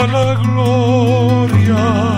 la 0.07 0.35
gloria. 0.35 2.12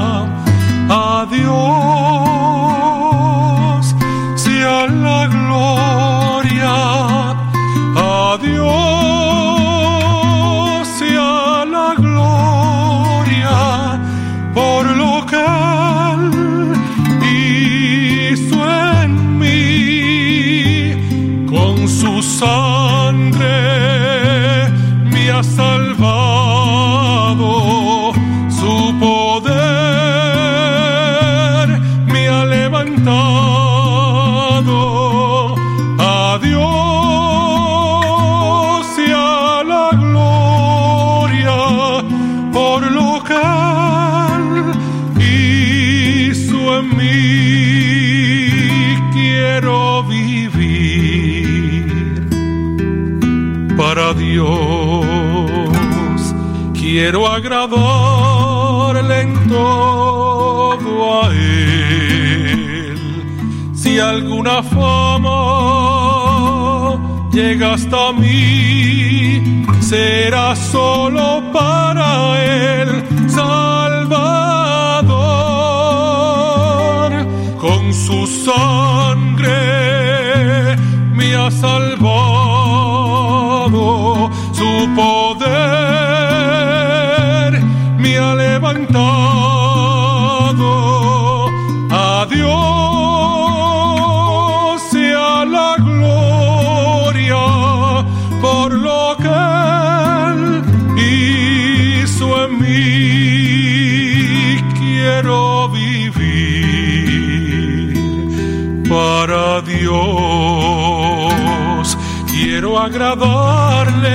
Quiero 56.73 57.27
agradarle 57.27 59.21
en 59.21 59.33
todo 59.49 61.23
a 61.23 61.25
Él. 61.33 62.99
Si 63.73 63.99
alguna 63.99 64.63
fama 64.63 65.39
llega 67.31 67.73
hasta 67.73 68.13
mí, 68.13 69.65
será 69.81 70.55
solo 70.55 71.43
para 71.51 72.07
Él. 72.41 73.03
Salvador, 73.27 74.05
con 77.57 77.93
su 77.93 78.25
sangre 78.25 79.51
me 81.13 81.35
ha 81.35 81.51
salvado, 81.51 82.14
agradarle 112.85 114.13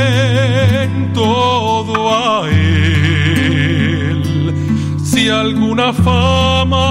todo 1.13 2.15
a 2.15 2.49
Él. 2.49 4.23
Si 5.03 5.29
alguna 5.29 5.93
fama 5.93 6.87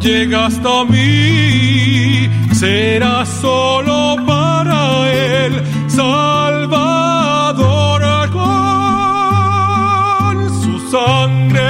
llega 0.00 0.46
hasta 0.46 0.84
mí, 0.84 2.28
será 2.52 3.24
solo 3.24 4.16
para 4.26 5.08
Él. 5.44 5.62
Salvador 5.86 8.02
con 8.38 10.36
su 10.62 10.74
sangre 10.90 11.60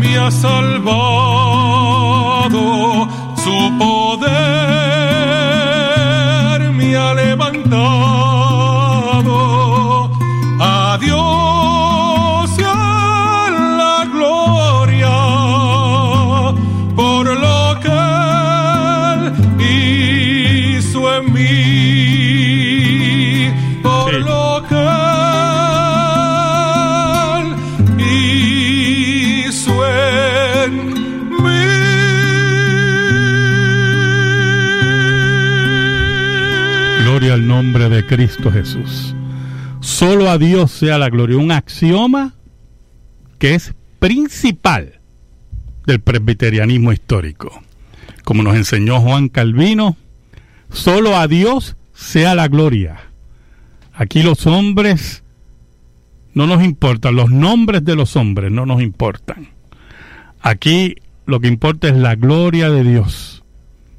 me 0.00 0.10
ha 0.18 0.30
salvado, 0.30 1.27
de 37.78 38.04
Cristo 38.04 38.50
Jesús. 38.50 39.14
Solo 39.80 40.28
a 40.30 40.38
Dios 40.38 40.72
sea 40.72 40.98
la 40.98 41.10
gloria. 41.10 41.38
Un 41.38 41.52
axioma 41.52 42.34
que 43.38 43.54
es 43.54 43.74
principal 44.00 44.98
del 45.86 46.00
presbiterianismo 46.00 46.92
histórico. 46.92 47.62
Como 48.24 48.42
nos 48.42 48.56
enseñó 48.56 49.00
Juan 49.00 49.28
Calvino, 49.28 49.96
solo 50.70 51.16
a 51.16 51.28
Dios 51.28 51.76
sea 51.94 52.34
la 52.34 52.48
gloria. 52.48 53.00
Aquí 53.94 54.22
los 54.22 54.46
hombres 54.46 55.22
no 56.34 56.46
nos 56.46 56.62
importan, 56.62 57.14
los 57.16 57.30
nombres 57.30 57.84
de 57.84 57.96
los 57.96 58.16
hombres 58.16 58.50
no 58.50 58.66
nos 58.66 58.82
importan. 58.82 59.48
Aquí 60.40 60.96
lo 61.26 61.40
que 61.40 61.48
importa 61.48 61.88
es 61.88 61.96
la 61.96 62.16
gloria 62.16 62.70
de 62.70 62.84
Dios 62.84 63.42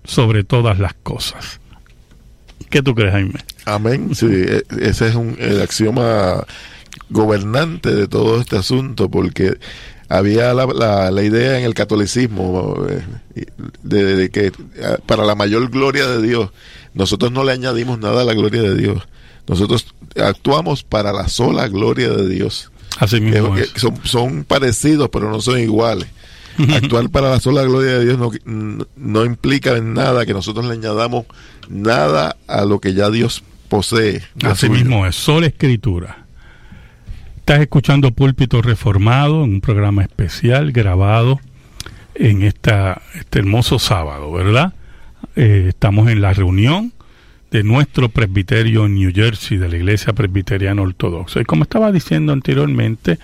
sobre 0.04 0.44
todas 0.44 0.80
las 0.80 0.94
cosas. 0.96 1.60
¿Qué 2.70 2.82
tú 2.84 2.94
crees, 2.96 3.12
Jaime? 3.12 3.34
Amén. 3.66 4.14
Sí, 4.16 4.28
e- 4.30 4.64
ese 4.82 5.08
es 5.10 5.16
un, 5.16 5.36
el 5.40 5.62
axioma 5.62 6.44
gobernante 7.10 7.94
de 7.94 8.08
todo 8.08 8.40
este 8.40 8.58
asunto, 8.58 9.10
porque 9.10 9.58
había 10.08 10.54
la, 10.54 10.66
la- 10.68 11.12
la 11.12 11.24
idea 11.24 11.58
en 11.60 11.66
el 11.66 11.74
catolicismo 11.74 12.78
eh, 12.90 13.46
de, 13.84 14.16
de 14.16 14.30
que 14.30 14.48
eh, 14.48 14.52
para 15.06 15.24
la 15.26 15.36
mayor 15.36 15.70
gloria 15.70 16.08
de 16.08 16.22
Dios, 16.22 16.50
nosotros 16.94 17.32
no 17.32 17.44
le 17.44 17.52
añadimos 17.52 18.00
nada 18.00 18.22
a 18.22 18.26
la 18.26 18.34
gloria 18.34 18.62
de 18.62 18.76
Dios. 18.76 19.04
Nosotros 19.48 19.88
actuamos 20.22 20.84
para 20.84 21.12
la 21.12 21.28
sola 21.28 21.68
gloria 21.68 22.10
de 22.10 22.28
Dios. 22.28 22.72
Así 23.00 23.22
mismo 23.22 23.56
que 23.56 23.62
es. 23.62 23.72
son, 23.76 23.96
son 24.04 24.44
parecidos, 24.44 25.10
pero 25.12 25.30
no 25.32 25.42
son 25.42 25.60
iguales. 25.60 26.08
Actuar 26.76 27.10
para 27.10 27.30
la 27.30 27.39
sola 27.39 27.63
gloria 27.63 28.00
de 28.00 28.06
Dios 28.06 28.17
no, 28.17 28.32
no 28.95 29.26
implica 29.26 29.78
en 29.78 29.93
nada 29.93 30.26
que 30.26 30.34
nosotros 30.34 30.65
le 30.65 30.74
añadamos 30.74 31.26
nada 31.69 32.36
a 32.48 32.65
lo 32.65 32.80
que 32.80 32.93
ya 32.93 33.10
Dios 33.10 33.43
posee. 33.69 34.22
Así 34.43 34.67
suyo. 34.67 34.74
mismo 34.74 35.06
es, 35.06 35.15
sola 35.15 35.48
escritura. 35.48 36.26
Estás 37.38 37.62
escuchando 37.62 38.12
Púlpito 38.12 38.62
Reformado 38.62 39.43
en 39.43 39.54
un 39.54 39.62
programa 39.62 40.04
especial 40.04 40.72
grabado 40.72 41.39
en 42.15 42.43
esta, 42.43 43.02
este 43.15 43.39
hermoso 43.39 43.80
sábado, 43.80 44.32
¿verdad? 44.32 44.74
Eh, 45.36 45.65
estamos 45.69 46.10
en 46.10 46.22
la 46.22 46.34
reunión 46.34 46.93
de 47.52 47.63
nuestro 47.63 48.10
presbiterio 48.10 48.86
en 48.86 48.95
New 48.95 49.12
Jersey, 49.13 49.58
de 49.58 49.69
la 49.69 49.78
Iglesia 49.78 50.13
Presbiteriana 50.13 50.82
Ortodoxa. 50.82 51.41
Y 51.41 51.45
como 51.45 51.63
estaba 51.63 51.91
diciendo 51.91 52.34
anteriormente, 52.34 53.17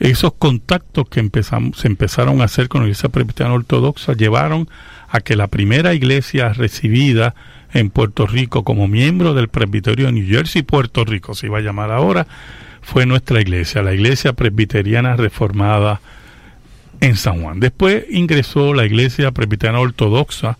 esos 0.00 0.34
contactos 0.34 1.08
que 1.08 1.20
empezamos, 1.20 1.78
se 1.78 1.86
empezaron 1.86 2.40
a 2.40 2.44
hacer 2.44 2.68
con 2.68 2.82
la 2.82 2.86
Iglesia 2.86 3.08
Presbiteriana 3.08 3.54
Ortodoxa 3.54 4.14
llevaron 4.14 4.68
a 5.08 5.20
que 5.20 5.36
la 5.36 5.46
primera 5.46 5.94
iglesia 5.94 6.52
recibida 6.52 7.34
en 7.72 7.90
Puerto 7.90 8.26
Rico 8.26 8.64
como 8.64 8.88
miembro 8.88 9.34
del 9.34 9.48
presbiterio 9.48 10.06
de 10.06 10.12
New 10.12 10.26
Jersey, 10.26 10.62
Puerto 10.62 11.04
Rico 11.04 11.34
se 11.34 11.46
iba 11.46 11.58
a 11.58 11.62
llamar 11.62 11.90
ahora, 11.90 12.26
fue 12.82 13.06
nuestra 13.06 13.40
iglesia, 13.40 13.82
la 13.82 13.94
Iglesia 13.94 14.34
Presbiteriana 14.34 15.16
Reformada 15.16 16.00
en 17.00 17.16
San 17.16 17.42
Juan. 17.42 17.60
Después 17.60 18.04
ingresó 18.10 18.74
la 18.74 18.84
Iglesia 18.84 19.30
Presbiteriana 19.32 19.80
Ortodoxa, 19.80 20.58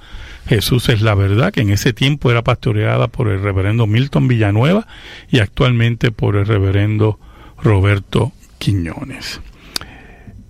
Jesús 0.49 0.89
es 0.89 1.03
la 1.03 1.15
verdad, 1.15 1.53
que 1.53 1.61
en 1.61 1.71
ese 1.71 1.93
tiempo 1.93 2.31
era 2.31 2.43
pastoreada 2.43 3.09
por 3.09 3.29
el 3.29 3.43
reverendo 3.43 3.87
Milton 3.87 4.29
Villanueva 4.29 4.87
y 5.31 5.39
actualmente 5.39 6.11
por 6.11 6.37
el 6.37 6.47
reverendo 6.47 7.19
Roberto 7.63 8.33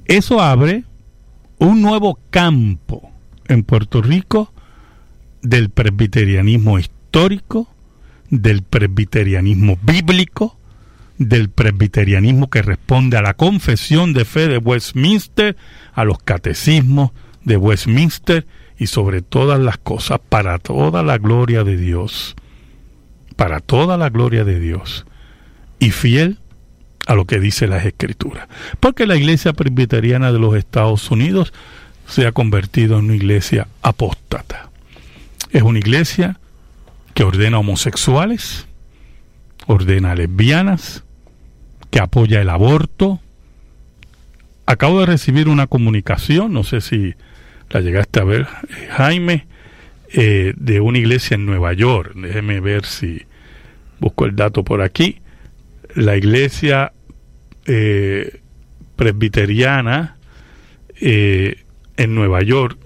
Eso 0.07 0.40
abre 0.40 0.85
un 1.59 1.83
nuevo 1.83 2.18
campo 2.31 3.11
en 3.48 3.62
Puerto 3.62 4.03
Rico 4.03 4.53
del 5.42 5.70
presbiterianismo 5.70 6.79
histórico, 6.79 7.69
del 8.31 8.62
presbiterianismo 8.62 9.79
bíblico, 9.83 10.56
del 11.19 11.48
presbiterianismo 11.48 12.50
que 12.50 12.62
responde 12.62 13.17
a 13.17 13.23
la 13.23 13.35
confesión 13.35 14.12
de 14.12 14.25
fe 14.25 14.48
de 14.48 14.58
Westminster, 14.58 15.56
a 15.92 16.04
los 16.04 16.19
catecismos 16.19 17.10
de 17.44 17.56
Westminster 17.56 18.46
y 18.79 18.87
sobre 18.87 19.23
todas 19.23 19.60
las 19.60 19.79
cosas, 19.79 20.21
para 20.29 20.58
toda 20.58 21.02
la 21.02 21.19
gloria 21.19 21.62
de 21.65 21.77
Dios, 21.77 22.35
para 23.37 23.60
toda 23.60 23.96
la 23.96 24.10
gloria 24.10 24.44
de 24.44 24.58
Dios, 24.58 25.06
y 25.79 25.90
fiel 25.90 26.38
a 27.07 27.15
lo 27.15 27.25
que 27.27 27.40
dice 27.40 27.67
las 27.67 27.85
escrituras. 27.85 28.48
Porque 28.81 29.07
la 29.07 29.17
iglesia 29.17 29.52
presbiteriana 29.52 30.33
de 30.33 30.38
los 30.38 30.57
Estados 30.57 31.11
Unidos 31.11 31.52
se 32.07 32.27
ha 32.27 32.33
convertido 32.33 32.98
en 32.98 33.07
una 33.07 33.17
iglesia 33.17 33.69
apóstata. 33.83 34.71
Es 35.50 35.63
una 35.63 35.79
iglesia 35.79 36.38
que 37.15 37.25
ordena 37.25 37.59
homosexuales, 37.59 38.67
ordena 39.67 40.15
lesbianas, 40.15 41.05
que 41.90 42.00
apoya 42.00 42.40
el 42.40 42.50
aborto. 42.50 43.21
Acabo 44.67 45.00
de 45.00 45.07
recibir 45.07 45.48
una 45.48 45.67
comunicación, 45.67 46.52
no 46.52 46.65
sé 46.65 46.81
si 46.81 47.15
la 47.71 47.81
llegaste 47.81 48.21
a 48.21 48.25
ver, 48.25 48.42
eh, 48.69 48.88
Jaime, 48.90 49.46
eh, 50.13 50.55
de 50.57 50.81
una 50.81 50.98
iglesia 50.98 51.35
en 51.35 51.46
Nueva 51.46 51.73
York. 51.73 52.15
Déjeme 52.15 52.61
ver 52.61 52.85
si 52.85 53.23
busco 54.00 54.27
el 54.27 54.37
dato 54.37 54.65
por 54.65 54.83
aquí. 54.83 55.21
La 55.95 56.17
iglesia 56.17 56.92
eh, 57.67 58.40
presbiteriana 58.97 60.17
eh, 61.01 61.65
en 61.97 62.15
Nueva 62.15 62.42
York, 62.42 62.79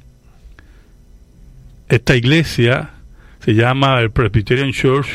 esta 1.88 2.16
iglesia 2.16 2.90
se 3.40 3.54
llama 3.54 3.98
el 4.00 4.10
Presbyterian 4.10 4.72
Church, 4.72 5.08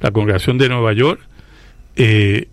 la 0.00 0.10
congregación 0.10 0.58
de 0.58 0.68
Nueva 0.68 0.92
York, 0.92 1.20
eh, 1.94 2.48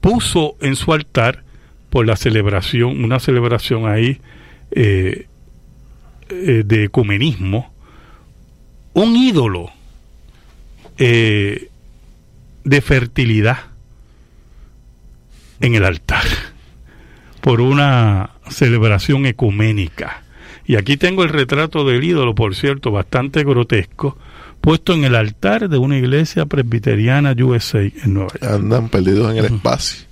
puso 0.00 0.56
en 0.60 0.76
su 0.76 0.92
altar 0.94 1.44
por 1.90 2.06
la 2.06 2.16
celebración, 2.16 3.04
una 3.04 3.20
celebración 3.20 3.86
ahí 3.86 4.18
eh, 4.70 5.26
de 6.28 6.84
ecumenismo, 6.84 7.74
un 8.94 9.14
ídolo 9.16 9.70
de 10.96 11.68
fertilidad 12.80 13.71
en 15.62 15.74
el 15.74 15.84
altar 15.84 16.24
por 17.40 17.60
una 17.60 18.30
celebración 18.50 19.26
ecuménica. 19.26 20.22
Y 20.64 20.76
aquí 20.76 20.96
tengo 20.96 21.24
el 21.24 21.30
retrato 21.30 21.84
del 21.84 22.04
ídolo, 22.04 22.34
por 22.34 22.54
cierto, 22.54 22.92
bastante 22.92 23.42
grotesco, 23.42 24.16
puesto 24.60 24.92
en 24.92 25.04
el 25.04 25.16
altar 25.16 25.68
de 25.68 25.78
una 25.78 25.98
iglesia 25.98 26.46
presbiteriana 26.46 27.34
USA 27.38 27.80
en 27.80 28.14
Nueva 28.14 28.30
York. 28.40 28.44
Andan 28.44 28.88
perdidos 28.88 29.32
en 29.32 29.38
el 29.38 29.44
espacio. 29.46 30.06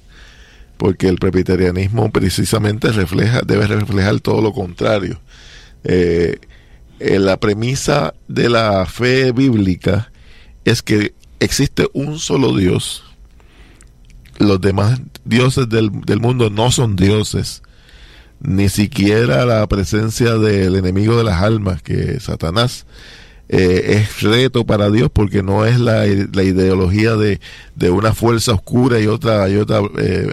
Porque 0.77 1.09
el 1.09 1.19
presbiterianismo 1.19 2.11
precisamente 2.11 2.91
refleja, 2.91 3.43
debe 3.43 3.67
reflejar 3.67 4.19
todo 4.21 4.41
lo 4.41 4.53
contrario. 4.53 5.21
Eh, 5.85 6.39
eh, 6.99 7.19
la 7.19 7.39
premisa 7.39 8.15
de 8.29 8.49
la 8.49 8.87
fe 8.87 9.31
bíblica 9.33 10.11
es 10.65 10.83
que 10.83 11.13
existe 11.39 11.87
un 11.93 12.19
solo 12.19 12.57
Dios. 12.57 13.05
Los 14.41 14.61
demás 14.61 15.01
dioses 15.25 15.69
del, 15.69 15.91
del 16.05 16.19
mundo 16.21 16.51
no 16.51 16.71
son 16.73 16.97
dioses. 16.97 17.63
Ni 18.41 18.69
siquiera 18.71 19.45
la 19.45 19.67
presencia 19.69 20.39
del 20.39 20.75
enemigo 20.75 21.17
de 21.17 21.25
las 21.25 21.43
almas, 21.43 21.83
que 21.83 22.13
es 22.17 22.23
Satanás, 22.25 22.87
eh, 23.51 23.99
es 24.01 24.23
reto 24.23 24.65
para 24.65 24.91
Dios 24.91 25.11
porque 25.13 25.43
no 25.43 25.67
es 25.67 25.79
la, 25.79 26.07
la 26.07 26.43
ideología 26.43 27.17
de, 27.17 27.39
de, 27.77 27.91
una 27.91 28.15
fuerza 28.15 28.53
oscura 28.53 28.99
y 29.01 29.07
otra, 29.09 29.49
y 29.51 29.57
otra 29.57 29.81
eh, 29.99 30.33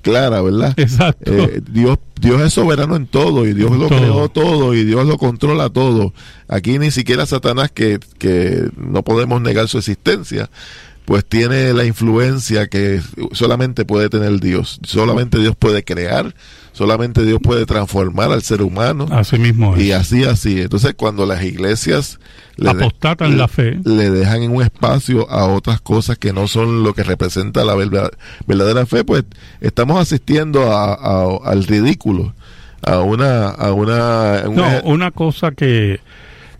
clara, 0.00 0.40
¿verdad? 0.40 0.72
Exacto. 0.78 1.30
Eh, 1.30 1.60
Dios, 1.70 1.98
Dios 2.20 2.40
es 2.40 2.54
soberano 2.54 2.96
en 2.96 3.06
todo 3.06 3.46
y 3.46 3.52
Dios 3.52 3.72
lo 3.72 3.88
Todo. 3.88 3.98
creó 3.98 4.28
todo 4.28 4.74
y 4.74 4.84
Dios 4.84 5.06
lo 5.06 5.18
controla 5.18 5.68
todo. 5.68 6.14
Aquí 6.48 6.78
ni 6.78 6.90
siquiera 6.90 7.26
Satanás, 7.26 7.70
que, 7.70 7.98
que 8.18 8.70
no 8.78 9.02
podemos 9.02 9.42
negar 9.42 9.68
su 9.68 9.76
existencia, 9.78 10.48
pues 11.12 11.26
tiene 11.26 11.74
la 11.74 11.84
influencia 11.84 12.68
que 12.68 13.02
solamente 13.32 13.84
puede 13.84 14.08
tener 14.08 14.40
Dios. 14.40 14.80
Solamente 14.82 15.36
Dios 15.36 15.54
puede 15.54 15.84
crear, 15.84 16.34
solamente 16.72 17.22
Dios 17.26 17.38
puede 17.42 17.66
transformar 17.66 18.32
al 18.32 18.40
ser 18.40 18.62
humano. 18.62 19.06
Así 19.10 19.38
mismo 19.38 19.76
es. 19.76 19.82
Y 19.82 19.92
así, 19.92 20.24
así. 20.24 20.62
Entonces, 20.62 20.94
cuando 20.96 21.26
las 21.26 21.44
iglesias 21.44 22.18
le, 22.56 22.72
de- 22.72 22.80
Apostatan 22.80 23.36
la 23.36 23.46
fe. 23.46 23.78
le 23.84 24.08
dejan 24.10 24.42
en 24.42 24.52
un 24.56 24.62
espacio 24.62 25.30
a 25.30 25.44
otras 25.48 25.82
cosas 25.82 26.16
que 26.16 26.32
no 26.32 26.48
son 26.48 26.82
lo 26.82 26.94
que 26.94 27.02
representa 27.02 27.62
la 27.62 27.74
verda- 27.74 28.10
verdadera 28.46 28.86
fe, 28.86 29.04
pues 29.04 29.24
estamos 29.60 30.00
asistiendo 30.00 30.72
a- 30.72 30.94
a- 30.94 31.36
al 31.44 31.64
ridículo, 31.64 32.32
a 32.80 33.00
una... 33.00 33.50
A 33.50 33.74
una 33.74 34.44
No, 34.44 34.80
una 34.84 35.10
cosa 35.10 35.50
que... 35.52 36.00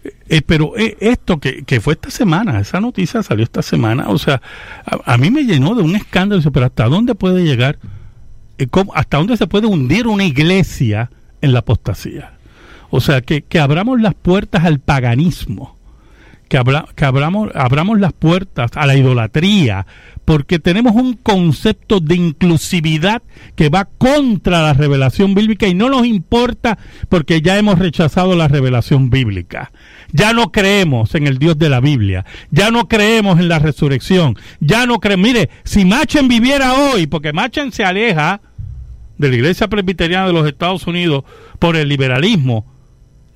eh, 0.05 0.43
pero 0.45 0.77
eh, 0.77 0.97
esto 1.01 1.39
que, 1.39 1.63
que 1.65 1.81
fue 1.81 1.95
esta 1.95 2.11
semana, 2.11 2.59
esa 2.59 2.81
noticia 2.81 3.23
salió 3.23 3.45
esta 3.45 3.63
semana, 3.63 4.09
o 4.09 4.19
sea, 4.19 4.43
a, 4.85 5.17
mí 5.17 5.31
me 5.31 5.45
llenó 5.45 5.75
de 5.75 5.83
un 5.83 5.95
escándalo, 5.95 6.43
pero 6.51 6.67
¿hasta 6.67 6.89
dónde 6.89 7.15
puede 7.15 7.45
llegar? 7.45 7.79
Eh, 8.59 8.67
¿Hasta 8.95 9.19
dónde 9.19 9.37
se 9.37 9.47
puede 9.47 9.67
hundir 9.67 10.07
una 10.09 10.25
iglesia 10.25 11.11
en 11.41 11.53
la 11.53 11.61
apostasía? 11.61 12.33
O 12.91 13.01
sea, 13.01 13.21
que, 13.21 13.43
que 13.43 13.61
abramos 13.61 14.01
las 14.01 14.15
puertas 14.15 14.65
al 14.65 14.81
paganismo, 14.81 15.77
que, 16.49 16.61
que 16.97 17.05
abramos, 17.05 17.51
abramos 17.55 18.01
las 18.01 18.13
puertas 18.13 18.73
a 18.75 18.87
la 18.87 18.97
idolatría, 18.97 19.87
porque 20.25 20.59
tenemos 20.59 20.95
un 20.95 21.15
concepto 21.15 22.01
de 22.01 22.15
inclusividad 22.15 23.23
que 23.57 23.69
va 23.69 23.87
contra 23.87 24.63
la 24.63 24.73
revelación 24.73 25.35
bíblica 25.35 25.67
y 25.67 25.75
no 25.75 25.89
nos 25.89 26.07
importa 26.07 26.79
porque 27.09 27.43
ya 27.43 27.59
hemos 27.59 27.79
rechazado 27.79 28.37
la 28.37 28.49
revelación 28.49 29.11
bíblica. 29.11 29.73
Ya 30.13 30.33
no 30.33 30.53
creemos 30.53 31.15
en 31.15 31.27
el 31.27 31.39
Dios 31.39 31.59
de 31.59 31.69
la 31.69 31.81
Biblia, 31.81 32.25
ya 32.51 32.71
no 32.71 32.89
creemos 32.89 33.41
en 33.41 33.49
la 33.49 33.59
resurrección, 33.59 34.37
ya 34.61 34.87
no 34.87 35.01
creemos. 35.01 35.27
Mire, 35.27 35.51
si 35.65 35.85
Machen 35.85 36.29
viviera 36.29 36.75
hoy, 36.75 37.07
porque 37.07 37.33
Machen 37.33 37.73
se 37.73 37.85
aleja 37.85 38.41
de 39.19 39.29
la 39.29 39.37
iglesia 39.37 39.69
presbiteriana 39.69 40.27
de 40.27 40.33
los 40.33 40.47
Estados 40.47 40.87
Unidos 40.87 41.25
por 41.59 41.77
el 41.77 41.89
liberalismo, 41.89 42.67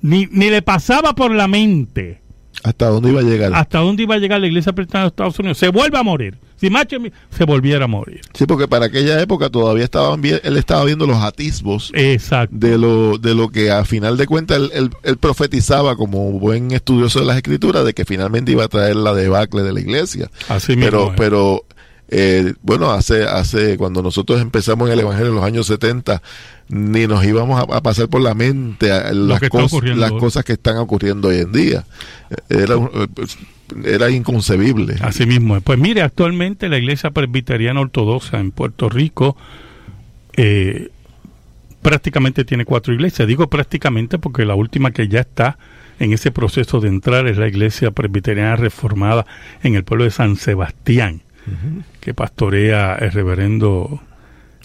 ni, 0.01 0.27
ni 0.31 0.49
le 0.49 0.61
pasaba 0.61 1.13
por 1.13 1.33
la 1.33 1.47
mente 1.47 2.21
¿Hasta 2.63 2.87
dónde 2.87 3.09
iba 3.11 3.19
a 3.21 3.23
llegar? 3.23 3.53
hasta 3.53 3.79
dónde 3.79 4.03
iba 4.03 4.15
a 4.15 4.17
llegar 4.17 4.41
la 4.41 4.47
iglesia 4.47 4.73
presbiteriana 4.73 5.05
de 5.05 5.09
Estados 5.09 5.39
Unidos. 5.39 5.57
Se 5.57 5.69
vuelve 5.69 5.97
a 5.97 6.03
morir. 6.03 6.37
Si 6.59 6.71
Machen 6.71 7.03
vi- 7.03 7.11
se 7.29 7.43
volviera 7.45 7.85
a 7.85 7.87
morir. 7.87 8.21
Sí, 8.33 8.45
porque 8.47 8.67
para 8.67 8.87
aquella 8.87 9.21
época 9.21 9.49
todavía 9.51 9.83
estaban 9.83 10.21
bien, 10.21 10.39
él 10.43 10.57
estaba 10.57 10.83
viendo 10.85 11.05
los 11.05 11.17
atisbos 11.17 11.91
Exacto. 11.93 12.55
de 12.57 12.77
lo, 12.79 13.19
de 13.19 13.35
lo 13.35 13.49
que 13.49 13.69
a 13.69 13.85
final 13.85 14.17
de 14.17 14.25
cuentas 14.25 14.57
él, 14.57 14.71
él- 14.73 14.89
él 15.03 15.17
profetizaba 15.17 15.95
como 15.95 16.31
buen 16.39 16.71
estudioso 16.71 17.19
de 17.19 17.25
las 17.25 17.37
escrituras 17.37 17.85
de 17.85 17.93
que 17.93 18.05
finalmente 18.05 18.51
iba 18.53 18.63
a 18.63 18.67
traer 18.69 18.95
la 18.95 19.13
debacle 19.13 19.61
de 19.61 19.71
la 19.73 19.79
iglesia. 19.79 20.31
Así 20.49 20.75
mismo. 20.75 20.85
pero 20.89 21.07
es. 21.09 21.13
pero 21.15 21.65
eh, 22.09 22.53
bueno 22.61 22.89
hace 22.91 23.23
hace 23.25 23.77
cuando 23.77 24.01
nosotros 24.01 24.41
empezamos 24.41 24.87
en 24.87 24.93
el 24.93 25.01
evangelio 25.01 25.27
en 25.29 25.35
los 25.35 25.43
años 25.43 25.67
70 25.67 26.21
ni 26.69 27.07
nos 27.07 27.23
íbamos 27.25 27.59
a, 27.59 27.77
a 27.77 27.81
pasar 27.81 28.07
por 28.09 28.21
la 28.21 28.33
mente 28.33 28.91
a 28.91 29.11
las, 29.13 29.39
cos- 29.49 29.71
las 29.95 30.11
cosas 30.19 30.43
que 30.43 30.53
están 30.53 30.77
ocurriendo 30.77 31.29
hoy 31.29 31.37
en 31.39 31.51
día 31.51 31.85
era 32.49 32.75
eh, 32.75 33.07
era 33.83 34.09
inconcebible 34.09 34.95
Así 35.01 35.25
mismo 35.25 35.57
es. 35.57 35.63
Pues 35.63 35.77
mire, 35.77 36.01
actualmente 36.01 36.69
la 36.69 36.77
iglesia 36.77 37.11
presbiteriana 37.11 37.81
ortodoxa 37.81 38.39
en 38.39 38.51
Puerto 38.51 38.87
Rico 38.89 39.35
eh, 40.37 40.89
prácticamente 41.81 42.45
tiene 42.45 42.65
cuatro 42.65 42.93
iglesias. 42.93 43.27
Digo 43.27 43.47
prácticamente 43.49 44.19
porque 44.19 44.45
la 44.45 44.55
última 44.55 44.91
que 44.91 45.07
ya 45.07 45.21
está 45.21 45.57
en 45.99 46.13
ese 46.13 46.31
proceso 46.31 46.79
de 46.79 46.89
entrar 46.89 47.27
es 47.27 47.37
la 47.37 47.47
iglesia 47.47 47.91
presbiteriana 47.91 48.55
reformada 48.55 49.25
en 49.63 49.75
el 49.75 49.83
pueblo 49.83 50.03
de 50.03 50.11
San 50.11 50.35
Sebastián, 50.35 51.21
que 52.01 52.13
pastorea 52.13 52.95
el 52.95 53.11
reverendo 53.11 54.01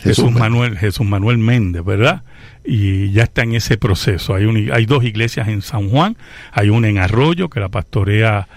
Jesús. 0.02 0.32
Manuel 0.32 0.78
Jesús 0.78 1.06
Manuel 1.06 1.38
Méndez, 1.38 1.84
¿verdad? 1.84 2.22
Y 2.64 3.10
ya 3.12 3.24
está 3.24 3.42
en 3.42 3.54
ese 3.54 3.76
proceso. 3.76 4.34
Hay, 4.34 4.44
un- 4.44 4.70
hay 4.72 4.86
dos 4.86 5.04
iglesias 5.04 5.48
en 5.48 5.62
San 5.62 5.88
Juan, 5.88 6.16
hay 6.52 6.68
una 6.70 6.88
en 6.88 6.98
Arroyo 6.98 7.48
que 7.50 7.60
la 7.60 7.68
pastorea 7.68 8.48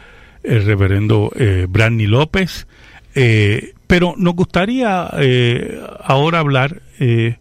el 0.43 0.63
reverendo 0.65 1.31
eh, 1.35 1.65
Branny 1.69 2.05
López. 2.07 2.67
Eh, 3.15 3.73
pero 3.87 4.13
nos 4.17 4.35
gustaría 4.35 5.09
eh, 5.19 5.79
ahora 6.03 6.39
hablar 6.39 6.81
eh, 6.99 7.37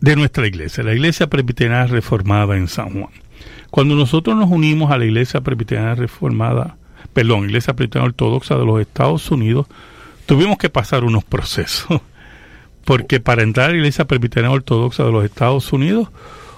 de 0.00 0.16
nuestra 0.16 0.46
iglesia, 0.46 0.84
la 0.84 0.92
iglesia 0.92 1.28
presbiteriana 1.28 1.86
reformada 1.86 2.56
en 2.56 2.68
San 2.68 2.90
Juan. 2.90 3.10
Cuando 3.70 3.94
nosotros 3.96 4.36
nos 4.36 4.50
unimos 4.50 4.90
a 4.92 4.98
la 4.98 5.04
iglesia 5.06 5.40
presbiteriana 5.40 5.94
reformada, 5.94 6.76
perdón, 7.12 7.44
iglesia 7.46 7.74
presbiteriana 7.74 8.08
ortodoxa 8.08 8.56
de 8.56 8.64
los 8.66 8.80
Estados 8.80 9.30
Unidos, 9.30 9.66
tuvimos 10.26 10.58
que 10.58 10.68
pasar 10.70 11.04
unos 11.04 11.24
procesos. 11.24 12.00
Porque 12.84 13.20
para 13.20 13.42
entrar 13.42 13.66
a 13.70 13.72
la 13.72 13.78
iglesia 13.78 14.04
presbiteriana 14.06 14.52
ortodoxa 14.54 15.04
de 15.04 15.12
los 15.12 15.24
Estados 15.24 15.72
Unidos, 15.72 16.08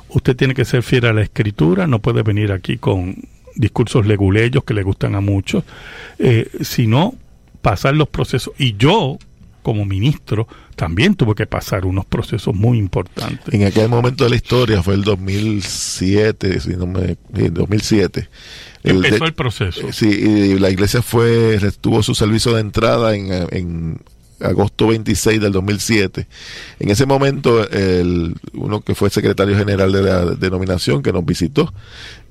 usted 0.09 0.37
tiene 0.37 0.55
que 0.55 0.65
ser 0.65 0.83
fiel 0.83 1.07
a 1.07 1.13
la 1.13 1.23
escritura, 1.23 1.87
no 1.87 2.01
puede 2.01 2.23
venir 2.23 2.53
aquí 2.53 2.79
con 2.79 3.17
discursos 3.55 4.07
leguleyos 4.07 4.65
que 4.65 4.75
le 4.75 4.83
gustan 4.83 5.15
a 5.15 5.21
muchos, 5.21 5.65
eh, 6.19 6.49
sino 6.61 7.15
pasar 7.63 7.95
los 7.95 8.09
procesos. 8.09 8.53
Y 8.59 8.77
yo, 8.77 9.19
como 9.63 9.85
ministro, 9.85 10.47
también 10.77 11.15
tuve 11.15 11.35
que 11.35 11.47
pasar 11.47 11.87
unos 11.87 12.05
procesos 12.05 12.55
muy 12.55 12.79
importantes. 12.79 13.53
en 13.55 13.65
aquel 13.65 13.89
momento 13.89 14.25
de 14.25 14.31
la 14.31 14.37
historia 14.37 14.83
fue 14.83 14.95
el 14.95 15.03
2007 15.05 16.61
si 16.61 16.71
no 16.77 16.87
me 16.87 17.17
2007 17.31 18.29
El 18.83 19.01
de- 19.01 19.09
Empezó 19.09 19.25
el 19.25 19.33
proceso. 19.35 19.93
Sí, 19.93 20.07
y 20.09 20.59
la 20.59 20.71
iglesia 20.71 21.03
fue 21.03 21.59
tuvo 21.81 22.03
su 22.03 22.15
servicio 22.15 22.53
de 22.55 22.61
entrada 22.61 23.17
en, 23.17 23.29
en 23.51 23.99
agosto 24.41 24.89
26 24.89 25.41
del 25.41 25.53
2007. 25.53 26.27
En 26.79 26.91
ese 26.91 27.07
momento, 27.07 27.69
el, 27.71 28.35
uno 28.55 28.81
que 28.81 28.95
fue 28.95 29.11
secretario 29.11 29.57
general 29.57 29.93
de 29.93 30.03
la 30.03 30.25
denominación 30.35 31.03
que 31.03 31.13
nos 31.13 31.25
visitó, 31.25 31.73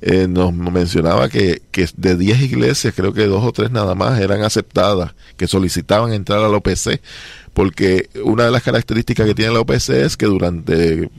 eh, 0.01 0.27
nos 0.27 0.53
mencionaba 0.53 1.29
que, 1.29 1.61
que 1.71 1.87
de 1.97 2.15
10 2.15 2.41
iglesias, 2.41 2.93
creo 2.95 3.13
que 3.13 3.25
dos 3.25 3.43
o 3.43 3.51
tres 3.51 3.71
nada 3.71 3.95
más 3.95 4.19
eran 4.19 4.43
aceptadas, 4.43 5.15
que 5.37 5.47
solicitaban 5.47 6.13
entrar 6.13 6.39
a 6.39 6.49
la 6.49 6.57
OPC, 6.57 7.01
porque 7.53 8.09
una 8.23 8.45
de 8.45 8.51
las 8.51 8.63
características 8.63 9.25
que 9.25 9.35
tiene 9.35 9.53
la 9.53 9.61
OPC 9.61 9.89
es 9.89 10.17
que 10.17 10.25
durante 10.25 11.09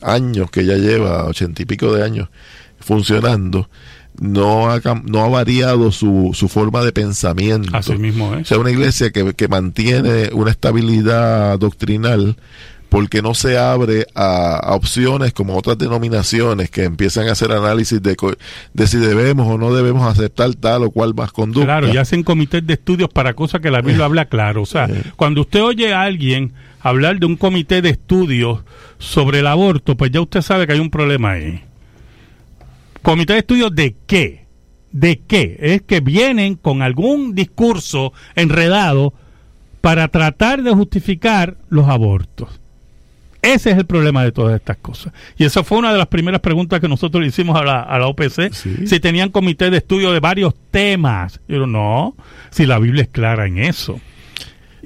años 0.00 0.50
que 0.50 0.64
ya 0.64 0.76
lleva, 0.76 1.24
ochenta 1.24 1.62
y 1.62 1.66
pico 1.66 1.92
de 1.92 2.02
años 2.02 2.28
funcionando, 2.80 3.68
no 4.20 4.70
ha, 4.70 4.80
no 5.04 5.24
ha 5.24 5.28
variado 5.28 5.90
su, 5.92 6.30
su 6.34 6.48
forma 6.48 6.82
de 6.82 6.92
pensamiento. 6.92 7.70
Así 7.76 7.94
mismo 7.96 8.28
O 8.30 8.36
es. 8.36 8.48
sea, 8.48 8.58
una 8.58 8.70
iglesia 8.70 9.10
que, 9.10 9.34
que 9.34 9.48
mantiene 9.48 10.30
una 10.32 10.50
estabilidad 10.50 11.58
doctrinal 11.58 12.36
porque 12.88 13.22
no 13.22 13.32
se 13.32 13.56
abre 13.56 14.06
a, 14.14 14.56
a 14.56 14.74
opciones 14.74 15.32
como 15.32 15.56
otras 15.56 15.78
denominaciones 15.78 16.68
que 16.70 16.84
empiezan 16.84 17.26
a 17.26 17.32
hacer 17.32 17.50
análisis 17.50 18.02
de, 18.02 18.14
de 18.74 18.86
si 18.86 18.98
debemos 18.98 19.48
o 19.48 19.56
no 19.56 19.74
debemos 19.74 20.06
aceptar 20.06 20.52
tal 20.56 20.82
o 20.82 20.90
cual 20.90 21.14
más 21.14 21.32
conducta. 21.32 21.64
Claro, 21.64 21.88
y 21.88 21.96
hacen 21.96 22.22
comités 22.22 22.66
de 22.66 22.74
estudios 22.74 23.08
para 23.08 23.32
cosas 23.32 23.62
que 23.62 23.70
la 23.70 23.80
Biblia 23.80 24.04
habla 24.04 24.26
claro. 24.26 24.60
O 24.60 24.66
sea, 24.66 24.88
cuando 25.16 25.40
usted 25.40 25.62
oye 25.62 25.94
a 25.94 26.02
alguien 26.02 26.52
hablar 26.82 27.18
de 27.18 27.24
un 27.24 27.36
comité 27.36 27.80
de 27.80 27.88
estudios 27.90 28.60
sobre 28.98 29.38
el 29.38 29.46
aborto, 29.46 29.96
pues 29.96 30.10
ya 30.10 30.20
usted 30.20 30.42
sabe 30.42 30.66
que 30.66 30.74
hay 30.74 30.80
un 30.80 30.90
problema 30.90 31.30
ahí. 31.30 31.62
¿Comité 33.02 33.34
de 33.34 33.38
estudios 33.40 33.74
de 33.74 33.96
qué? 34.06 34.46
¿De 34.92 35.20
qué? 35.20 35.56
Es 35.60 35.82
que 35.82 36.00
vienen 36.00 36.54
con 36.54 36.82
algún 36.82 37.34
discurso 37.34 38.12
enredado 38.36 39.12
para 39.80 40.08
tratar 40.08 40.62
de 40.62 40.72
justificar 40.72 41.56
los 41.68 41.88
abortos. 41.88 42.60
Ese 43.42 43.72
es 43.72 43.78
el 43.78 43.86
problema 43.86 44.22
de 44.22 44.30
todas 44.30 44.54
estas 44.54 44.76
cosas. 44.76 45.12
Y 45.36 45.44
esa 45.44 45.64
fue 45.64 45.78
una 45.78 45.90
de 45.90 45.98
las 45.98 46.06
primeras 46.06 46.40
preguntas 46.40 46.80
que 46.80 46.88
nosotros 46.88 47.20
le 47.20 47.28
hicimos 47.28 47.60
a 47.60 47.64
la, 47.64 47.80
a 47.80 47.98
la 47.98 48.06
OPC. 48.06 48.52
Sí. 48.52 48.86
Si 48.86 49.00
tenían 49.00 49.30
comité 49.30 49.68
de 49.68 49.78
estudio 49.78 50.12
de 50.12 50.20
varios 50.20 50.54
temas. 50.70 51.40
Yo 51.48 51.66
no, 51.66 52.14
si 52.50 52.66
la 52.66 52.78
Biblia 52.78 53.02
es 53.02 53.08
clara 53.08 53.46
en 53.46 53.58
eso. 53.58 54.00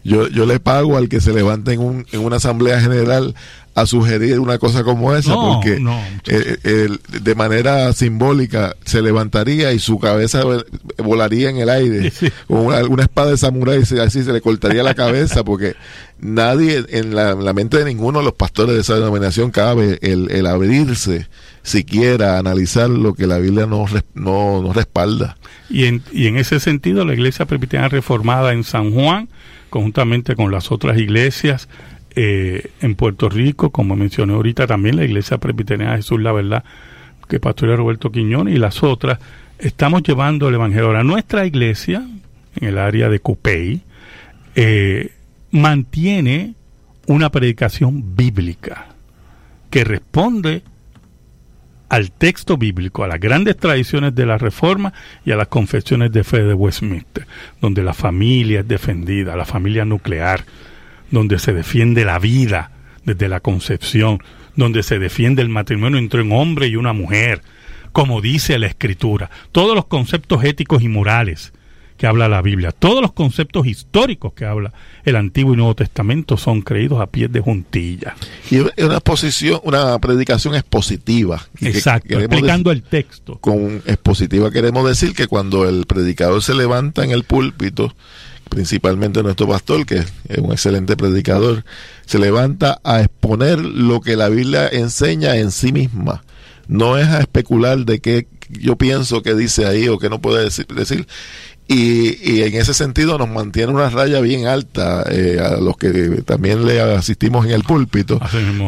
Yo, 0.05 0.29
yo 0.29 0.47
le 0.47 0.59
pago 0.59 0.97
al 0.97 1.11
que 1.11 1.21
se 1.21 1.35
levante 1.35 1.73
en, 1.73 1.81
un, 1.81 2.07
en 2.13 2.21
una 2.21 2.37
asamblea 2.37 2.81
general 2.81 3.35
a 3.77 3.85
sugerir 3.87 4.41
una 4.41 4.57
cosa 4.59 4.83
como 4.85 5.15
esa, 5.15 5.31
No, 5.33 5.53
porque 5.55 5.79
no, 5.79 5.97
eh, 6.27 6.57
eh, 6.65 6.89
de 7.21 7.35
manera 7.35 7.93
simbólica 7.93 8.75
se 8.87 9.03
levantaría 9.03 9.73
y 9.75 9.79
su 9.79 9.99
cabeza 9.99 10.43
vol- 10.45 10.65
volaría 10.97 11.51
en 11.51 11.59
el 11.59 11.69
aire 11.69 12.11
Sí. 12.19 12.29
con 12.49 12.67
una, 12.67 12.83
una 12.87 13.03
espada 13.03 13.33
de 13.33 13.37
samurái, 13.37 13.85
se- 13.85 14.01
así 14.01 14.25
se 14.25 14.33
le 14.33 14.41
cortaría 14.41 14.83
la 14.83 14.95
cabeza, 14.95 15.45
porque 15.45 15.75
nadie, 16.19 16.87
en 16.89 17.15
la, 17.15 17.33
en 17.33 17.45
la 17.45 17.53
mente 17.53 17.77
de 17.77 17.85
ninguno 17.85 18.21
de 18.21 18.25
los 18.25 18.33
pastores 18.35 18.75
de 18.75 18.81
esa 18.81 18.95
denominación 18.95 19.51
cabe 19.51 19.99
el, 20.01 20.31
el 20.31 20.47
abrirse 20.47 21.29
siquiera 21.63 22.37
a 22.37 22.39
analizar 22.39 22.89
lo 22.89 23.13
que 23.13 23.27
la 23.27 23.37
Biblia 23.39 23.67
no, 23.67 23.85
no 24.15 24.73
respalda. 24.73 25.37
Y 25.69 25.85
en, 25.85 26.03
y 26.13 26.29
en 26.29 26.39
ese 26.39 26.61
sentido, 26.61 27.05
la 27.05 27.13
iglesia 27.13 27.45
presbiteriana 27.45 27.89
reformada 27.89 28.53
en 28.55 28.65
San 28.65 28.93
Juan, 28.93 29.29
conjuntamente 29.69 30.35
con 30.35 30.51
las 30.51 30.71
otras 30.73 30.97
iglesias 30.97 31.69
eh, 32.19 32.71
en 32.81 32.95
Puerto 32.95 33.29
Rico, 33.29 33.71
como 33.71 33.95
mencioné 33.95 34.33
ahorita, 34.33 34.67
también 34.67 34.97
la 34.97 35.05
iglesia 35.05 35.37
presbiteriana 35.37 35.93
de 35.93 35.99
Jesús, 35.99 36.19
la 36.21 36.33
verdad, 36.33 36.65
que 37.29 37.39
pastorea 37.41 37.77
Roberto 37.77 38.11
Quiñones 38.11 38.55
y 38.55 38.59
las 38.59 38.83
otras, 38.83 39.19
estamos 39.59 40.03
llevando 40.03 40.49
el 40.49 40.55
evangelio. 40.55 40.87
Ahora, 40.87 41.05
nuestra 41.05 41.45
iglesia, 41.45 42.09
en 42.59 42.69
el 42.69 42.79
área 42.79 43.11
de 43.11 43.21
Cupey, 43.21 43.83
eh, 44.55 45.13
mantiene 45.51 46.55
una 47.07 47.31
predicación 47.31 48.17
bíblica 48.17 48.87
que 49.69 49.85
responde 49.85 50.63
al 51.91 52.11
texto 52.11 52.57
bíblico, 52.57 53.05
a 53.05 53.09
las 53.09 53.21
grandes 53.21 53.59
tradiciones 53.59 54.15
de 54.15 54.25
la 54.25 54.39
Reforma 54.39 54.95
y 55.25 55.33
a 55.33 55.37
las 55.37 55.49
confesiones 55.49 56.13
de 56.13 56.25
fe 56.25 56.43
de 56.43 56.55
Westminster, 56.55 57.27
donde 57.61 57.83
la 57.83 57.93
familia 57.93 58.61
es 58.61 58.69
defendida, 58.69 59.37
la 59.37 59.45
familia 59.45 59.85
nuclear, 59.85 60.45
donde 61.11 61.39
se 61.39 61.53
defiende 61.53 62.05
la 62.05 62.19
vida 62.19 62.71
desde 63.05 63.29
la 63.29 63.41
concepción, 63.41 64.23
donde 64.57 64.83
se 64.83 64.99
defiende 64.99 65.43
el 65.43 65.49
matrimonio 65.49 65.99
entre 65.99 66.23
un 66.23 66.33
hombre 66.33 66.69
y 66.69 66.77
una 66.77 66.93
mujer, 66.93 67.43
como 67.93 68.21
dice 68.21 68.59
la 68.59 68.67
Escritura, 68.67 69.31
todos 69.53 69.75
los 69.75 69.87
conceptos 69.87 70.45
éticos 70.45 70.83
y 70.83 70.89
morales 70.89 71.53
que 71.97 72.07
habla 72.07 72.29
la 72.29 72.43
Biblia, 72.43 72.73
todos 72.73 73.01
los 73.01 73.13
conceptos 73.13 73.67
históricos 73.67 74.33
que 74.35 74.45
habla 74.45 74.73
el 75.05 75.17
Antiguo 75.17 75.55
y 75.55 75.57
Nuevo 75.57 75.75
Testamento 75.75 76.37
son 76.37 76.61
creídos 76.61 77.01
a 77.01 77.07
pies 77.07 77.33
de 77.33 77.41
juntilla. 77.41 78.15
Y 78.51 78.57
es 78.57 78.85
una 78.85 79.01
posición, 79.01 79.61
una 79.65 79.99
predicación 79.99 80.55
expositiva. 80.55 81.43
Y 81.59 81.69
Exacto, 81.69 82.19
explicando 82.19 82.71
el 82.71 82.83
texto. 82.83 83.39
con 83.39 83.83
expositiva 83.87 84.51
queremos 84.51 84.87
decir 84.87 85.15
que 85.15 85.27
cuando 85.27 85.69
el 85.69 85.87
predicador 85.87 86.43
se 86.43 86.55
levanta 86.55 87.05
en 87.05 87.13
el 87.13 87.25
púlpito, 87.25 87.95
principalmente 88.49 89.23
nuestro 89.23 89.49
pastor, 89.49 89.87
que 89.87 89.97
es 90.29 90.39
un 90.39 90.53
excelente 90.53 90.97
predicador, 90.97 91.65
se 92.07 92.19
levanta 92.19 92.81
a 92.85 93.01
exponer 93.01 93.59
lo 93.59 94.01
que 94.01 94.17
la 94.17 94.29
Biblia 94.29 94.69
enseña 94.69 95.37
en 95.37 95.51
sí 95.51 95.73
misma. 95.73 96.25
No 96.69 96.99
es 96.99 97.07
a 97.07 97.21
especular 97.21 97.79
de 97.85 98.01
qué 98.01 98.27
yo 98.49 98.77
pienso 98.77 99.23
que 99.23 99.35
dice 99.35 99.67
ahí 99.67 99.89
o 99.89 99.99
que 99.99 100.09
no 100.11 100.21
puede 100.21 100.45
decir. 100.45 100.67
decir. 100.67 101.07
Y, 101.69 102.17
y 102.23 102.43
en 102.43 102.55
ese 102.55 102.75
sentido 102.75 103.19
nos 103.19 103.29
mantiene 103.29 103.73
una 103.73 103.91
raya 103.91 104.21
bien 104.21 104.47
alta 104.47 105.05
eh, 105.11 105.41
a 105.41 105.61
los 105.61 105.77
que 105.77 106.23
también 106.25 106.65
le 106.65 106.81
asistimos 106.81 107.45
en 107.45 107.51
el 107.51 107.65
púlpito 107.65 108.21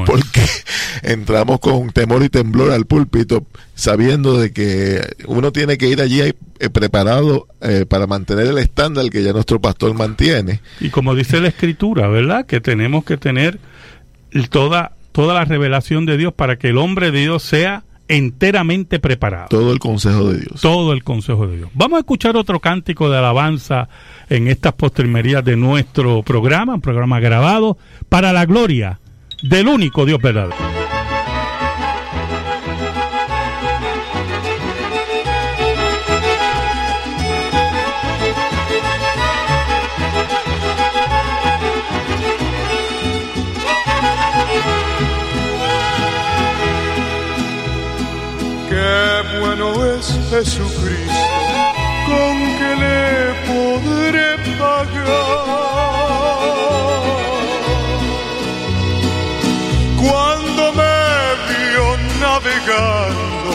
porque 0.05 0.45
entramos 1.05 1.61
con 1.61 1.91
temor 1.91 2.25
y 2.25 2.29
temblor 2.29 2.73
al 2.73 2.87
púlpito 2.87 3.47
sabiendo 3.77 4.37
de 4.41 4.53
que 4.53 5.01
uno 5.27 5.53
tiene 5.53 5.79
que 5.79 5.89
ir 5.89 6.01
allí 6.01 6.23
eh, 6.23 6.35
preparado 6.71 7.47
eh, 7.61 7.87
para 7.89 8.09
mantener 8.09 8.49
el 8.49 8.59
estándar 8.59 9.09
que 9.11 9.23
ya 9.23 9.33
nuestro 9.33 9.61
pastor 9.61 9.95
mantiene 9.95 10.61
Y 10.81 10.89
como 10.89 11.15
dice 11.15 11.41
la 11.41 11.49
escritura, 11.49 12.09
¿verdad? 12.09 12.47
Que 12.47 12.61
tenemos 12.61 13.05
que 13.05 13.17
tener 13.17 13.61
toda, 14.51 14.97
toda 15.13 15.35
la 15.35 15.45
revelación 15.45 16.05
de 16.05 16.17
Dios 16.17 16.33
para 16.33 16.59
que 16.59 16.71
el 16.71 16.79
hombre 16.79 17.13
de 17.13 17.21
Dios 17.21 17.45
sea 17.45 17.85
enteramente 18.09 18.99
preparado. 18.99 19.49
todo 19.49 19.73
el 19.73 19.79
consejo 19.79 20.33
de 20.33 20.41
Dios. 20.41 20.61
Todo 20.61 20.93
el 20.93 21.05
consejo 21.05 21.47
de 21.47 21.59
Dios. 21.59 21.71
Vamos 21.75 21.99
a 21.99 22.01
escuchar 22.01 22.37
otro 22.37 22.61
cántico 22.61 23.11
de 23.11 23.19
alabanza 23.19 23.89
en 24.29 24.49
estas 24.49 24.73
postrimerías 24.73 25.45
de 25.45 25.57
nuestro 25.57 26.23
programa, 26.23 26.75
un 26.75 26.81
programa 26.81 27.21
grabado 27.21 27.79
para 28.09 28.33
la 28.33 28.47
gloria 28.47 28.99
del 29.43 29.69
único 29.69 30.05
Dios 30.05 30.21
verdadero. 30.21 30.88
Jesucristo, 50.39 51.34
con 52.07 52.34
que 52.59 52.70
le 52.82 53.03
podré 53.49 54.30
pagar. 54.57 55.09
Cuando 60.01 60.62
me 60.78 61.01
vio 61.49 61.86
navegando 62.20 63.51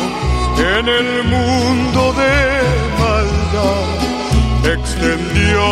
en 0.77 0.85
el 0.89 1.09
mundo 1.23 2.01
de 2.21 2.35
maldad, 2.99 3.97
extendió 4.75 5.63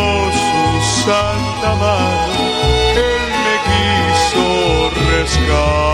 su 0.45 0.63
santa 1.03 1.69
mano, 1.75 2.39
él 2.95 3.23
me 3.45 3.55
quiso 3.67 4.45
rescatar. 5.11 5.91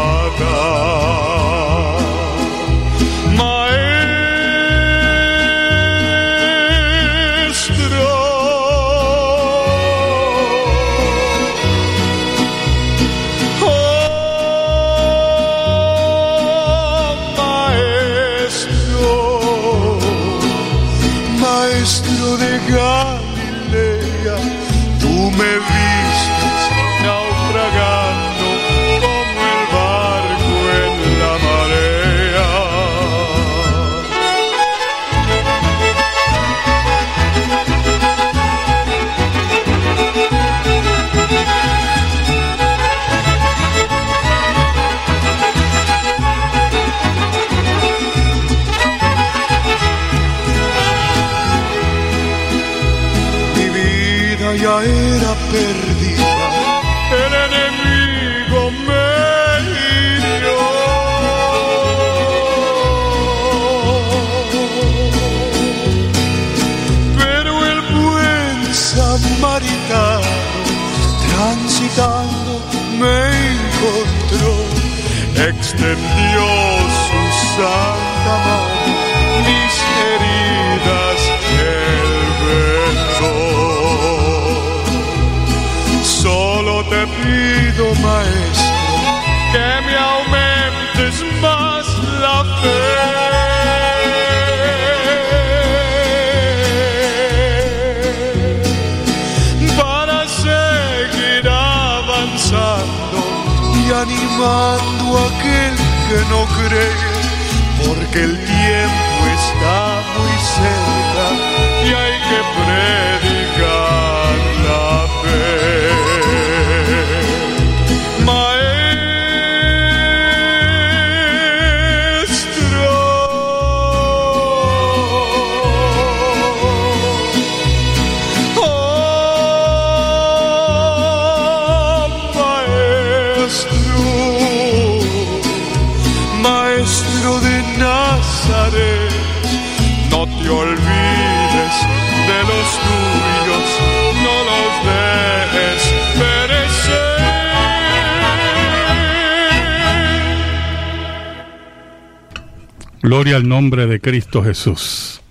Gloria 153.18 153.38
al 153.38 153.50
nombre 153.50 153.88
de 153.88 154.00
Cristo 154.00 154.44
Jesús. 154.44 155.24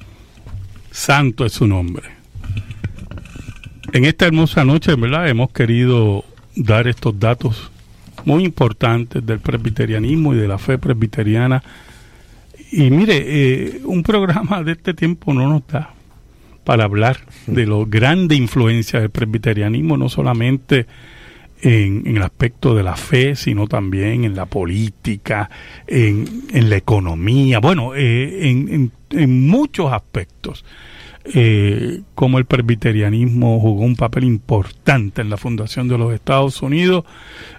Santo 0.91 1.47
es 1.47 1.53
su 1.53 1.68
nombre. 1.68 2.03
En 3.93 4.05
esta 4.05 4.26
hermosa 4.26 4.64
noche, 4.64 4.97
¿verdad? 4.97 5.28
Hemos 5.28 5.53
querido 5.53 6.24
dar 6.57 6.89
estos 6.89 7.16
datos 7.20 7.70
muy 8.24 8.43
importantes 8.43 9.24
del 9.24 9.39
presbiterianismo 9.39 10.34
y 10.34 10.37
de 10.37 10.49
la 10.49 10.59
fe 10.59 10.78
presbiteriana. 10.78 11.62
Y 12.72 12.91
mire, 12.91 13.22
eh, 13.24 13.80
un 13.84 14.03
programa 14.03 14.64
de 14.64 14.72
este 14.72 14.93
tiempo 14.93 15.32
no 15.32 15.49
nos 15.49 15.64
da 15.68 15.95
para 16.64 16.82
hablar 16.82 17.20
de 17.47 17.66
la 17.66 17.84
grande 17.87 18.34
influencia 18.34 18.99
del 18.99 19.11
presbiterianismo, 19.11 19.97
no 19.97 20.09
solamente 20.09 20.89
en, 21.63 22.03
en 22.07 22.17
el 22.17 22.23
aspecto 22.23 22.75
de 22.75 22.83
la 22.83 22.97
fe, 22.97 23.35
sino 23.37 23.67
también 23.67 24.25
en 24.25 24.35
la 24.37 24.47
política, 24.47 25.49
en, 25.87 26.43
en 26.53 26.71
la 26.71 26.77
economía, 26.77 27.59
bueno, 27.61 27.95
eh, 27.95 28.49
en, 28.51 28.93
en- 29.11 29.47
muchos 29.47 29.93
aspectos. 29.93 30.65
Eh, 31.35 32.03
como 32.15 32.39
el 32.39 32.45
presbiterianismo 32.45 33.59
jugó 33.59 33.83
un 33.85 33.97
papel 33.97 34.25
importante 34.25 35.23
en 35.23 35.31
la 35.31 35.37
fundación 35.37 35.89
de 35.89 35.99
los 35.99 36.15
Estados 36.15 36.63
Unidos 36.63 37.05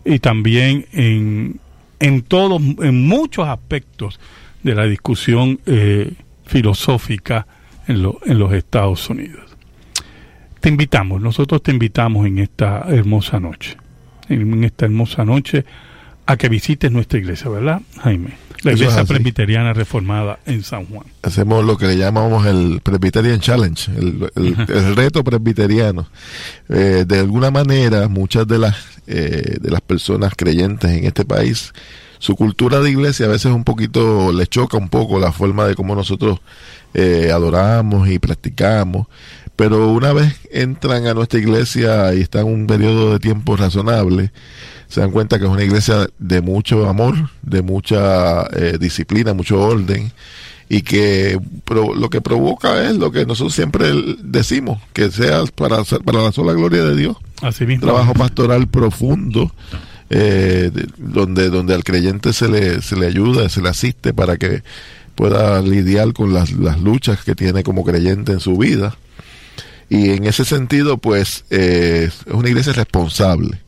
y 0.05 0.19
también 0.19 0.85
en, 0.93 1.59
en 1.99 2.21
todos, 2.21 2.61
en 2.61 3.05
muchos 3.07 3.45
aspectos 3.47 4.19
de 4.63 4.73
la 4.73 4.85
discusión 4.85 5.59
eh, 5.65 6.13
filosófica 6.45 7.45
en, 7.87 8.03
lo- 8.03 8.19
en 8.25 8.39
los 8.39 8.53
Estados 8.53 9.09
Unidos. 9.09 9.57
Te 10.61 10.69
invitamos, 10.69 11.21
nosotros 11.21 11.61
te 11.61 11.71
invitamos 11.71 12.25
en 12.25 12.39
esta 12.39 12.85
hermosa 12.87 13.39
noche, 13.39 13.75
en, 14.29 14.63
esta 14.63 14.85
hermosa 14.85 15.23
noche, 15.25 15.65
a 16.25 16.35
que 16.37 16.49
visites 16.49 16.91
nuestra 16.91 17.19
iglesia, 17.19 17.49
¿verdad, 17.49 17.81
Jaime? 18.01 18.31
La 18.63 18.71
Eso 18.71 18.83
iglesia 18.83 19.05
presbiteriana 19.05 19.71
reformada 19.73 20.39
en 20.45 20.63
San 20.63 20.85
Juan. 20.87 21.05
hacemos 21.21 21.63
lo 21.63 21.77
que 21.77 21.85
le 21.87 21.95
llamamos 21.97 22.45
el 22.47 22.81
Presbyterian 22.83 23.39
Challenge, 23.39 23.91
el, 23.95 24.31
el- 24.35 24.55
el 24.67 24.95
reto 24.95 25.23
presbiteriano. 25.23 26.07
Eh, 26.69 27.05
de 27.07 27.19
alguna 27.19 27.51
manera, 27.51 28.07
muchas 28.09 28.47
de 28.47 28.57
las, 28.57 28.75
eh, 29.05 29.57
de 29.61 29.69
las 29.71 29.81
personas 29.81 30.33
creyentes 30.35 30.89
en 30.91 31.05
este 31.05 31.23
país, 31.23 31.71
su 32.19 32.35
cultura 32.35 32.79
de 32.79 32.89
iglesia 32.89 33.27
a 33.27 33.29
veces 33.29 33.51
un 33.53 33.63
poquito 33.63 34.33
les 34.33 34.49
choca 34.49 34.75
un 34.75 34.89
poco 34.89 35.19
la 35.19 35.31
forma 35.31 35.65
de 35.67 35.75
cómo 35.75 35.93
nosotros 35.95 36.39
eh, 36.95 37.29
adoramos 37.31 38.09
y 38.09 38.17
practicamos. 38.17 39.05
Pero 39.57 39.89
una 39.91 40.13
vez 40.13 40.35
entran 40.51 41.07
a 41.07 41.13
nuestra 41.13 41.39
iglesia 41.39 42.13
y 42.13 42.21
están 42.21 42.45
un 42.45 42.65
periodo 42.67 43.11
de 43.11 43.19
tiempo 43.19 43.57
razonable, 43.57 44.31
se 44.87 45.01
dan 45.01 45.11
cuenta 45.11 45.37
que 45.39 45.45
es 45.45 45.51
una 45.51 45.63
iglesia 45.63 46.07
de 46.19 46.41
mucho 46.41 46.87
amor, 46.87 47.15
de 47.41 47.61
mucha 47.63 48.43
eh, 48.55 48.77
disciplina, 48.79 49.33
mucho 49.33 49.59
orden, 49.59 50.11
y 50.69 50.81
que 50.83 51.39
pro- 51.65 51.95
lo 51.95 52.09
que 52.09 52.21
provoca 52.21 52.87
es 52.89 52.97
lo 52.97 53.11
que 53.11 53.25
nosotros 53.25 53.53
siempre 53.55 53.91
decimos, 54.21 54.79
que 54.93 55.09
sea 55.11 55.43
para, 55.55 55.83
para 55.83 56.21
la 56.21 56.31
sola 56.31 56.53
gloria 56.53 56.83
de 56.85 56.95
Dios. 56.95 57.17
Así 57.41 57.65
mismo. 57.65 57.85
Trabajo 57.87 58.13
pastoral 58.13 58.67
profundo, 58.67 59.51
eh, 60.09 60.69
de- 60.73 60.87
donde, 60.97 61.49
donde 61.49 61.73
al 61.73 61.83
creyente 61.83 62.31
se 62.31 62.47
le, 62.47 62.81
se 62.83 62.95
le 62.95 63.07
ayuda, 63.07 63.49
se 63.49 63.61
le 63.61 63.69
asiste 63.69 64.13
para 64.13 64.37
que 64.37 64.61
pueda 65.15 65.61
lidiar 65.63 66.13
con 66.13 66.31
las, 66.33 66.51
las 66.51 66.79
luchas 66.79 67.23
que 67.23 67.33
tiene 67.33 67.63
como 67.63 67.83
creyente 67.83 68.33
en 68.33 68.39
su 68.39 68.55
vida. 68.55 68.95
Y 69.89 70.09
en 70.09 70.25
ese 70.25 70.43
sentido, 70.45 70.97
pues, 70.97 71.45
eh, 71.49 72.09
es 72.25 72.33
una 72.33 72.49
iglesia 72.49 72.73
responsable, 72.73 73.61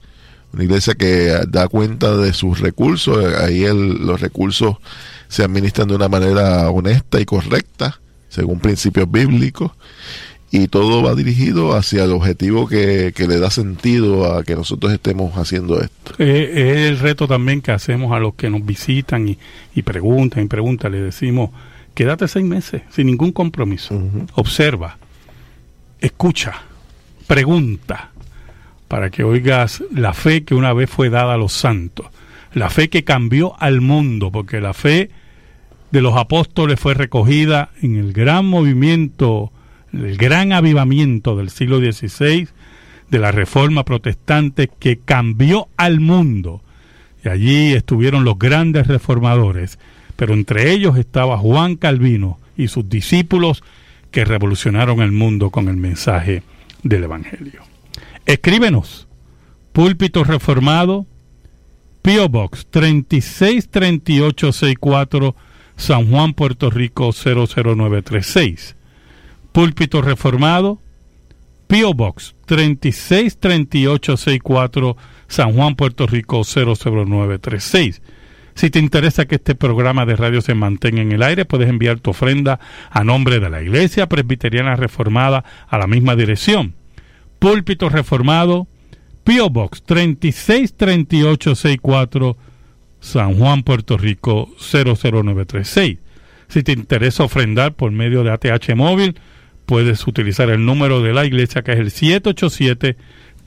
una 0.53 0.63
iglesia 0.63 0.95
que 0.95 1.33
da 1.47 1.67
cuenta 1.67 2.17
de 2.17 2.33
sus 2.33 2.59
recursos, 2.59 3.17
ahí 3.35 3.63
el- 3.63 4.05
los 4.05 4.19
recursos 4.19 4.77
se 5.27 5.43
administran 5.43 5.87
de 5.87 5.95
una 5.95 6.09
manera 6.09 6.69
honesta 6.69 7.21
y 7.21 7.25
correcta, 7.25 7.99
según 8.29 8.59
principios 8.59 9.09
bíblicos, 9.09 9.71
y 10.51 10.67
todo 10.67 11.03
va 11.03 11.13
dirigido 11.13 11.75
hacia 11.75 12.03
el 12.05 12.11
objetivo 12.11 12.67
que, 12.67 13.13
que 13.15 13.27
le 13.27 13.39
da 13.39 13.51
sentido 13.51 14.33
a 14.35 14.43
que 14.43 14.55
nosotros 14.55 14.91
estemos 14.91 15.37
haciendo 15.37 15.79
esto. 15.79 16.13
Eh, 16.17 16.51
es 16.55 16.89
el 16.89 16.99
reto 16.99 17.27
también 17.27 17.61
que 17.61 17.71
hacemos 17.71 18.11
a 18.11 18.19
los 18.19 18.33
que 18.33 18.49
nos 18.49 18.65
visitan 18.65 19.27
y, 19.27 19.37
y 19.75 19.83
preguntan 19.83 20.43
y 20.43 20.47
preguntan. 20.47 20.91
Le 20.91 21.01
decimos, 21.01 21.51
quédate 21.93 22.27
seis 22.27 22.43
meses 22.45 22.81
sin 22.91 23.05
ningún 23.05 23.31
compromiso. 23.31 24.01
Observa, 24.33 24.97
escucha, 26.01 26.61
pregunta, 27.27 28.11
para 28.87 29.09
que 29.09 29.23
oigas 29.23 29.83
la 29.91 30.13
fe 30.13 30.43
que 30.43 30.55
una 30.55 30.73
vez 30.73 30.89
fue 30.89 31.09
dada 31.09 31.35
a 31.35 31.37
los 31.37 31.53
santos. 31.53 32.07
La 32.53 32.69
fe 32.69 32.89
que 32.89 33.03
cambió 33.03 33.53
al 33.59 33.81
mundo, 33.81 34.31
porque 34.31 34.59
la 34.59 34.73
fe 34.73 35.11
de 35.91 36.01
los 36.01 36.17
apóstoles 36.17 36.79
fue 36.79 36.93
recogida 36.95 37.69
en 37.81 37.95
el 37.95 38.13
gran 38.13 38.45
movimiento, 38.45 39.51
el 39.93 40.17
gran 40.17 40.51
avivamiento 40.53 41.35
del 41.35 41.49
siglo 41.49 41.79
XVI, 41.79 42.47
de 43.09 43.19
la 43.19 43.31
reforma 43.31 43.85
protestante 43.85 44.69
que 44.79 44.99
cambió 44.99 45.67
al 45.77 45.99
mundo. 45.99 46.61
Y 47.23 47.29
allí 47.29 47.73
estuvieron 47.73 48.23
los 48.23 48.39
grandes 48.39 48.87
reformadores, 48.87 49.77
pero 50.15 50.33
entre 50.33 50.71
ellos 50.71 50.97
estaba 50.97 51.37
Juan 51.37 51.75
Calvino 51.75 52.39
y 52.57 52.67
sus 52.67 52.89
discípulos 52.89 53.63
que 54.11 54.25
revolucionaron 54.25 55.01
el 55.01 55.11
mundo 55.11 55.49
con 55.49 55.67
el 55.67 55.77
mensaje 55.77 56.43
del 56.83 57.05
Evangelio. 57.05 57.63
Escríbenos, 58.25 59.07
Púlpito 59.73 60.23
Reformado, 60.23 61.07
P.O. 62.01 62.29
Box 62.29 62.65
363864, 62.69 65.35
San 65.75 66.09
Juan, 66.09 66.33
Puerto 66.33 66.69
Rico 66.69 67.11
00936. 67.11 68.77
Púlpito 69.51 70.01
Reformado, 70.01 70.79
P.O. 71.67 71.93
Box 71.93 72.35
363864, 72.45 74.95
San 75.27 75.51
Juan, 75.53 75.75
Puerto 75.75 76.07
Rico 76.07 76.43
00936. 76.43 78.01
Si 78.59 78.69
te 78.69 78.79
interesa 78.79 79.25
que 79.25 79.35
este 79.35 79.55
programa 79.55 80.05
de 80.05 80.17
radio 80.17 80.41
se 80.41 80.53
mantenga 80.53 81.01
en 81.01 81.13
el 81.13 81.23
aire, 81.23 81.45
puedes 81.45 81.69
enviar 81.69 82.01
tu 82.01 82.09
ofrenda 82.09 82.59
a 82.91 83.05
nombre 83.05 83.39
de 83.39 83.49
la 83.49 83.61
Iglesia 83.61 84.09
Presbiteriana 84.09 84.75
Reformada 84.75 85.45
a 85.69 85.77
la 85.77 85.87
misma 85.87 86.17
dirección. 86.17 86.75
Púlpito 87.39 87.87
Reformado, 87.87 88.67
P.O. 89.23 89.49
Box 89.49 89.81
363864, 89.83 92.35
San 92.99 93.35
Juan, 93.35 93.63
Puerto 93.63 93.97
Rico 93.97 94.49
00936. 94.59 95.99
Si 96.49 96.61
te 96.61 96.73
interesa 96.73 97.23
ofrendar 97.23 97.75
por 97.75 97.93
medio 97.93 98.25
de 98.25 98.31
ATH 98.31 98.75
móvil, 98.75 99.17
puedes 99.65 100.05
utilizar 100.05 100.49
el 100.49 100.65
número 100.65 101.01
de 101.01 101.13
la 101.13 101.25
iglesia 101.25 101.61
que 101.61 101.71
es 101.71 101.79
el 101.79 101.93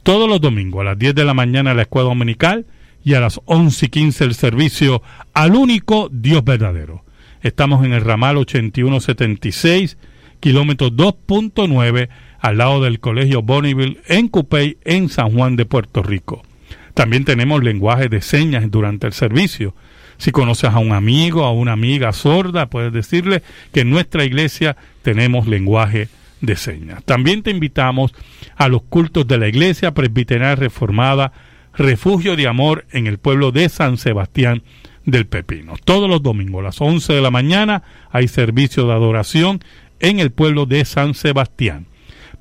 Todos 0.03 0.27
los 0.27 0.41
domingos 0.41 0.81
a 0.81 0.85
las 0.85 0.99
10 0.99 1.15
de 1.15 1.23
la 1.23 1.33
mañana 1.33 1.73
la 1.73 1.83
escuela 1.83 2.09
dominical 2.09 2.65
y 3.05 3.13
a 3.13 3.21
las 3.21 3.39
11 3.45 3.85
y 3.85 3.89
15 3.89 4.25
el 4.25 4.35
servicio 4.35 5.01
al 5.33 5.55
único 5.55 6.09
Dios 6.11 6.43
verdadero. 6.43 7.05
Estamos 7.41 7.85
en 7.85 7.93
el 7.93 8.01
ramal 8.01 8.35
8176, 8.35 9.97
kilómetro 10.41 10.89
2.9, 10.89 12.09
al 12.39 12.57
lado 12.57 12.83
del 12.83 12.99
Colegio 12.99 13.41
Bonneville 13.41 14.01
en 14.07 14.27
Cupey, 14.27 14.77
en 14.83 15.07
San 15.07 15.31
Juan 15.31 15.55
de 15.55 15.63
Puerto 15.65 16.03
Rico. 16.03 16.43
También 16.93 17.25
tenemos 17.25 17.63
lenguaje 17.63 18.09
de 18.09 18.21
señas 18.21 18.69
durante 18.69 19.07
el 19.07 19.13
servicio. 19.13 19.75
Si 20.17 20.31
conoces 20.31 20.69
a 20.71 20.79
un 20.79 20.91
amigo, 20.91 21.45
a 21.45 21.53
una 21.53 21.71
amiga 21.71 22.11
sorda, 22.11 22.69
puedes 22.69 22.91
decirle 22.91 23.41
que 23.71 23.81
en 23.81 23.89
nuestra 23.89 24.25
iglesia 24.25 24.75
tenemos 25.01 25.47
lenguaje 25.47 26.09
de 26.41 26.55
señas. 26.55 27.03
También 27.03 27.43
te 27.43 27.51
invitamos 27.51 28.13
a 28.55 28.67
los 28.67 28.83
cultos 28.83 29.27
de 29.27 29.37
la 29.37 29.47
Iglesia 29.47 29.93
Presbiteriana 29.93 30.55
Reformada, 30.55 31.31
Refugio 31.73 32.35
de 32.35 32.47
Amor 32.47 32.85
en 32.91 33.07
el 33.07 33.17
pueblo 33.17 33.51
de 33.51 33.69
San 33.69 33.97
Sebastián 33.97 34.63
del 35.05 35.25
Pepino. 35.25 35.75
Todos 35.83 36.09
los 36.09 36.21
domingos 36.21 36.59
a 36.59 36.63
las 36.63 36.81
11 36.81 37.13
de 37.13 37.21
la 37.21 37.31
mañana 37.31 37.83
hay 38.11 38.27
servicio 38.27 38.87
de 38.87 38.93
adoración 38.93 39.63
en 39.99 40.19
el 40.19 40.31
pueblo 40.31 40.65
de 40.65 40.83
San 40.85 41.13
Sebastián. 41.13 41.87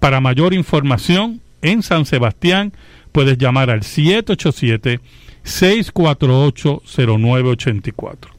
Para 0.01 0.21
mayor 0.21 0.55
información, 0.55 1.41
en 1.63 1.83
San 1.83 2.07
Sebastián 2.07 2.73
puedes 3.19 3.37
llamar 3.37 3.69
al 3.69 3.83
787 3.83 5.01
648 5.43 6.83
0984. 6.87 8.31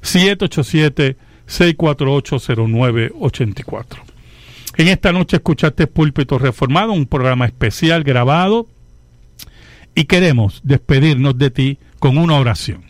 787 0.00 1.16
648 1.44 2.38
0984. 2.66 4.02
En 4.78 4.88
esta 4.88 5.12
noche 5.12 5.36
escuchaste 5.36 5.86
Púlpito 5.86 6.38
Reformado, 6.38 6.92
un 6.92 7.04
programa 7.04 7.44
especial 7.44 8.02
grabado 8.02 8.66
y 9.94 10.04
queremos 10.04 10.62
despedirnos 10.64 11.36
de 11.36 11.50
ti 11.50 11.78
con 11.98 12.16
una 12.16 12.38
oración. 12.38 12.82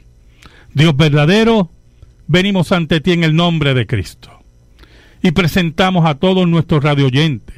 Dios 0.72 0.96
verdadero, 0.96 1.68
venimos 2.28 2.70
ante 2.70 3.00
ti 3.00 3.10
en 3.10 3.24
el 3.24 3.34
nombre 3.34 3.74
de 3.74 3.88
Cristo 3.88 4.30
y 5.20 5.32
presentamos 5.32 6.06
a 6.06 6.14
todos 6.14 6.46
nuestros 6.46 6.84
radioyentes, 6.84 7.56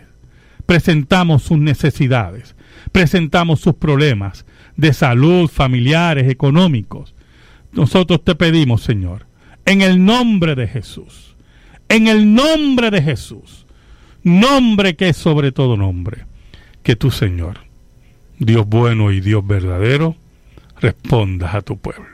presentamos 0.65 1.43
sus 1.43 1.59
necesidades, 1.59 2.56
presentamos 2.93 3.61
sus 3.61 3.75
problemas 3.75 4.47
de 4.77 4.93
salud, 4.93 5.49
familiares, 5.49 6.31
económicos. 6.31 7.15
Nosotros 7.73 8.25
te 8.25 8.35
pedimos, 8.35 8.83
Señor, 8.83 9.27
en 9.65 9.83
el 9.83 10.05
nombre 10.05 10.55
de 10.55 10.69
Jesús, 10.69 11.37
en 11.89 12.09
el 12.09 12.35
nombre 12.35 12.91
de 12.91 13.03
Jesús, 13.03 13.67
nombre 14.23 14.97
que 14.97 15.11
es 15.11 15.17
sobre 15.17 15.53
todo 15.53 15.77
nombre, 15.77 16.25
que 16.83 16.97
tu 16.97 17.11
Señor, 17.11 17.59
Dios 18.39 18.67
bueno 18.67 19.13
y 19.13 19.21
Dios 19.21 19.47
verdadero, 19.47 20.17
respondas 20.81 21.55
a 21.55 21.63
tu 21.63 21.79
pueblo. 21.79 22.07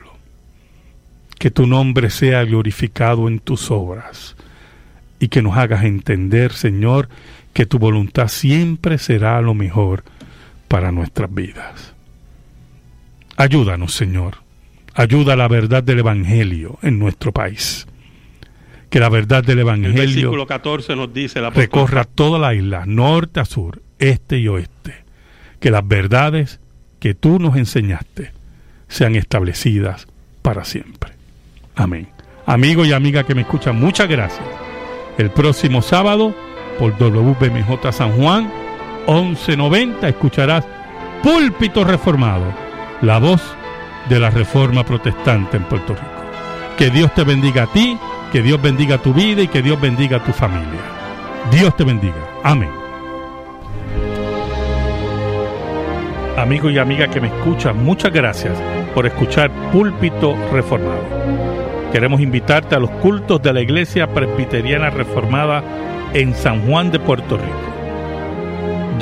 Que 1.39 1.51
tu 1.51 1.67
nombre 1.67 2.11
sea 2.11 2.45
glorificado 2.45 3.29
en 3.29 3.41
tus 3.41 3.71
obras 3.71 4.37
y 5.19 5.29
que 5.29 5.43
nos 5.43 5.57
hagas 5.57 5.85
entender, 5.85 6.53
Señor, 6.53 7.09
que 7.53 7.67
tu 7.67 7.79
voluntad 7.79 8.29
siempre 8.29 8.99
será 8.99 9.41
lo 9.41 9.55
mejor 9.55 10.05
para 10.73 10.91
nuestras 10.91 11.33
vidas. 11.35 11.93
Ayúdanos, 13.37 13.93
Señor. 13.93 14.37
Ayuda 14.95 15.35
a 15.35 15.37
la 15.37 15.47
verdad 15.47 15.83
del 15.83 15.99
Evangelio 15.99 16.79
en 16.81 16.99
nuestro 16.99 17.31
país 17.31 17.87
que 18.89 18.99
la 18.99 19.11
verdad 19.11 19.45
del 19.45 19.59
Evangelio 19.59 20.03
el 20.03 20.09
versículo 20.09 20.47
14 20.47 20.97
nos 20.97 21.13
dice 21.13 21.43
la 21.43 21.51
recorra 21.51 22.05
toda 22.05 22.39
la 22.39 22.55
isla, 22.55 22.85
norte 22.87 23.41
a 23.41 23.45
sur, 23.45 23.83
este 23.99 24.39
y 24.39 24.49
oeste. 24.49 25.05
Que 25.61 25.71
las 25.71 25.87
verdades 25.87 26.59
que 27.01 27.13
tú 27.13 27.39
nos 27.39 27.57
enseñaste 27.57 28.33
sean 28.89 29.15
establecidas 29.15 30.09
para 30.41 30.65
siempre. 30.65 31.13
Amén. 31.75 32.09
Amigo 32.47 32.87
y 32.87 32.95
amiga 32.95 33.25
que 33.25 33.35
me 33.35 33.43
escuchan, 33.43 33.79
muchas 33.79 34.09
gracias. 34.09 34.47
El 35.19 35.31
próximo 35.31 35.83
sábado, 35.83 36.35
por 36.79 36.97
WBMJ 36.97 37.93
San 37.93 38.13
Juan, 38.13 38.51
1190, 39.07 40.09
escucharás 40.09 40.65
Púlpito 41.23 41.85
Reformado, 41.85 42.45
la 43.01 43.19
voz 43.19 43.43
de 44.09 44.19
la 44.19 44.31
Reforma 44.31 44.85
Protestante 44.85 45.57
en 45.57 45.65
Puerto 45.65 45.95
Rico. 45.95 46.07
Que 46.77 46.91
Dios 46.91 47.15
te 47.15 47.25
bendiga 47.25 47.65
a 47.65 47.67
ti 47.67 47.99
que 48.33 48.41
Dios 48.41 48.61
bendiga 48.63 48.97
tu 48.97 49.13
vida 49.13 49.43
y 49.43 49.49
que 49.49 49.61
Dios 49.61 49.79
bendiga 49.79 50.19
tu 50.25 50.33
familia. 50.33 50.81
Dios 51.51 51.77
te 51.77 51.85
bendiga. 51.85 52.17
Amén. 52.43 52.71
Amigo 56.39 56.71
y 56.71 56.79
amiga 56.79 57.09
que 57.09 57.21
me 57.21 57.29
escuchan, 57.29 57.85
muchas 57.85 58.11
gracias 58.11 58.59
por 58.95 59.05
escuchar 59.05 59.51
Púlpito 59.71 60.35
Reformado. 60.51 61.05
Queremos 61.93 62.23
invitarte 62.23 62.75
a 62.75 62.79
los 62.79 62.91
cultos 62.91 63.43
de 63.43 63.53
la 63.53 63.61
Iglesia 63.61 64.07
Presbiteriana 64.07 64.89
Reformada 64.89 65.63
en 66.15 66.35
San 66.35 66.67
Juan 66.67 66.91
de 66.91 67.01
Puerto 67.01 67.37
Rico. 67.37 67.82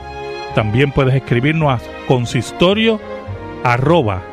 también 0.56 0.91
puedes 0.91 1.14
escribirnos 1.14 1.82
a 1.82 2.08
consistorio 2.08 2.99
arroba 3.64 4.24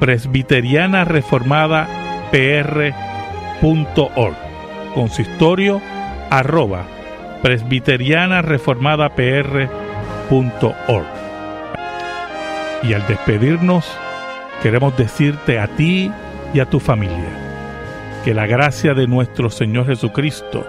presbiteriana 0.00 1.04
reformada 1.04 1.86
pr.org. 2.30 2.94
Consistorio 4.94 5.82
arroba 6.30 6.84
presbiteriana 7.42 8.40
reformada 8.40 9.10
pr.org. 9.10 11.06
Y 12.82 12.94
al 12.94 13.06
despedirnos, 13.06 13.86
queremos 14.62 14.96
decirte 14.96 15.60
a 15.60 15.68
ti 15.68 16.10
y 16.52 16.60
a 16.60 16.66
tu 16.66 16.80
familia 16.80 17.50
que 18.24 18.34
la 18.34 18.46
gracia 18.46 18.94
de 18.94 19.06
nuestro 19.06 19.50
Señor 19.50 19.86
Jesucristo, 19.86 20.66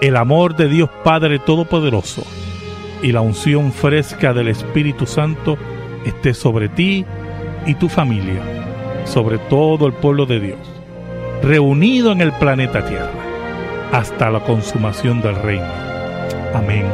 el 0.00 0.16
amor 0.16 0.56
de 0.56 0.68
Dios 0.68 0.88
Padre 1.04 1.38
Todopoderoso, 1.38 2.22
y 3.02 3.12
la 3.12 3.20
unción 3.20 3.72
fresca 3.72 4.32
del 4.32 4.48
Espíritu 4.48 5.06
Santo 5.06 5.56
esté 6.04 6.34
sobre 6.34 6.68
ti 6.68 7.04
y 7.66 7.74
tu 7.74 7.88
familia, 7.88 8.40
sobre 9.04 9.38
todo 9.38 9.86
el 9.86 9.92
pueblo 9.92 10.26
de 10.26 10.40
Dios, 10.40 10.58
reunido 11.42 12.12
en 12.12 12.20
el 12.20 12.32
planeta 12.32 12.84
Tierra, 12.84 13.10
hasta 13.92 14.30
la 14.30 14.40
consumación 14.40 15.20
del 15.20 15.36
reino. 15.36 15.68
Amén 16.54 16.84